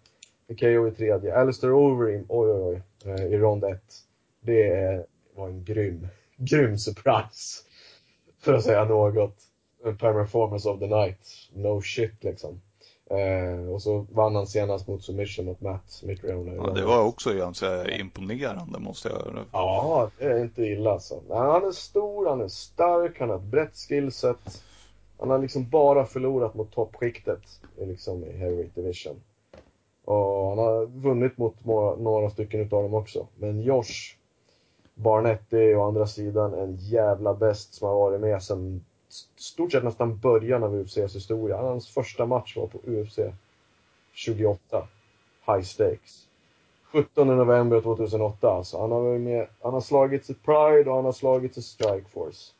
KO 0.55 0.89
i 0.89 0.91
tredje, 0.91 1.35
Alistair 1.37 1.73
Overeem, 1.73 2.25
oj 2.29 2.51
oj 2.51 2.63
oj, 2.63 2.83
eh, 3.13 3.25
i 3.25 3.39
rond 3.39 3.65
ett. 3.65 3.95
Det 4.41 4.69
är, 4.69 5.07
var 5.35 5.49
en 5.49 5.65
grym, 5.65 6.09
grym 6.37 6.79
surprise. 6.79 7.63
För 8.41 8.55
att 8.55 8.65
säga 8.65 8.85
något. 8.85 9.37
Performance 9.83 10.69
of 10.69 10.81
the 10.81 10.87
night. 10.87 11.19
No 11.53 11.81
shit 11.81 12.25
liksom. 12.25 12.61
Eh, 13.11 13.69
och 13.69 13.83
så 13.83 14.07
vann 14.11 14.35
han 14.35 14.47
senast 14.47 14.89
mot 14.89 15.05
submission 15.05 15.47
mot 15.47 15.61
Matt 15.61 16.03
Mitrione. 16.03 16.55
Ja, 16.55 16.71
det 16.71 16.85
var 16.85 17.05
också 17.05 17.35
ganska 17.35 17.91
imponerande 17.91 18.79
måste 18.79 19.09
jag 19.09 19.47
Ja, 19.53 20.11
det 20.19 20.25
är 20.25 20.43
inte 20.43 20.63
illa 20.63 20.91
alltså. 20.91 21.23
Han 21.29 21.65
är 21.65 21.73
stor, 21.73 22.29
han 22.29 22.41
är 22.41 22.49
stark, 22.49 23.21
han 23.21 23.29
har 23.29 23.37
ett 23.37 23.43
brett 23.43 23.77
skillset. 23.77 24.63
Han 25.19 25.31
har 25.31 25.39
liksom 25.39 25.69
bara 25.69 26.07
förlorat 26.07 26.55
mot 26.55 26.73
toppskiktet 26.73 27.43
liksom 27.79 28.25
i 28.25 28.33
Heavyweight 28.33 28.75
Division. 28.75 29.21
Och 30.05 30.49
han 30.49 30.59
har 30.59 30.87
vunnit 30.87 31.39
mot 31.39 31.65
några 31.99 32.31
stycken 32.31 32.61
utav 32.61 32.83
dem 32.83 32.95
också. 32.95 33.27
Men 33.37 33.61
Josh 33.61 34.17
Barnett 34.95 35.53
är 35.53 35.77
å 35.77 35.83
andra 35.89 36.07
sidan 36.07 36.55
en 36.55 36.77
jävla 36.77 37.35
bäst 37.35 37.75
som 37.75 37.89
har 37.89 37.95
varit 37.95 38.21
med 38.21 38.43
sedan 38.43 38.85
stort 39.37 39.73
sett 39.73 39.85
nästan 39.85 40.19
början 40.19 40.63
av 40.63 40.75
UFCs 40.75 41.17
historia. 41.17 41.57
Hans 41.57 41.89
första 41.89 42.27
match 42.27 42.57
var 42.57 42.67
på 42.67 42.79
UFC 42.79 43.19
28. 44.13 44.89
High 45.47 45.63
stakes. 45.63 46.27
17 46.93 47.27
november 47.27 47.81
2008 47.81 48.51
alltså. 48.51 48.81
Han 48.81 48.93
har 48.93 49.01
varit 49.01 49.21
med, 49.21 49.47
han 49.63 49.75
har 49.75 49.81
slagits 49.81 50.31
i 50.31 50.35
Pride 50.35 50.91
och 50.91 50.97
han 50.97 51.05
har 51.05 51.13
slagits 51.13 51.59
i 51.59 51.63
Strikeforce. 51.63 52.53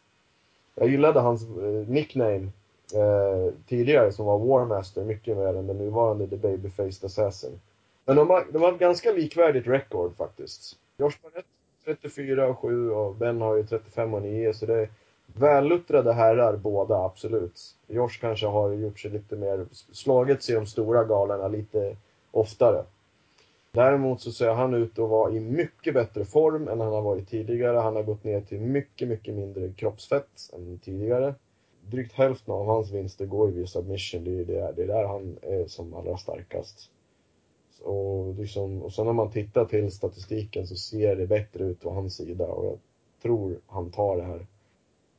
Jag 0.75 0.89
gillade 0.89 1.21
hans 1.21 1.43
eh, 1.43 1.89
nickname 1.89 2.49
eh, 2.95 3.55
tidigare 3.67 4.13
som 4.13 4.27
var 4.27 4.39
Warmaster 4.39 5.05
mycket 5.05 5.37
mer 5.37 5.55
än 5.55 5.67
den 5.67 5.79
nuvarande 5.79 6.29
The 6.29 6.37
Babyfaced 6.37 7.05
Assassin. 7.05 7.61
Men 8.05 8.17
de 8.17 8.31
har, 8.31 8.47
de 8.53 8.63
har 8.63 8.73
ett 8.73 8.79
ganska 8.79 9.13
likvärdigt 9.13 9.67
record 9.67 10.17
faktiskt. 10.17 10.77
Josh 10.97 11.17
Barnett 11.23 11.47
34 11.85 12.49
och 12.49 12.59
7 12.59 12.91
och 12.91 13.15
Ben 13.15 13.41
har 13.41 13.57
ju 13.57 13.67
35 13.67 14.15
och 14.15 14.23
9 14.23 14.55
så 14.55 14.67
det 14.67 14.75
är 14.75 14.89
Välluttrade 15.27 16.13
herrar 16.13 16.57
båda, 16.57 16.97
absolut. 16.97 17.61
Josh 17.87 18.21
kanske 18.21 18.47
har 18.47 18.73
gjort 18.73 19.01
sig 19.01 19.11
lite 19.11 19.37
mer, 19.37 19.67
slagits 19.93 20.51
i 20.51 20.53
de 20.53 20.67
stora 20.67 21.05
galorna 21.05 21.49
lite 21.49 21.97
oftare. 22.31 22.85
Däremot 23.73 24.21
så 24.21 24.33
ser 24.33 24.51
han 24.51 24.75
ut 24.75 24.99
att 24.99 25.09
vara 25.09 25.33
i 25.33 25.41
mycket 25.41 25.95
bättre 25.95 26.25
form 26.25 26.69
än 26.69 26.81
han 26.81 26.93
har 26.93 27.03
varit 27.03 27.31
tidigare. 27.31 27.77
Han 27.77 27.97
har 27.97 28.03
gått 28.03 28.25
ner 28.25 28.41
till 28.41 28.61
mycket, 28.61 29.09
mycket 29.09 29.35
mindre 29.35 29.73
kroppsfett 29.77 30.51
än 30.53 30.79
tidigare. 30.79 31.35
Drygt 31.93 32.13
hälften 32.13 32.55
av 32.55 32.67
hans 32.67 32.91
vinster 32.91 33.27
går 33.27 33.49
ju 33.49 33.55
via 33.55 33.67
submission. 33.67 34.25
Det 34.25 34.31
är, 34.31 34.45
det, 34.45 34.73
det 34.77 34.83
är 34.83 34.87
där 34.87 35.05
han 35.05 35.39
är 35.43 35.67
som 35.67 35.95
allra 35.95 36.17
starkast. 36.17 36.91
Och, 37.83 38.35
liksom, 38.35 38.83
och 38.83 38.93
sen 38.93 39.07
när 39.07 39.13
man 39.13 39.31
tittar 39.31 39.65
till 39.65 39.93
statistiken 39.93 40.67
så 40.67 40.77
ser 40.77 41.17
det 41.17 41.27
bättre 41.27 41.65
ut 41.65 41.81
på 41.81 41.91
hans 41.91 42.17
sida 42.17 42.47
och 42.47 42.67
jag 42.67 42.79
tror 43.23 43.59
han 43.67 43.91
tar 43.91 44.17
det 44.17 44.23
här. 44.23 44.47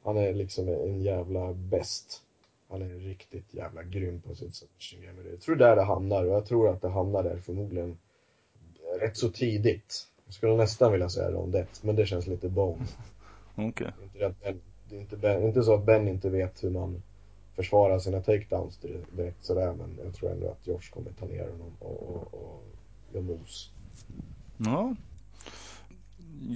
Han 0.03 0.17
är 0.17 0.33
liksom 0.33 0.67
en 0.67 1.01
jävla 1.01 1.53
bäst. 1.53 2.21
Han 2.69 2.81
är 2.81 2.89
riktigt 2.89 3.53
jävla 3.53 3.83
grym 3.83 4.21
på 4.21 4.35
sitt 4.35 4.55
submission 4.55 5.01
game. 5.01 5.29
Jag 5.29 5.41
tror 5.41 5.55
det 5.55 5.65
är 5.65 5.69
där 5.69 5.75
det 5.75 5.83
hamnar 5.83 6.23
och 6.25 6.33
jag 6.33 6.45
tror 6.45 6.69
att 6.69 6.81
det 6.81 6.89
hamnar 6.89 7.23
där 7.23 7.37
förmodligen 7.37 7.97
rätt 8.99 9.17
så 9.17 9.29
tidigt. 9.29 10.07
Jag 10.25 10.33
skulle 10.33 10.55
nästan 10.55 10.91
vilja 10.91 11.09
säga 11.09 11.31
rond 11.31 11.55
ett, 11.55 11.83
men 11.83 11.95
det 11.95 12.05
känns 12.05 12.27
lite 12.27 12.49
bone. 12.49 12.85
Okej. 13.55 13.91
Okay. 14.15 14.55
Inte, 14.99 15.15
det 15.15 15.27
är 15.29 15.35
inte, 15.35 15.39
ben, 15.39 15.47
inte 15.47 15.63
så 15.63 15.73
att 15.73 15.85
Ben 15.85 16.07
inte 16.07 16.29
vet 16.29 16.63
hur 16.63 16.69
man 16.69 17.01
försvarar 17.55 17.99
sina 17.99 18.21
takedowns 18.21 18.77
direkt 19.11 19.45
sådär, 19.45 19.73
men 19.73 19.99
jag 20.03 20.13
tror 20.13 20.31
ändå 20.31 20.51
att 20.51 20.67
Josh 20.67 20.93
kommer 20.93 21.11
ta 21.11 21.25
ner 21.25 21.49
honom 21.49 21.73
och, 21.79 22.09
och, 22.09 22.33
och 22.33 22.63
göra 23.11 23.23
mos. 23.23 23.71
Ja. 24.57 24.95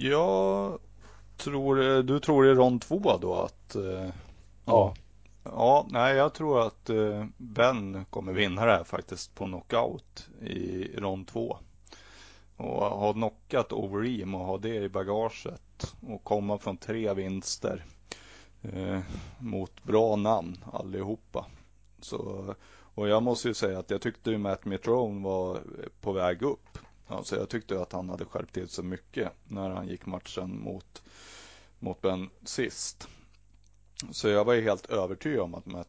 Jag 0.00 0.78
tror, 1.36 2.02
du 2.02 2.20
tror 2.20 2.46
i 2.46 2.54
rond 2.54 2.82
två 2.82 3.16
då 3.20 3.34
att... 3.34 3.74
Eh, 3.74 4.08
ja. 4.64 4.94
Ja, 5.44 5.86
nej 5.90 6.16
jag 6.16 6.34
tror 6.34 6.66
att 6.66 6.90
eh, 6.90 7.26
Ben 7.36 8.04
kommer 8.10 8.32
vinna 8.32 8.64
det 8.64 8.72
här 8.72 8.84
faktiskt 8.84 9.34
på 9.34 9.44
knockout 9.44 10.28
i 10.42 10.88
rond 10.96 11.28
två. 11.28 11.56
Och 12.56 12.84
ha 12.84 13.12
knockat 13.12 13.72
Overeem 13.72 14.34
och 14.34 14.46
ha 14.46 14.58
det 14.58 14.74
i 14.74 14.88
bagaget 14.88 15.94
och 16.08 16.24
komma 16.24 16.58
från 16.58 16.76
tre 16.76 17.14
vinster 17.14 17.84
eh, 18.62 19.00
mot 19.38 19.84
bra 19.84 20.16
namn 20.16 20.56
allihopa. 20.72 21.46
Så, 22.00 22.54
och 22.94 23.08
jag 23.08 23.22
måste 23.22 23.48
ju 23.48 23.54
säga 23.54 23.78
att 23.78 23.90
jag 23.90 24.00
tyckte 24.00 24.30
ju 24.30 24.38
Matt 24.38 24.64
Mitrone 24.64 25.24
var 25.24 25.60
på 26.00 26.12
väg 26.12 26.42
upp. 26.42 26.78
Alltså 27.06 27.36
jag 27.36 27.48
tyckte 27.48 27.82
att 27.82 27.92
han 27.92 28.08
hade 28.08 28.24
skärpt 28.24 28.54
till 28.54 28.68
sig 28.68 28.84
mycket 28.84 29.32
när 29.48 29.70
han 29.70 29.88
gick 29.88 30.06
matchen 30.06 30.60
mot 30.60 31.02
mot 31.78 32.00
Ben 32.00 32.30
sist. 32.44 33.08
Så 34.10 34.28
jag 34.28 34.44
var 34.44 34.54
ju 34.54 34.62
helt 34.62 34.86
övertygad 34.86 35.40
om 35.40 35.54
att 35.54 35.66
Matt 35.66 35.88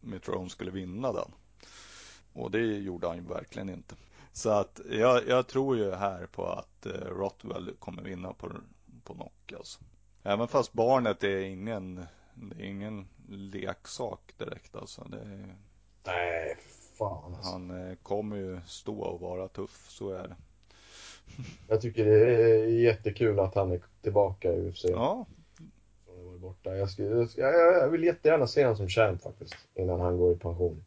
Mitrone 0.00 0.50
skulle 0.50 0.70
vinna 0.70 1.12
den. 1.12 1.30
Och 2.32 2.50
det 2.50 2.58
gjorde 2.58 3.06
han 3.06 3.16
ju 3.16 3.22
verkligen 3.22 3.68
inte. 3.68 3.94
Så 4.32 4.50
att 4.50 4.80
jag, 4.90 5.28
jag 5.28 5.46
tror 5.46 5.76
ju 5.76 5.94
här 5.94 6.26
på 6.26 6.46
att 6.46 6.86
eh, 6.86 6.92
Rottwell 6.92 7.74
kommer 7.78 8.02
vinna 8.02 8.32
på, 8.32 8.50
på 9.04 9.14
knock 9.14 9.52
alltså. 9.56 9.80
Även 10.22 10.48
fast 10.48 10.72
barnet 10.72 11.24
är 11.24 11.40
ingen, 11.40 12.06
det 12.34 12.62
är 12.62 12.66
ingen 12.66 13.08
leksak 13.28 14.34
direkt 14.38 14.76
alltså. 14.76 15.04
Det 15.04 15.16
är, 15.16 15.56
Nej, 16.06 16.56
fan 16.98 17.34
alltså. 17.34 17.52
Han 17.52 17.90
eh, 17.90 17.96
kommer 18.02 18.36
ju 18.36 18.60
stå 18.66 19.00
och 19.00 19.20
vara 19.20 19.48
tuff, 19.48 19.86
så 19.88 20.10
är 20.10 20.28
det. 20.28 20.36
Jag 21.68 21.80
tycker 21.80 22.04
det 22.04 22.34
är 22.34 22.66
jättekul 22.66 23.40
att 23.40 23.54
han 23.54 23.72
är 23.72 23.80
tillbaka 24.02 24.52
i 24.52 24.68
UFC. 24.68 24.84
Ja. 24.84 25.26
borta. 26.40 26.76
Jag, 26.76 26.90
skulle, 26.90 27.28
jag, 27.36 27.54
jag 27.54 27.88
vill 27.88 28.04
jättegärna 28.04 28.46
se 28.46 28.64
honom 28.64 28.76
som 28.76 28.88
champ 28.88 29.22
faktiskt, 29.22 29.56
innan 29.74 30.00
han 30.00 30.18
går 30.18 30.32
i 30.32 30.38
pension. 30.38 30.84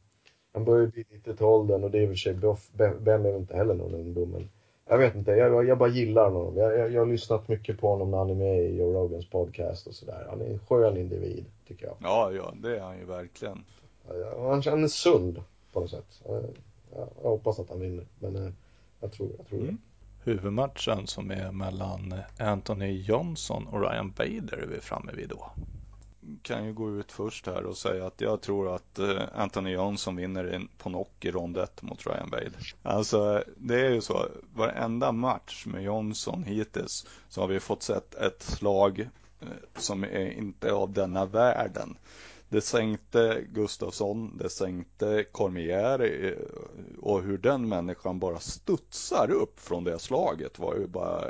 Han 0.53 0.65
börjar 0.65 0.87
bli 0.87 1.05
lite 1.09 1.35
till 1.35 1.45
åldern 1.45 1.83
och 1.83 1.91
det 1.91 1.97
är 1.97 2.01
i 2.01 2.05
och 2.05 2.09
för 2.09 2.15
sig, 2.15 2.33
Ben 2.99 3.25
är 3.25 3.37
inte 3.37 3.57
heller 3.57 3.73
någon 3.73 3.93
ungdom, 3.93 4.29
men 4.29 4.49
jag 4.91 4.97
vet 4.97 5.15
inte, 5.15 5.31
jag, 5.31 5.65
jag 5.67 5.77
bara 5.77 5.89
gillar 5.89 6.29
honom. 6.29 6.57
Jag, 6.57 6.77
jag, 6.77 6.91
jag 6.91 7.01
har 7.01 7.05
lyssnat 7.05 7.47
mycket 7.47 7.79
på 7.79 7.89
honom 7.89 8.11
när 8.11 8.17
han 8.17 8.29
är 8.29 8.35
med 8.35 8.63
i 8.63 8.77
Joe 8.77 8.93
Rogans 8.93 9.29
podcast 9.29 9.87
och 9.87 9.93
sådär. 9.93 10.27
Han 10.29 10.41
är 10.41 10.45
en 10.45 10.59
skön 10.59 10.97
individ, 10.97 11.45
tycker 11.67 11.85
jag. 11.85 11.95
Ja, 12.01 12.31
ja, 12.31 12.53
det 12.61 12.77
är 12.77 12.81
han 12.81 12.97
ju 12.97 13.05
verkligen. 13.05 13.63
Han, 14.37 14.61
han 14.65 14.83
är 14.83 14.87
sund 14.87 15.43
på 15.73 15.79
något 15.79 15.89
sätt. 15.89 16.21
Jag, 16.27 16.43
jag 17.23 17.29
hoppas 17.29 17.59
att 17.59 17.69
han 17.69 17.79
vinner, 17.79 18.05
men 18.19 18.35
eh, 18.35 18.51
jag 18.99 19.11
tror, 19.11 19.29
jag 19.37 19.47
tror 19.47 19.59
mm. 19.59 19.77
det 20.23 20.31
huvudmatchen 20.31 21.07
som 21.07 21.31
är 21.31 21.51
mellan 21.51 22.13
Anthony 22.39 23.01
Johnson 23.01 23.67
och 23.67 23.81
Ryan 23.81 24.11
Bader 24.11 24.57
är 24.57 24.67
vi 24.67 24.79
framme 24.79 25.11
vid 25.15 25.29
då. 25.29 25.51
Kan 26.41 26.65
ju 26.65 26.73
gå 26.73 26.95
ut 26.95 27.11
först 27.11 27.45
här 27.45 27.65
och 27.65 27.77
säga 27.77 28.07
att 28.07 28.21
jag 28.21 28.41
tror 28.41 28.75
att 28.75 28.99
eh, 28.99 29.21
Anthony 29.35 29.71
Johnson 29.71 30.15
vinner 30.15 30.61
på 30.77 30.89
knock 30.89 31.25
i 31.25 31.31
rond 31.31 31.57
1 31.57 31.81
mot 31.81 32.07
Ryan 32.07 32.29
Bader. 32.29 32.73
Alltså 32.83 33.43
det 33.57 33.85
är 33.85 33.89
ju 33.89 34.01
så, 34.01 34.27
varenda 34.53 35.11
match 35.11 35.65
med 35.65 35.83
Johnson 35.83 36.43
hittills 36.43 37.05
så 37.29 37.41
har 37.41 37.47
vi 37.47 37.59
fått 37.59 37.83
sett 37.83 38.15
ett 38.15 38.41
slag 38.41 38.99
eh, 39.41 39.47
som 39.77 40.03
är 40.03 40.31
inte 40.31 40.73
av 40.73 40.93
denna 40.93 41.25
världen. 41.25 41.97
Det 42.49 42.61
sänkte 42.61 43.45
Gustafsson, 43.49 44.37
det 44.37 44.49
sänkte 44.49 45.25
Cormier 45.31 46.25
eh, 46.25 46.33
och 47.01 47.23
hur 47.23 47.37
den 47.37 47.69
människan 47.69 48.19
bara 48.19 48.39
studsar 48.39 49.31
upp 49.31 49.59
från 49.59 49.83
det 49.83 49.99
slaget 49.99 50.59
var 50.59 50.75
ju 50.75 50.87
bara 50.87 51.27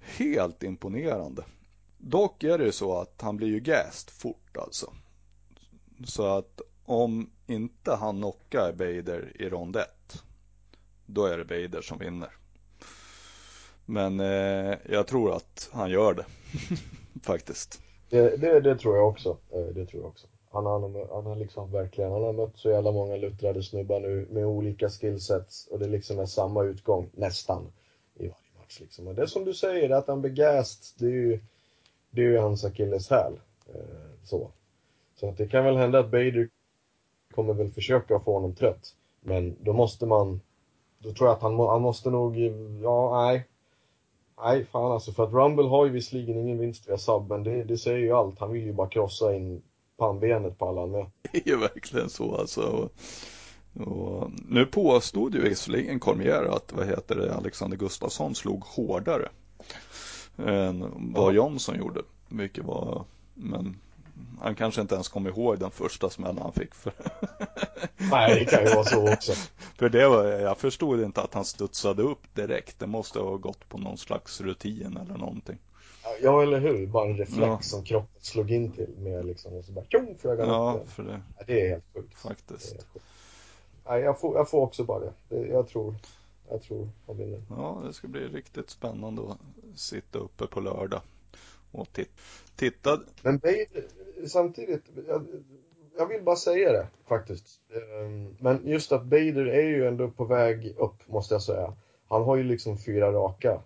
helt 0.00 0.62
imponerande. 0.62 1.44
Dock 2.02 2.44
är 2.44 2.58
det 2.58 2.64
ju 2.64 2.72
så 2.72 2.98
att 2.98 3.20
han 3.20 3.36
blir 3.36 3.48
ju 3.48 3.62
gäst 3.64 4.10
fort 4.10 4.56
alltså. 4.56 4.92
Så 6.04 6.26
att 6.26 6.60
om 6.84 7.30
inte 7.46 7.94
han 7.94 8.16
knockar 8.16 8.72
Bader 8.72 9.32
i 9.34 9.48
rond 9.48 9.76
1, 9.76 9.88
då 11.06 11.24
är 11.24 11.38
det 11.38 11.44
Bader 11.44 11.82
som 11.82 11.98
vinner. 11.98 12.30
Men 13.86 14.20
eh, 14.20 14.78
jag 14.90 15.06
tror 15.06 15.36
att 15.36 15.70
han 15.72 15.90
gör 15.90 16.14
det, 16.14 16.24
faktiskt. 17.22 17.80
Det, 18.08 18.36
det, 18.36 18.60
det, 18.60 18.78
tror 18.78 18.96
jag 18.96 19.08
också. 19.08 19.36
Eh, 19.50 19.74
det 19.74 19.86
tror 19.86 20.02
jag 20.02 20.10
också. 20.10 20.26
Han, 20.50 20.66
han, 20.66 20.82
han 21.10 21.26
har 21.26 21.36
liksom 21.36 21.72
verkligen, 21.72 22.12
han 22.12 22.22
har 22.22 22.32
mött 22.32 22.58
så 22.58 22.70
jävla 22.70 22.92
många 22.92 23.16
luttrade 23.16 23.62
snubbar 23.62 24.00
nu 24.00 24.26
med 24.30 24.46
olika 24.46 24.88
skillsets 24.88 25.66
och 25.66 25.78
det 25.78 25.88
liksom 25.88 26.18
är 26.18 26.26
samma 26.26 26.64
utgång, 26.64 27.10
nästan, 27.12 27.72
i 28.14 28.22
varje 28.22 28.58
match 28.60 28.80
liksom. 28.80 29.06
Och 29.06 29.14
det 29.14 29.22
är 29.22 29.26
som 29.26 29.44
du 29.44 29.54
säger, 29.54 29.90
att 29.90 30.08
han 30.08 30.20
blir 30.20 30.30
gassed, 30.30 30.98
det 30.98 31.06
är 31.06 31.10
ju, 31.10 31.40
det 32.10 32.20
är 32.20 32.26
ju 32.26 32.38
hans 32.38 32.64
akilleshäl. 32.64 33.40
Eh, 33.74 34.24
så. 34.24 34.50
Så 35.14 35.28
att 35.28 35.36
det 35.36 35.46
kan 35.46 35.64
väl 35.64 35.76
hända 35.76 35.98
att 35.98 36.10
Bader 36.10 36.48
kommer 37.34 37.54
väl 37.54 37.68
försöka 37.68 38.20
få 38.20 38.32
honom 38.32 38.54
trött. 38.54 38.94
Men 39.20 39.56
då 39.60 39.72
måste 39.72 40.06
man, 40.06 40.40
då 40.98 41.12
tror 41.12 41.28
jag 41.28 41.36
att 41.36 41.42
han, 41.42 41.58
han 41.58 41.82
måste 41.82 42.10
nog, 42.10 42.38
ja 42.82 43.22
nej. 43.26 43.46
Nej, 44.42 44.64
fan 44.64 44.92
alltså 44.92 45.12
för 45.12 45.24
att 45.24 45.32
Rumble 45.32 45.68
har 45.68 45.86
ju 45.86 45.92
visserligen 45.92 46.38
ingen 46.38 46.58
vinst 46.58 46.88
via 46.88 46.98
sub, 46.98 47.28
men 47.28 47.44
det, 47.44 47.64
det 47.64 47.78
säger 47.78 47.98
ju 47.98 48.12
allt. 48.12 48.38
Han 48.38 48.52
vill 48.52 48.62
ju 48.62 48.72
bara 48.72 48.88
krossa 48.88 49.34
in 49.34 49.62
pannbenet 49.98 50.58
på 50.58 50.68
alla 50.68 50.86
med. 50.86 51.06
Det 51.32 51.38
är 51.38 51.48
ju 51.48 51.56
verkligen 51.56 52.10
så 52.10 52.34
alltså. 52.34 52.60
Och, 52.62 52.90
och, 53.86 54.30
nu 54.48 54.66
påstod 54.66 55.34
ju 55.34 55.40
visserligen 55.40 56.00
Cormier 56.00 56.44
att, 56.44 56.72
vad 56.72 56.86
heter 56.86 57.16
det, 57.16 57.34
Alexander 57.34 57.76
Gustafsson 57.76 58.34
slog 58.34 58.64
hårdare 58.64 59.28
än 60.38 61.12
vad 61.14 61.34
Johnson 61.34 61.78
gjorde. 61.78 62.02
Vilket 62.28 62.64
var, 62.64 63.04
men 63.34 63.76
han 64.40 64.54
kanske 64.54 64.80
inte 64.80 64.94
ens 64.94 65.08
kom 65.08 65.26
ihåg 65.26 65.58
den 65.58 65.70
första 65.70 66.10
smällen 66.10 66.38
han 66.42 66.52
fick. 66.52 66.74
För 66.74 66.92
Nej, 68.10 68.34
det 68.34 68.44
kan 68.44 68.64
ju 68.64 68.74
vara 68.74 68.84
så 68.84 69.12
också. 69.12 69.32
för 69.76 69.88
det 69.88 70.08
var, 70.08 70.24
jag 70.24 70.58
förstod 70.58 71.00
inte 71.00 71.20
att 71.20 71.34
han 71.34 71.44
studsade 71.44 72.02
upp 72.02 72.34
direkt. 72.34 72.78
Det 72.78 72.86
måste 72.86 73.18
ha 73.18 73.36
gått 73.36 73.68
på 73.68 73.78
någon 73.78 73.98
slags 73.98 74.40
rutin 74.40 74.98
eller 75.02 75.18
någonting. 75.18 75.58
Ja, 76.22 76.42
eller 76.42 76.60
hur? 76.60 76.86
Bara 76.86 77.10
en 77.10 77.16
reflex 77.16 77.40
ja. 77.40 77.58
som 77.62 77.84
kroppen 77.84 78.20
slog 78.20 78.50
in 78.50 78.72
till 78.72 78.94
med 78.98 79.26
liksom 79.26 79.52
och 79.52 79.64
så 79.64 79.72
bara 79.72 79.84
tjong 79.84 80.16
flög 80.18 80.38
han 80.38 80.48
ja, 80.48 80.80
upp 80.82 80.90
för 80.90 81.02
det. 81.02 81.20
Ja, 81.38 81.44
det 81.46 81.60
är 81.60 81.68
helt 81.68 81.84
sjukt. 81.94 82.20
Faktiskt. 82.20 82.72
Helt 82.72 82.86
sjukt. 82.92 83.04
Nej, 83.88 84.00
jag 84.02 84.20
får, 84.20 84.36
jag 84.36 84.50
får 84.50 84.60
också 84.60 84.84
bara 84.84 85.00
det. 85.00 85.46
Jag 85.46 85.68
tror, 85.68 85.94
jag 86.50 86.62
tror 86.62 86.88
han 87.06 87.16
vinner. 87.16 87.42
Ja, 87.48 87.82
det 87.86 87.92
ska 87.92 88.08
bli 88.08 88.20
riktigt 88.20 88.70
spännande 88.70 89.22
att 89.22 89.38
sitta 89.78 90.18
uppe 90.18 90.46
på 90.46 90.60
lördag 90.60 91.00
och 91.72 91.98
titta. 92.56 93.00
Men 93.22 93.38
Bader, 93.38 93.84
samtidigt, 94.26 94.84
jag, 95.08 95.26
jag, 95.98 96.06
vill 96.06 96.22
bara 96.22 96.36
säga 96.36 96.72
det 96.72 96.86
faktiskt. 97.08 97.60
Ehm, 97.70 98.36
men 98.38 98.60
just 98.64 98.92
att 98.92 99.04
Bader 99.04 99.46
är 99.46 99.68
ju 99.68 99.86
ändå 99.86 100.10
på 100.10 100.24
väg 100.24 100.74
upp, 100.78 101.08
måste 101.08 101.34
jag 101.34 101.42
säga. 101.42 101.74
Han 102.08 102.22
har 102.22 102.36
ju 102.36 102.42
liksom 102.42 102.78
fyra 102.78 103.12
raka, 103.12 103.62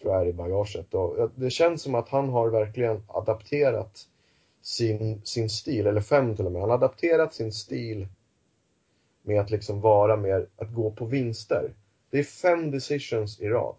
tror 0.00 0.14
jag, 0.14 0.28
i 0.28 0.32
bagaget. 0.32 0.94
Och 0.94 1.30
det 1.34 1.50
känns 1.50 1.82
som 1.82 1.94
att 1.94 2.08
han 2.08 2.28
har 2.28 2.48
verkligen 2.48 3.02
adapterat 3.08 4.08
sin, 4.62 5.22
sin 5.24 5.50
stil, 5.50 5.86
eller 5.86 6.00
fem 6.00 6.36
till 6.36 6.46
och 6.46 6.52
med. 6.52 6.60
Han 6.60 6.70
har 6.70 6.76
adapterat 6.76 7.34
sin 7.34 7.52
stil 7.52 8.08
med 9.22 9.40
att 9.40 9.50
liksom 9.50 9.80
vara 9.80 10.16
mer, 10.16 10.46
att 10.56 10.74
gå 10.74 10.90
på 10.90 11.04
vinster. 11.04 11.74
Det 12.12 12.18
är 12.18 12.22
fem 12.22 12.70
decisions 12.70 13.40
i 13.40 13.48
rad. 13.48 13.74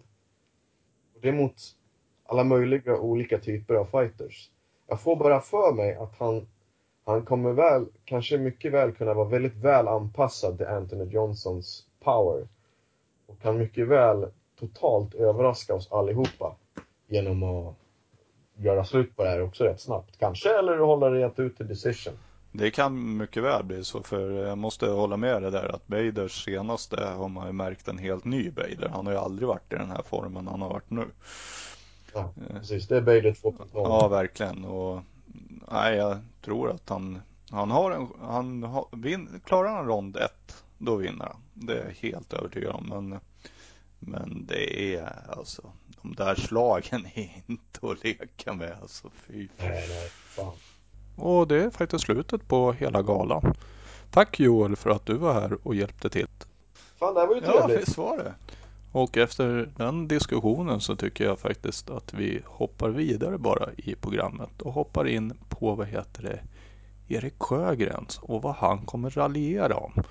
Och 1.15 1.21
det 1.21 1.29
är 1.29 1.33
mot 1.33 1.55
alla 2.25 2.43
möjliga 2.43 2.97
olika 2.97 3.39
typer 3.39 3.73
av 3.73 3.85
fighters. 3.85 4.49
Jag 4.87 5.01
får 5.01 5.15
bara 5.15 5.41
för 5.41 5.73
mig 5.73 5.95
att 5.95 6.15
han, 6.17 6.47
han 7.05 7.25
kommer 7.25 7.51
väl, 7.53 7.85
kanske 8.05 8.37
mycket 8.37 8.71
väl 8.71 8.91
kunna 8.91 9.13
vara 9.13 9.27
väldigt 9.27 9.55
väl 9.55 9.87
anpassad 9.87 10.57
till 10.57 10.67
Anthony 10.67 11.05
Johnsons 11.05 11.85
power. 11.99 12.47
Och 13.27 13.41
kan 13.41 13.57
mycket 13.57 13.87
väl 13.87 14.31
totalt 14.59 15.13
överraska 15.13 15.73
oss 15.75 15.91
allihopa 15.91 16.55
genom 17.07 17.43
att 17.43 17.75
göra 18.55 18.85
slut 18.85 19.15
på 19.15 19.23
det 19.23 19.29
här 19.29 19.41
också 19.41 19.63
rätt 19.63 19.81
snabbt. 19.81 20.17
Kanske, 20.17 20.59
eller 20.59 20.77
hålla 20.77 21.09
det 21.09 21.43
ut 21.43 21.57
till 21.57 21.67
decision. 21.67 22.17
Det 22.55 22.71
kan 22.71 23.17
mycket 23.17 23.43
väl 23.43 23.63
bli 23.63 23.83
så, 23.83 24.03
för 24.03 24.29
jag 24.29 24.57
måste 24.57 24.87
hålla 24.87 25.17
med 25.17 25.41
det 25.41 25.49
där 25.49 25.75
att 25.75 25.87
Baders 25.87 26.43
senaste 26.45 27.05
har 27.05 27.29
man 27.29 27.47
ju 27.47 27.53
märkt 27.53 27.87
en 27.87 27.97
helt 27.97 28.25
ny 28.25 28.51
Bader. 28.51 28.89
Han 28.93 29.05
har 29.05 29.13
ju 29.13 29.19
aldrig 29.19 29.47
varit 29.47 29.73
i 29.73 29.75
den 29.75 29.89
här 29.89 30.01
formen 30.05 30.47
han 30.47 30.61
har 30.61 30.69
varit 30.69 30.89
nu. 30.89 31.05
Ja, 32.13 32.33
precis. 32.49 32.87
Det 32.87 32.97
är 32.97 33.01
Bader 33.01 33.31
2.0. 33.31 33.67
Ja, 33.73 34.07
verkligen. 34.07 34.65
Och 34.65 35.01
nej, 35.71 35.95
jag 35.97 36.17
tror 36.41 36.71
att 36.71 36.89
han, 36.89 37.21
han 37.49 37.71
har 37.71 37.91
en, 37.91 38.07
han 38.21 38.63
har, 38.63 38.87
vin, 38.91 39.41
klarar 39.45 39.69
han 39.69 39.87
rond 39.87 40.17
ett, 40.17 40.63
då 40.77 40.95
vinner 40.95 41.25
han. 41.25 41.41
Det 41.53 41.73
är 41.73 41.85
jag 41.85 42.09
helt 42.09 42.33
övertygad 42.33 42.75
om. 42.75 42.85
Men, 42.89 43.19
men 43.99 44.45
det 44.45 44.95
är 44.95 45.29
alltså, 45.29 45.71
de 46.01 46.15
där 46.15 46.35
slagen 46.35 47.05
är 47.13 47.43
inte 47.45 47.87
att 47.87 48.03
leka 48.03 48.53
med 48.53 48.77
alltså. 48.81 49.09
Fy. 49.27 49.47
Nej, 49.57 49.85
nej, 49.89 50.09
fan. 50.09 50.53
Och 51.15 51.47
det 51.47 51.63
är 51.63 51.69
faktiskt 51.69 52.05
slutet 52.05 52.47
på 52.47 52.73
hela 52.73 53.01
galan. 53.01 53.53
Tack 54.11 54.39
Joel 54.39 54.75
för 54.75 54.89
att 54.89 55.05
du 55.05 55.13
var 55.13 55.33
här 55.33 55.57
och 55.63 55.75
hjälpte 55.75 56.09
till. 56.09 56.27
Fan, 56.99 57.13
det 57.13 57.19
här 57.19 57.27
var 57.27 57.35
ju 57.35 57.41
trevligt. 57.41 57.69
Ja, 57.69 57.79
visst 57.79 57.97
var 57.97 58.17
det. 58.17 58.33
Och 58.91 59.17
efter 59.17 59.69
den 59.77 60.07
diskussionen 60.07 60.81
så 60.81 60.95
tycker 60.95 61.25
jag 61.25 61.39
faktiskt 61.39 61.89
att 61.89 62.13
vi 62.13 62.41
hoppar 62.45 62.89
vidare 62.89 63.37
bara 63.37 63.69
i 63.77 63.95
programmet 63.95 64.61
och 64.61 64.73
hoppar 64.73 65.07
in 65.07 65.33
på, 65.49 65.75
vad 65.75 65.87
heter 65.87 66.23
det, 66.23 66.39
Erik 67.15 67.33
Sjögrens 67.39 68.19
och 68.21 68.41
vad 68.41 68.55
han 68.55 68.85
kommer 68.85 69.09
raljera 69.09 69.75
om. 69.75 70.03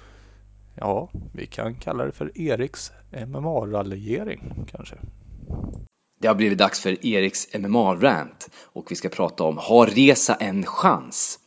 Ja, 0.74 1.08
vi 1.32 1.46
kan 1.46 1.74
kalla 1.74 2.04
det 2.04 2.12
för 2.12 2.38
Eriks 2.38 2.92
MMA-raljering 3.10 4.66
kanske. 4.70 4.96
Det 6.22 6.28
har 6.28 6.34
blivit 6.34 6.58
dags 6.58 6.80
för 6.80 7.06
Eriks 7.06 7.48
MMA-rant 7.54 8.50
och 8.62 8.90
vi 8.90 8.96
ska 8.96 9.08
prata 9.08 9.44
om 9.44 9.58
Har 9.58 9.86
Reza 9.86 10.34
en 10.34 10.66
chans? 10.66 11.38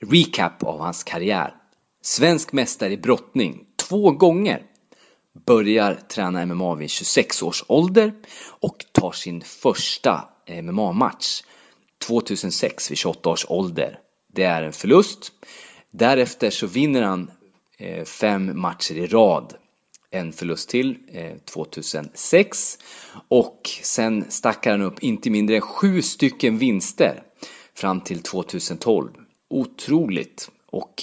Recap 0.00 0.62
av 0.62 0.80
hans 0.80 1.04
karriär. 1.04 1.54
Svensk 2.02 2.52
mästare 2.52 2.92
i 2.92 2.96
brottning 2.96 3.64
två 3.76 4.10
gånger 4.10 4.62
börjar 5.46 5.94
träna 5.94 6.46
MMA 6.46 6.74
vid 6.74 6.90
26 6.90 7.42
års 7.42 7.64
ålder 7.68 8.12
och 8.46 8.84
tar 8.92 9.12
sin 9.12 9.40
första 9.40 10.28
MMA-match 10.62 11.42
2006 12.06 12.90
vid 12.90 12.98
28 12.98 13.30
års 13.30 13.46
ålder. 13.48 13.98
Det 14.32 14.44
är 14.44 14.62
en 14.62 14.72
förlust. 14.72 15.32
Därefter 15.90 16.50
så 16.50 16.66
vinner 16.66 17.02
han 17.02 17.30
eh, 17.78 18.04
fem 18.04 18.60
matcher 18.60 18.94
i 18.94 19.06
rad. 19.06 19.54
En 20.14 20.32
förlust 20.32 20.68
till 20.68 20.98
eh, 21.12 21.36
2006 21.44 22.78
och 23.28 23.70
sen 23.82 24.24
stackar 24.28 24.70
han 24.70 24.82
upp 24.82 25.02
inte 25.02 25.30
mindre 25.30 25.56
än 25.56 25.62
sju 25.62 26.02
stycken 26.02 26.58
vinster 26.58 27.22
fram 27.74 28.00
till 28.00 28.22
2012. 28.22 29.08
Otroligt! 29.50 30.50
Och 30.70 30.94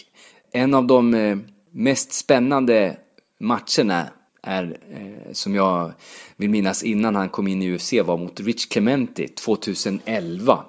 en 0.52 0.74
av 0.74 0.88
de 0.88 1.14
eh, 1.14 1.38
mest 1.72 2.14
spännande 2.14 2.98
matcherna 3.40 4.10
är, 4.44 4.78
eh, 4.92 5.34
som 5.34 5.56
jag 5.56 5.94
vill 6.38 6.50
minnas 6.50 6.84
innan 6.84 7.16
han 7.16 7.30
kom 7.30 7.48
in 7.48 7.62
i 7.62 7.76
UFC, 7.76 7.94
var 7.94 8.18
mot 8.18 8.40
Rich 8.40 8.66
Clementi 8.70 9.28
2011. 9.28 10.66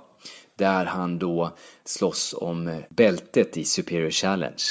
Där 0.56 0.84
han 0.84 1.18
då 1.18 1.56
slåss 1.84 2.34
om 2.38 2.68
eh, 2.68 2.78
bältet 2.90 3.56
i 3.56 3.64
Superior 3.64 4.10
Challenge. 4.10 4.62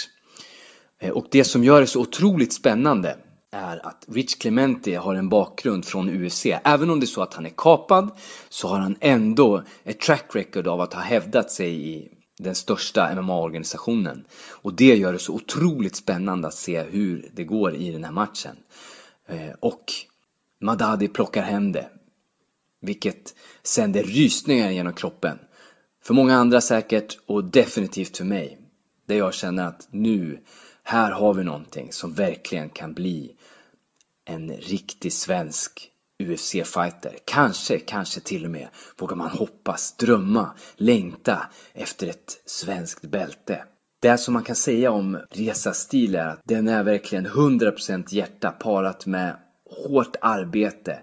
Eh, 1.00 1.12
och 1.12 1.28
det 1.32 1.44
som 1.44 1.64
gör 1.64 1.82
det 1.82 1.88
så 1.88 2.02
otroligt 2.02 2.54
spännande 2.54 3.18
är 3.52 3.86
att 3.86 4.06
Rich 4.08 4.36
Clementi 4.36 4.96
har 4.96 5.16
en 5.16 5.30
bakgrund 5.30 5.86
från 5.86 6.26
UFC. 6.26 6.46
Även 6.46 6.90
om 6.90 7.00
det 7.00 7.04
är 7.04 7.08
så 7.08 7.22
att 7.22 7.34
han 7.34 7.46
är 7.46 7.54
kapad 7.58 8.12
så 8.50 8.68
har 8.68 8.80
han 8.80 8.96
ändå 9.00 9.64
ett 9.84 10.00
track 10.00 10.36
record 10.36 10.68
av 10.68 10.82
att 10.82 10.94
ha 10.94 11.02
hävdat 11.02 11.52
sig 11.52 11.90
i 11.90 12.12
den 12.40 12.56
största 12.56 13.16
MMA-organisationen. 13.16 14.26
Och 14.50 14.74
det 14.74 14.96
gör 14.96 15.14
det 15.14 15.20
så 15.20 15.34
otroligt 15.34 15.96
spännande 15.96 16.48
att 16.48 16.54
se 16.54 16.82
hur 16.82 17.30
det 17.34 17.44
går 17.44 17.76
i 17.76 17.92
den 17.92 18.04
här 18.04 18.12
matchen. 18.12 18.56
Eh, 19.28 19.52
och 19.60 19.94
Madadi 20.62 21.08
plockar 21.08 21.44
hem 21.44 21.72
det. 21.72 21.90
Vilket 22.82 23.36
sänder 23.64 24.04
rysningar 24.04 24.72
genom 24.72 24.94
kroppen. 24.94 25.40
För 26.04 26.14
många 26.14 26.36
andra 26.36 26.62
säkert 26.62 27.18
och 27.26 27.44
definitivt 27.44 28.18
för 28.18 28.26
mig. 28.26 28.58
Där 29.06 29.16
jag 29.16 29.34
känner 29.34 29.66
att 29.66 29.88
nu, 29.92 30.40
här 30.84 31.12
har 31.12 31.34
vi 31.34 31.44
någonting 31.44 31.92
som 31.92 32.14
verkligen 32.14 32.70
kan 32.70 32.94
bli 32.94 33.36
en 34.30 34.52
riktig 34.52 35.14
svensk 35.14 35.92
UFC-fighter. 36.24 37.18
Kanske, 37.26 37.80
kanske 37.80 38.20
till 38.20 38.46
och 38.46 38.52
med 38.52 38.68
vågar 38.98 39.16
man 39.16 39.30
hoppas, 39.30 39.98
drömma, 39.98 40.56
längta 40.76 41.48
efter 41.74 42.08
ett 42.08 42.42
svenskt 42.46 43.02
bälte. 43.02 43.64
Det 44.02 44.18
som 44.18 44.34
man 44.34 44.44
kan 44.44 44.56
säga 44.56 44.92
om 44.92 45.20
Resas 45.32 45.78
stil 45.78 46.16
är 46.16 46.28
att 46.28 46.42
den 46.46 46.68
är 46.68 46.84
verkligen 46.84 47.28
100% 47.28 48.06
hjärta 48.10 48.52
parat 48.52 49.06
med 49.06 49.38
hårt 49.88 50.16
arbete 50.22 51.00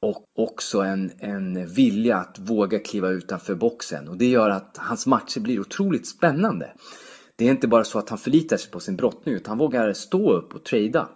och 0.00 0.24
också 0.38 0.80
en, 0.80 1.12
en 1.18 1.66
vilja 1.66 2.16
att 2.16 2.38
våga 2.38 2.78
kliva 2.78 3.08
utanför 3.08 3.54
boxen. 3.54 4.08
Och 4.08 4.16
det 4.16 4.26
gör 4.26 4.50
att 4.50 4.76
hans 4.76 5.06
matcher 5.06 5.40
blir 5.40 5.60
otroligt 5.60 6.06
spännande. 6.06 6.72
Det 7.36 7.46
är 7.46 7.50
inte 7.50 7.68
bara 7.68 7.84
så 7.84 7.98
att 7.98 8.08
han 8.08 8.18
förlitar 8.18 8.56
sig 8.56 8.70
på 8.70 8.80
sin 8.80 8.96
brottning 8.96 9.34
utan 9.34 9.50
han 9.50 9.58
vågar 9.58 9.92
stå 9.92 10.32
upp 10.32 10.54
och 10.54 10.64
trada. 10.64 11.08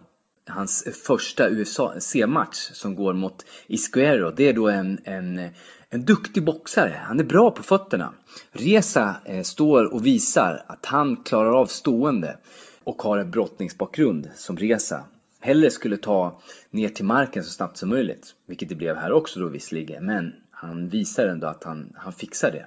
Hans 0.47 0.85
första 1.07 1.49
UFC-match 1.51 2.71
som 2.73 2.95
går 2.95 3.13
mot 3.13 3.47
Isquero, 3.67 4.31
det 4.31 4.49
är 4.49 4.53
då 4.53 4.69
en, 4.69 4.99
en, 5.05 5.51
en 5.91 6.05
duktig 6.05 6.45
boxare. 6.45 7.01
Han 7.05 7.21
är 7.21 7.25
bra 7.25 7.51
på 7.51 7.63
fötterna. 7.63 8.15
Reza 8.53 9.17
eh, 9.25 9.43
står 9.43 9.95
och 9.95 10.07
visar 10.07 10.65
att 10.67 10.87
han 10.87 11.17
klarar 11.17 11.61
av 11.61 11.67
stående 11.67 12.39
och 12.85 13.03
har 13.03 13.19
en 13.19 13.31
brottningsbakgrund 13.31 14.31
som 14.37 14.57
Reza 14.57 15.05
hellre 15.43 15.71
skulle 15.71 15.97
ta 15.97 16.41
ner 16.71 16.89
till 16.89 17.05
marken 17.05 17.45
så 17.45 17.51
snabbt 17.51 17.77
som 17.77 17.89
möjligt. 17.89 18.35
Vilket 18.47 18.69
det 18.69 18.75
blev 18.75 18.97
här 18.97 19.13
också 19.13 19.41
då 19.41 19.49
visserligen, 19.49 20.07
men 20.07 20.33
han 20.51 20.89
visar 20.89 21.27
ändå 21.27 21.47
att 21.47 21.65
han, 21.65 21.93
han 21.97 22.13
fixar 22.13 22.51
det. 22.51 22.67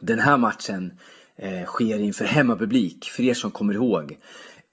Den 0.00 0.18
här 0.18 0.36
matchen 0.36 0.92
eh, 1.36 1.64
sker 1.64 1.98
inför 1.98 2.24
hemmapublik, 2.24 3.04
för 3.04 3.22
er 3.22 3.34
som 3.34 3.50
kommer 3.50 3.74
ihåg. 3.74 4.18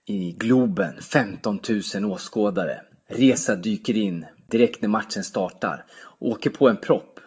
I 0.09 0.31
Globen, 0.31 1.01
15 1.01 1.59
000 1.95 2.05
åskådare. 2.11 2.81
Resa 3.07 3.55
dyker 3.55 3.97
in 3.97 4.25
direkt 4.47 4.81
när 4.81 4.89
matchen 4.89 5.23
startar. 5.23 5.85
Åker 6.19 6.49
på 6.49 6.69
en 6.69 6.77
propp. 6.77 7.19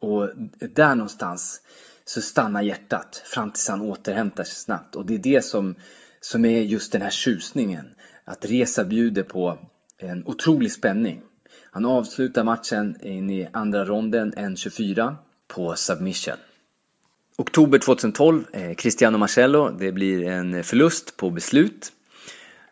Och 0.00 0.30
där 0.58 0.94
någonstans 0.94 1.60
så 2.04 2.20
stannar 2.20 2.62
hjärtat 2.62 3.22
fram 3.24 3.50
tills 3.50 3.68
han 3.68 3.80
återhämtar 3.80 4.44
sig 4.44 4.54
snabbt. 4.54 4.96
Och 4.96 5.06
det 5.06 5.14
är 5.14 5.18
det 5.18 5.44
som, 5.44 5.74
som 6.20 6.44
är 6.44 6.60
just 6.60 6.92
den 6.92 7.02
här 7.02 7.10
tjusningen. 7.10 7.86
Att 8.24 8.44
Resa 8.44 8.84
bjuder 8.84 9.22
på 9.22 9.58
en 9.98 10.26
otrolig 10.26 10.72
spänning. 10.72 11.22
Han 11.70 11.84
avslutar 11.84 12.44
matchen 12.44 12.96
in 13.02 13.30
i 13.30 13.48
andra 13.52 13.84
ronden, 13.84 14.32
1.24, 14.32 15.14
på 15.46 15.74
submission. 15.74 16.36
Oktober 17.38 17.78
2012, 17.78 18.44
eh, 18.52 18.74
Cristiano 18.74 19.18
Marcello, 19.18 19.70
det 19.78 19.92
blir 19.92 20.24
en 20.24 20.64
förlust 20.64 21.16
på 21.16 21.30
beslut. 21.30 21.92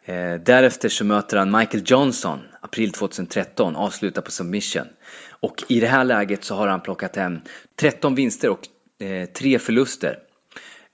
Eh, 0.09 0.35
därefter 0.35 0.89
så 0.89 1.05
möter 1.05 1.37
han 1.37 1.51
Michael 1.51 1.83
Johnson, 1.87 2.41
april 2.61 2.93
2013, 2.93 3.77
avslutar 3.77 4.23
på 4.23 4.31
submission. 4.31 4.87
Och 5.31 5.65
i 5.69 5.81
det 5.81 5.87
här 5.87 6.05
läget 6.05 6.45
så 6.45 6.55
har 6.55 6.69
han 6.69 6.81
plockat 6.81 7.17
hem 7.17 7.41
13 7.81 8.15
vinster 8.15 8.51
och 8.51 8.69
eh, 9.07 9.27
3 9.27 9.59
förluster. 9.59 10.19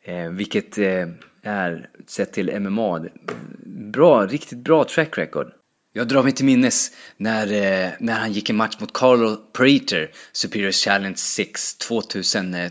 Eh, 0.04 0.28
vilket 0.28 0.78
är, 1.42 1.88
sett 2.06 2.32
till 2.32 2.60
MMA, 2.60 3.04
bra, 3.92 4.26
riktigt 4.26 4.58
bra 4.58 4.84
track 4.84 5.18
record. 5.18 5.52
Jag 5.92 6.08
drar 6.08 6.22
mig 6.22 6.32
till 6.32 6.44
minnes 6.44 6.90
när, 7.16 7.46
när 8.02 8.14
han 8.14 8.32
gick 8.32 8.50
en 8.50 8.56
match 8.56 8.76
mot 8.80 8.92
Carlo 8.92 9.36
Prater, 9.52 10.10
Superior 10.32 10.72
Challenge 10.72 11.16
6 11.16 11.74
2010. 11.74 12.70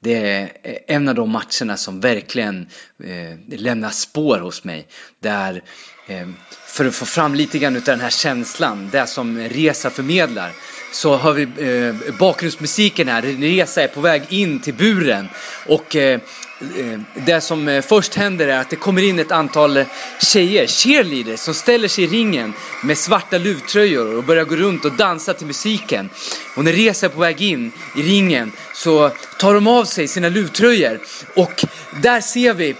Det 0.00 0.14
är 0.14 0.42
eh, 0.62 0.76
en 0.86 1.08
av 1.08 1.14
de 1.14 1.30
matcherna 1.30 1.76
som 1.76 2.00
verkligen 2.00 2.66
eh, 3.04 3.58
lämnar 3.58 3.90
spår 3.90 4.38
hos 4.38 4.64
mig. 4.64 4.86
Där, 5.20 5.62
eh, 6.06 6.28
för 6.66 6.84
att 6.84 6.94
få 6.94 7.06
fram 7.06 7.34
lite 7.34 7.58
grann 7.58 7.76
av 7.76 7.82
den 7.82 8.00
här 8.00 8.10
känslan, 8.10 8.88
det 8.92 9.06
som 9.06 9.38
Resa 9.38 9.90
förmedlar, 9.90 10.52
så 10.92 11.16
har 11.16 11.32
vi 11.32 11.42
eh, 11.42 12.14
bakgrundsmusiken 12.18 13.08
här. 13.08 13.22
Resa 13.22 13.82
är 13.82 13.88
på 13.88 14.00
väg 14.00 14.22
in 14.28 14.60
till 14.60 14.74
buren 14.74 15.28
och 15.66 15.96
eh, 15.96 16.20
Eh, 16.60 16.98
det 17.14 17.40
som 17.40 17.68
eh, 17.68 17.82
först 17.82 18.14
händer 18.14 18.48
är 18.48 18.58
att 18.58 18.70
det 18.70 18.76
kommer 18.76 19.02
in 19.02 19.18
ett 19.18 19.32
antal 19.32 19.76
eh, 19.76 19.86
tjejer, 20.20 20.66
cheerleaders, 20.66 21.40
som 21.40 21.54
ställer 21.54 21.88
sig 21.88 22.04
i 22.04 22.06
ringen 22.06 22.52
med 22.84 22.98
svarta 22.98 23.38
luvtröjor 23.38 24.16
och 24.16 24.24
börjar 24.24 24.44
gå 24.44 24.56
runt 24.56 24.84
och 24.84 24.92
dansa 24.92 25.34
till 25.34 25.46
musiken. 25.46 26.10
Och 26.56 26.64
när 26.64 26.72
Reza 26.72 27.06
är 27.06 27.10
på 27.10 27.20
väg 27.20 27.42
in 27.42 27.72
i 27.96 28.02
ringen 28.02 28.52
så 28.74 29.10
tar 29.38 29.54
de 29.54 29.66
av 29.66 29.84
sig 29.84 30.08
sina 30.08 30.28
luvtröjor 30.28 31.00
och 31.36 31.64
där 32.02 32.20
ser 32.20 32.54
vi 32.54 32.76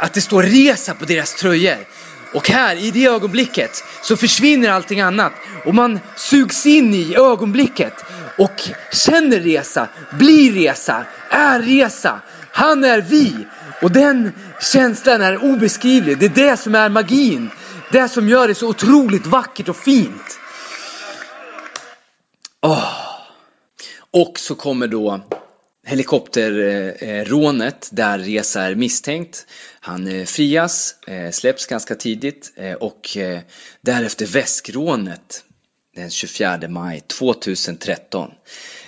att 0.00 0.14
det 0.14 0.20
står 0.20 0.42
Reza 0.42 0.94
på 0.94 1.04
deras 1.04 1.34
tröjor. 1.34 1.76
Och 2.34 2.48
här, 2.48 2.76
i 2.76 2.90
det 2.90 3.06
ögonblicket, 3.06 3.84
så 4.02 4.16
försvinner 4.16 4.70
allting 4.70 5.00
annat 5.00 5.32
och 5.64 5.74
man 5.74 6.00
sugs 6.16 6.66
in 6.66 6.94
i 6.94 7.16
ögonblicket 7.16 7.94
och 8.38 8.62
känner 8.92 9.40
resa, 9.40 9.88
blir 10.18 10.52
resa, 10.52 11.04
är 11.30 11.60
resa. 11.60 12.20
Han 12.60 12.84
är 12.84 13.00
vi. 13.00 13.46
Och 13.82 13.90
den 13.90 14.32
känslan 14.72 15.22
är 15.22 15.44
obeskrivlig. 15.44 16.18
Det 16.18 16.26
är 16.26 16.50
det 16.50 16.56
som 16.56 16.74
är 16.74 16.88
magin. 16.88 17.50
Det 17.92 18.08
som 18.08 18.28
gör 18.28 18.48
det 18.48 18.54
så 18.54 18.68
otroligt 18.68 19.26
vackert 19.26 19.68
och 19.68 19.76
fint. 19.76 20.38
Oh. 22.62 22.94
Och 24.10 24.38
så 24.38 24.54
kommer 24.54 24.86
då 24.86 25.20
helikopterrånet 25.86 27.88
där 27.92 28.18
Reza 28.18 28.62
är 28.62 28.74
misstänkt. 28.74 29.46
Han 29.80 30.08
eh, 30.08 30.24
frias, 30.24 30.94
eh, 31.06 31.30
släpps 31.30 31.66
ganska 31.66 31.94
tidigt 31.94 32.52
eh, 32.56 32.74
och 32.74 33.16
därefter 33.80 34.26
väskrånet 34.26 35.44
den 35.96 36.10
24 36.10 36.60
maj 36.68 37.00
2013. 37.00 38.30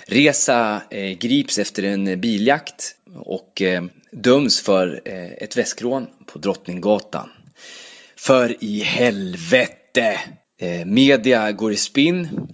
Reza 0.07 0.81
eh, 0.89 1.17
grips 1.17 1.57
efter 1.57 1.83
en 1.83 2.21
biljakt 2.21 2.95
och 3.15 3.61
eh, 3.61 3.83
döms 4.11 4.61
för 4.61 5.01
eh, 5.05 5.31
ett 5.31 5.57
väskrån 5.57 6.07
på 6.25 6.39
Drottninggatan. 6.39 7.29
För 8.17 8.63
i 8.63 8.79
helvete! 8.79 10.19
Media 10.85 11.51
går 11.51 11.71
i 11.71 11.77
spinn 11.77 12.47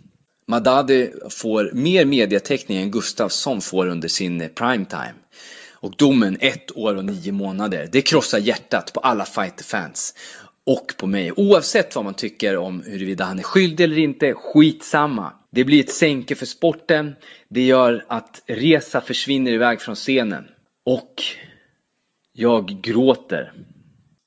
Madadi 0.50 1.12
får 1.30 1.72
mer 1.74 2.06
mediatäckning 2.06 2.78
än 2.78 2.92
Gustafsson 2.92 3.62
får 3.62 3.88
under 3.88 4.08
sin 4.08 4.50
primetime. 4.56 5.14
Och 5.72 5.96
domen 5.98 6.38
ett 6.40 6.78
år 6.78 6.96
och 6.96 7.06
nio 7.06 7.32
månader, 7.32 7.90
det 7.92 8.02
krossar 8.02 8.40
hjärtat 8.40 8.94
på 8.94 9.00
alla 9.00 9.26
fighterfans. 9.26 10.14
Och 10.70 10.94
på 10.98 11.08
mig. 11.08 11.32
Oavsett 11.32 11.96
vad 11.96 12.06
man 12.06 12.14
tycker 12.14 12.58
om 12.58 12.84
huruvida 12.86 13.24
han 13.24 13.40
är 13.40 13.44
skyldig 13.44 13.84
eller 13.84 13.98
inte, 13.98 14.34
skitsamma. 14.34 15.34
Det 15.52 15.64
blir 15.64 15.80
ett 15.80 15.92
sänke 15.92 16.36
för 16.36 16.46
sporten. 16.46 17.16
Det 17.48 17.62
gör 17.62 18.06
att 18.08 18.42
Resa 18.48 19.02
försvinner 19.02 19.52
iväg 19.52 19.82
från 19.82 19.96
scenen. 19.96 20.48
Och 20.86 21.24
jag 22.34 22.68
gråter. 22.82 23.54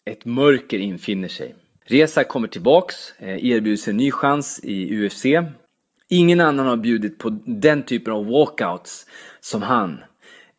Ett 0.05 0.24
mörker 0.24 0.78
infinner 0.78 1.28
sig. 1.28 1.55
Resa 1.84 2.24
kommer 2.24 2.49
tillbaks, 2.49 2.95
eh, 3.18 3.45
erbjuds 3.45 3.88
en 3.88 3.97
ny 3.97 4.11
chans 4.11 4.61
i 4.62 4.97
UFC 4.97 5.26
Ingen 6.09 6.40
annan 6.40 6.66
har 6.66 6.76
bjudit 6.76 7.18
på 7.18 7.30
den 7.45 7.82
typen 7.82 8.12
av 8.12 8.26
walkouts 8.26 9.07
som 9.40 9.62
han. 9.62 10.01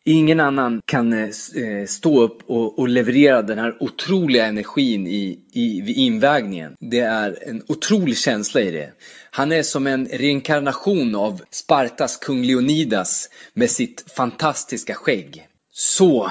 Ingen 0.06 0.40
annan 0.40 0.82
kan 0.84 1.12
eh, 1.12 1.22
eh, 1.22 1.86
stå 1.86 2.22
upp 2.22 2.42
och, 2.46 2.78
och, 2.78 2.88
leverera 2.88 3.42
den 3.42 3.58
här 3.58 3.76
otroliga 3.80 4.46
energin 4.46 5.06
i, 5.06 5.38
i, 5.52 5.80
vid 5.80 5.96
invägningen. 5.96 6.76
Det 6.80 7.00
är 7.00 7.38
en 7.48 7.62
otrolig 7.68 8.18
känsla 8.18 8.60
i 8.60 8.70
det. 8.70 8.92
Han 9.30 9.52
är 9.52 9.62
som 9.62 9.86
en 9.86 10.06
reinkarnation 10.06 11.14
av 11.14 11.40
Spartas 11.50 12.16
kung 12.16 12.42
Leonidas 12.44 13.28
med 13.54 13.70
sitt 13.70 14.04
fantastiska 14.16 14.94
skägg. 14.94 15.46
Så 15.72 16.30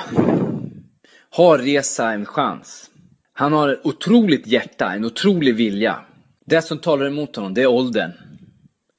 har 1.30 1.57
Reza 1.57 2.11
en 2.11 2.26
chans. 2.26 2.89
Han 3.34 3.53
har 3.53 3.69
ett 3.69 3.86
otroligt 3.86 4.47
hjärta, 4.47 4.93
en 4.93 5.05
otrolig 5.05 5.55
vilja. 5.55 5.99
Det 6.45 6.61
som 6.61 6.78
talar 6.80 7.05
emot 7.05 7.36
honom, 7.36 7.53
det 7.53 7.61
är 7.61 7.67
åldern 7.67 8.11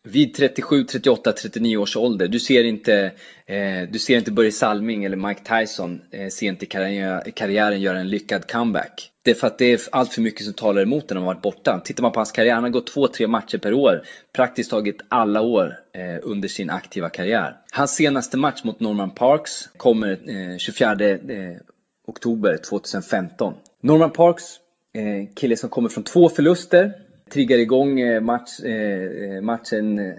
vid 0.05 0.35
37, 0.35 0.85
38, 0.85 1.33
39 1.33 1.77
års 1.77 1.97
ålder. 1.97 2.29
Du 2.29 2.41
ser 2.41 2.65
inte, 2.65 3.13
eh, 3.47 3.83
du 3.91 3.99
ser 3.99 4.19
inte 4.19 4.33
Börje 4.33 4.53
Salming 4.53 5.05
eller 5.05 5.17
Mike 5.17 5.41
Tyson 5.59 6.01
eh, 6.11 6.29
sent 6.29 6.63
i 6.63 6.67
karriär, 6.67 7.31
karriären 7.35 7.81
göra 7.81 8.01
en 8.01 8.09
lyckad 8.09 8.51
comeback. 8.51 9.11
Det 9.23 9.31
är 9.31 9.35
för 9.35 9.47
att 9.47 9.59
det 9.59 9.73
är 9.73 9.81
allt 9.93 10.13
för 10.13 10.21
mycket 10.21 10.45
som 10.45 10.55
talar 10.55 10.83
emot 10.83 11.11
när 11.11 11.15
de 11.15 11.25
har 11.25 11.35
varit 11.35 11.43
borta. 11.43 11.81
Tittar 11.85 12.03
man 12.03 12.13
på 12.13 12.21
hans 12.21 12.33
karriär, 12.33 12.55
han 12.55 12.63
har 12.63 12.71
gått 12.71 12.87
två, 12.87 13.09
tre 13.09 13.27
matcher 13.27 13.59
per 13.59 13.75
år. 13.75 14.03
Praktiskt 14.33 14.71
taget 14.71 14.97
alla 15.09 15.41
år 15.41 15.79
eh, 15.95 16.19
under 16.23 16.49
sin 16.49 16.71
aktiva 16.71 17.09
karriär. 17.09 17.57
Hans 17.73 17.95
senaste 17.95 18.37
match 18.37 18.65
mot 18.65 18.81
Norman 18.81 19.11
Parks 19.11 19.69
kommer 19.77 20.11
eh, 20.11 20.59
24 20.59 20.93
eh, 20.93 21.19
oktober 22.07 22.57
2015. 22.57 23.55
Norman 23.83 24.11
Parks, 24.11 24.45
eh, 24.95 25.35
kille 25.35 25.57
som 25.57 25.71
kommer 25.71 25.89
från 25.89 26.05
två 26.05 26.29
förluster 26.29 26.93
triggar 27.35 27.59
igång 27.59 28.01
eh, 28.01 28.21
match, 28.21 28.61
eh, 28.61 29.41
matchen 29.43 29.99
eh, 29.99 30.15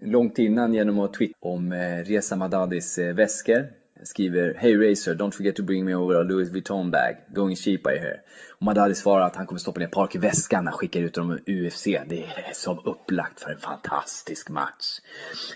långt 0.00 0.38
innan 0.38 0.74
genom 0.74 0.98
att 0.98 1.14
twittra 1.14 1.36
om 1.40 1.72
Reza 2.04 2.36
Madadis 2.36 2.98
väskor. 2.98 3.66
Skriver 4.02 4.54
Hey 4.54 4.76
Racer, 4.76 5.14
don't 5.14 5.30
forget 5.30 5.56
to 5.56 5.62
bring 5.62 5.84
me 5.84 5.94
over 5.94 6.14
a 6.14 6.22
Louis 6.22 6.50
Vuitton 6.50 6.90
bag. 6.90 7.16
Going 7.34 7.56
cheap 7.56 7.80
I 7.86 7.98
hear. 7.98 8.20
Och 8.50 8.62
Madadi 8.62 8.94
svarar 8.94 9.26
att 9.26 9.36
han 9.36 9.46
kommer 9.46 9.58
stoppa 9.58 9.80
ner 9.80 9.86
Park 9.86 10.14
i 10.14 10.18
väskan 10.18 10.64
när 10.64 10.70
han 10.70 10.78
skickar 10.78 11.00
ut 11.00 11.14
dem 11.14 11.38
ur 11.46 11.66
UFC. 11.66 11.84
Det 11.84 12.22
är 12.22 12.52
som 12.52 12.78
upplagt 12.84 13.40
för 13.40 13.50
en 13.50 13.58
fantastisk 13.58 14.48
match. 14.48 15.00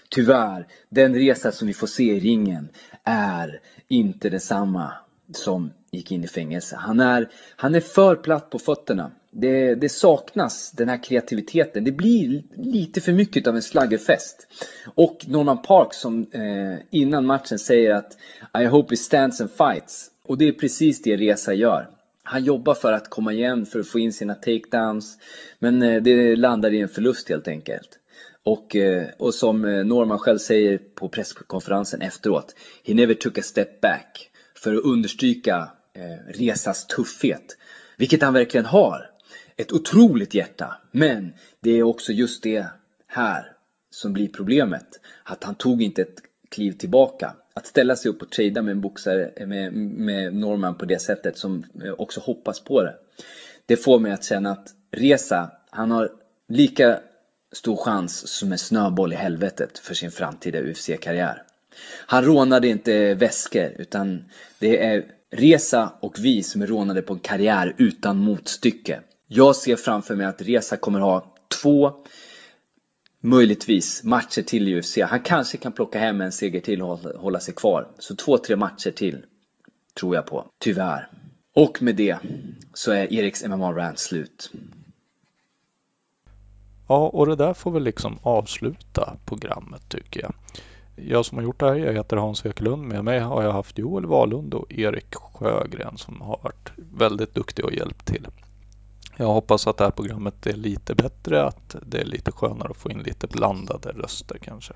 Tyvärr, 0.09 0.67
den 0.89 1.15
resa 1.15 1.53
som 1.53 1.69
vi 1.69 1.75
får 1.75 1.87
se 1.87 2.17
i 2.17 2.21
ringen 2.21 2.69
är 3.05 3.61
inte 3.89 4.29
densamma 4.31 4.93
som 5.33 5.71
gick 5.91 6.13
in 6.13 6.25
i 6.25 6.29
fängelse. 6.29 6.77
Han 6.77 7.01
är, 7.01 7.29
han 7.57 7.75
är 7.75 7.81
för 7.81 8.17
platt 8.17 8.51
på 8.51 8.59
fötterna. 8.59 9.11
Det, 9.31 9.75
det 9.75 9.89
saknas 9.89 10.71
den 10.71 10.89
här 10.89 11.03
kreativiteten. 11.03 11.85
Det 11.85 11.93
blir 11.93 12.43
lite 12.57 13.01
för 13.01 13.13
mycket 13.13 13.47
av 13.47 13.57
en 13.57 13.63
slaggerfest. 13.63 14.47
Och 14.95 15.25
Norman 15.29 15.63
Park 15.63 15.95
som 15.95 16.27
eh, 16.33 16.79
innan 16.91 17.27
matchen 17.27 17.59
säger 17.59 17.95
att 17.95 18.17
I 18.59 18.65
hope 18.65 18.93
he 18.93 18.97
stands 18.97 19.41
and 19.41 19.51
fights. 19.51 20.11
Och 20.23 20.39
det 20.39 20.49
är 20.49 20.53
precis 20.53 21.03
det 21.03 21.17
Reza 21.17 21.55
gör. 21.55 21.89
Han 22.23 22.45
jobbar 22.45 22.75
för 22.75 22.93
att 22.93 23.11
komma 23.11 23.33
igen, 23.33 23.67
för 23.67 23.81
att 23.81 23.89
få 23.89 23.99
in 23.99 24.13
sina 24.13 24.35
takedowns. 24.35 25.19
Men 25.59 25.83
eh, 25.83 26.03
det 26.03 26.37
landar 26.37 26.71
i 26.71 26.81
en 26.81 26.89
förlust 26.89 27.29
helt 27.29 27.49
enkelt. 27.49 27.99
Och, 28.43 28.77
eh, 28.77 29.07
och 29.19 29.35
som 29.35 29.65
eh, 29.65 29.85
Norman 29.85 30.19
själv 30.19 30.39
säger 30.39 30.79
på 30.79 31.09
presskonferensen 31.09 32.03
efteråt. 32.03 32.55
He 32.85 32.95
never 32.95 33.15
took 33.15 33.39
a 33.39 33.43
step 33.43 33.81
back. 33.81 34.31
För 34.55 34.75
att 34.75 34.85
understryka 34.85 35.69
eh, 35.95 36.33
Resas 36.35 36.87
tuffhet. 36.87 37.57
Vilket 37.97 38.23
han 38.23 38.35
verkligen 38.35 38.67
har. 38.67 39.11
Ett 39.57 39.73
otroligt 39.73 40.35
hjärta. 40.35 40.77
Men 40.91 41.33
det 41.61 41.71
är 41.71 41.83
också 41.83 42.13
just 42.13 42.43
det 42.43 42.67
här 43.07 43.53
som 43.91 44.13
blir 44.13 44.29
problemet. 44.29 45.01
Att 45.23 45.45
han 45.45 45.55
tog 45.55 45.83
inte 45.83 46.03
ett 46.03 46.23
kliv 46.49 46.73
tillbaka. 46.73 47.35
Att 47.55 47.67
ställa 47.67 47.97
sig 47.97 48.11
upp 48.11 48.23
och 48.23 48.31
trada 48.31 48.63
med 48.63 48.73
en 48.73 48.81
boxare, 48.81 49.47
med, 49.47 49.73
med 49.73 50.35
Norman 50.35 50.75
på 50.75 50.85
det 50.85 50.99
sättet 50.99 51.39
som 51.39 51.65
eh, 51.85 51.93
också 51.93 52.21
hoppas 52.21 52.61
på 52.61 52.83
det. 52.83 52.95
Det 53.67 53.77
får 53.77 53.99
mig 53.99 54.13
att 54.13 54.25
känna 54.25 54.51
att 54.51 54.75
Resa, 54.91 55.51
han 55.71 55.91
har 55.91 56.13
lika 56.49 57.01
stor 57.53 57.77
chans 57.77 58.29
som 58.29 58.53
en 58.53 58.59
snöboll 58.59 59.13
i 59.13 59.17
helvetet 59.17 59.79
för 59.79 59.95
sin 59.95 60.11
framtida 60.11 60.61
UFC-karriär. 60.61 61.43
Han 62.07 62.25
rånade 62.25 62.69
inte 62.69 63.15
väskor 63.15 63.73
utan 63.79 64.25
det 64.59 64.85
är 64.85 65.05
Resa 65.31 65.93
och 66.01 66.19
vi 66.19 66.43
som 66.43 66.63
är 66.63 66.67
rånade 66.67 67.03
på 67.03 67.13
en 67.13 67.21
karriär 67.21 67.75
utan 67.79 68.19
motstycke. 68.19 69.01
Jag 69.27 69.57
ser 69.57 69.77
framför 69.77 70.17
mig 70.17 70.27
att 70.27 70.43
Resa 70.43 70.77
kommer 70.77 71.01
ha 71.01 71.35
två, 71.63 71.93
möjligtvis, 73.21 74.05
matcher 74.05 74.43
till 74.43 74.69
i 74.69 74.81
UFC. 74.81 74.99
Han 74.99 75.21
kanske 75.21 75.57
kan 75.57 75.73
plocka 75.73 75.99
hem 75.99 76.21
en 76.21 76.33
seger 76.33 76.61
till 76.61 76.83
och 76.83 76.99
hålla 76.99 77.41
sig 77.41 77.55
kvar. 77.55 77.89
Så 77.99 78.17
två, 78.17 78.39
tre 78.39 78.57
matcher 78.57 78.91
till 78.91 79.25
tror 79.95 80.15
jag 80.15 80.27
på, 80.27 80.47
tyvärr. 80.59 81.09
Och 81.55 81.83
med 81.83 81.97
det 81.97 82.19
så 82.75 82.93
är 82.93 83.13
Eriks 83.13 83.45
MMA-rant 83.45 83.99
slut. 83.99 84.51
Ja, 86.89 87.09
och 87.09 87.27
det 87.27 87.37
där 87.37 87.55
får 87.55 87.71
väl 87.71 87.83
liksom 87.83 88.19
avsluta 88.23 89.17
programmet 89.27 89.89
tycker 89.89 90.21
jag. 90.21 90.35
Jag 91.09 91.27
som 91.27 91.39
har 91.39 91.43
gjort 91.45 91.61
det 91.61 91.67
här, 91.67 91.77
jag 91.77 91.93
heter 91.93 92.17
Hans 92.17 92.47
Ekelund. 92.47 92.83
Med 92.83 93.05
mig 93.05 93.21
har 93.21 93.43
jag 93.43 93.53
haft 93.53 93.79
Joel 93.79 94.07
Wahlund 94.07 94.55
och 94.55 94.73
Erik 94.73 95.15
Sjögren 95.15 95.99
som 95.99 96.21
har 96.21 96.41
varit 96.43 96.73
väldigt 96.77 97.35
duktiga 97.35 97.67
och 97.67 97.73
hjälpt 97.73 98.07
till. 98.07 98.27
Jag 99.17 99.27
hoppas 99.27 99.67
att 99.67 99.77
det 99.77 99.85
här 99.85 99.91
programmet 99.91 100.47
är 100.47 100.53
lite 100.53 100.95
bättre, 100.95 101.45
att 101.45 101.77
det 101.87 102.01
är 102.01 102.05
lite 102.05 102.33
skönare 102.33 102.71
att 102.71 102.77
få 102.77 102.91
in 102.91 102.99
lite 102.99 103.27
blandade 103.27 103.89
röster 103.89 104.39
kanske. 104.39 104.73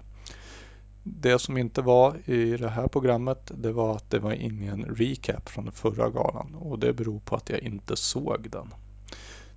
Det 1.02 1.38
som 1.38 1.58
inte 1.58 1.82
var 1.82 2.16
i 2.24 2.56
det 2.56 2.68
här 2.68 2.88
programmet, 2.88 3.52
det 3.54 3.72
var 3.72 3.96
att 3.96 4.10
det 4.10 4.18
var 4.18 4.32
ingen 4.32 4.84
recap 4.84 5.48
från 5.48 5.64
den 5.64 5.74
förra 5.74 6.10
galan 6.10 6.54
och 6.54 6.78
det 6.78 6.92
beror 6.92 7.20
på 7.20 7.36
att 7.36 7.50
jag 7.50 7.60
inte 7.60 7.96
såg 7.96 8.50
den. 8.50 8.74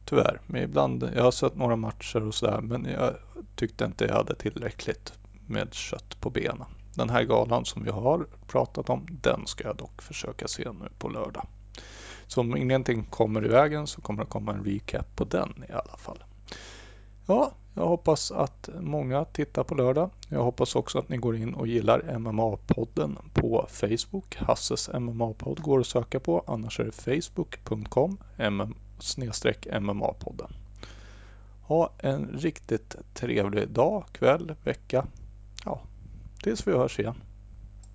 Tyvärr, 0.05 0.41
men 0.45 0.63
ibland, 0.63 1.09
jag 1.15 1.23
har 1.23 1.31
sett 1.31 1.55
några 1.55 1.75
matcher 1.75 2.23
och 2.23 2.35
sådär, 2.35 2.61
men 2.61 2.85
jag 2.85 3.13
tyckte 3.55 3.85
inte 3.85 4.05
jag 4.05 4.15
hade 4.15 4.35
tillräckligt 4.35 5.13
med 5.47 5.73
kött 5.73 6.21
på 6.21 6.29
benen. 6.29 6.67
Den 6.93 7.09
här 7.09 7.23
galan 7.23 7.65
som 7.65 7.83
vi 7.83 7.89
har 7.89 8.27
pratat 8.47 8.89
om, 8.89 9.07
den 9.21 9.47
ska 9.47 9.63
jag 9.63 9.75
dock 9.75 10.01
försöka 10.01 10.47
se 10.47 10.63
nu 10.63 10.89
på 10.99 11.09
lördag. 11.09 11.47
Så 12.27 12.41
om 12.41 12.57
ingenting 12.57 13.03
kommer 13.03 13.45
i 13.45 13.47
vägen 13.47 13.87
så 13.87 14.01
kommer 14.01 14.23
det 14.23 14.29
komma 14.29 14.53
en 14.53 14.63
recap 14.63 15.15
på 15.15 15.23
den 15.23 15.63
i 15.69 15.71
alla 15.71 15.97
fall. 15.97 16.23
Ja, 17.25 17.51
jag 17.73 17.87
hoppas 17.87 18.31
att 18.31 18.69
många 18.79 19.25
tittar 19.25 19.63
på 19.63 19.75
lördag. 19.75 20.09
Jag 20.29 20.43
hoppas 20.43 20.75
också 20.75 20.99
att 20.99 21.09
ni 21.09 21.17
går 21.17 21.35
in 21.35 21.53
och 21.53 21.67
gillar 21.67 21.99
MMA-podden 21.99 23.17
på 23.33 23.67
Facebook. 23.69 24.35
Hasses 24.35 24.89
MMA-podd 24.89 25.61
går 25.61 25.79
att 25.79 25.87
söka 25.87 26.19
på. 26.19 26.43
Annars 26.47 26.79
är 26.79 26.83
det 26.83 26.91
facebook.com 26.91 28.17
MMA-podden. 29.71 30.51
Ha 31.61 31.89
en 31.97 32.27
riktigt 32.27 32.95
trevlig 33.13 33.69
dag, 33.69 34.03
kväll, 34.11 34.55
vecka. 34.63 35.05
Ja, 35.65 35.81
tills 36.43 36.67
vi 36.67 36.71
hörs 36.71 36.99
igen. 36.99 37.15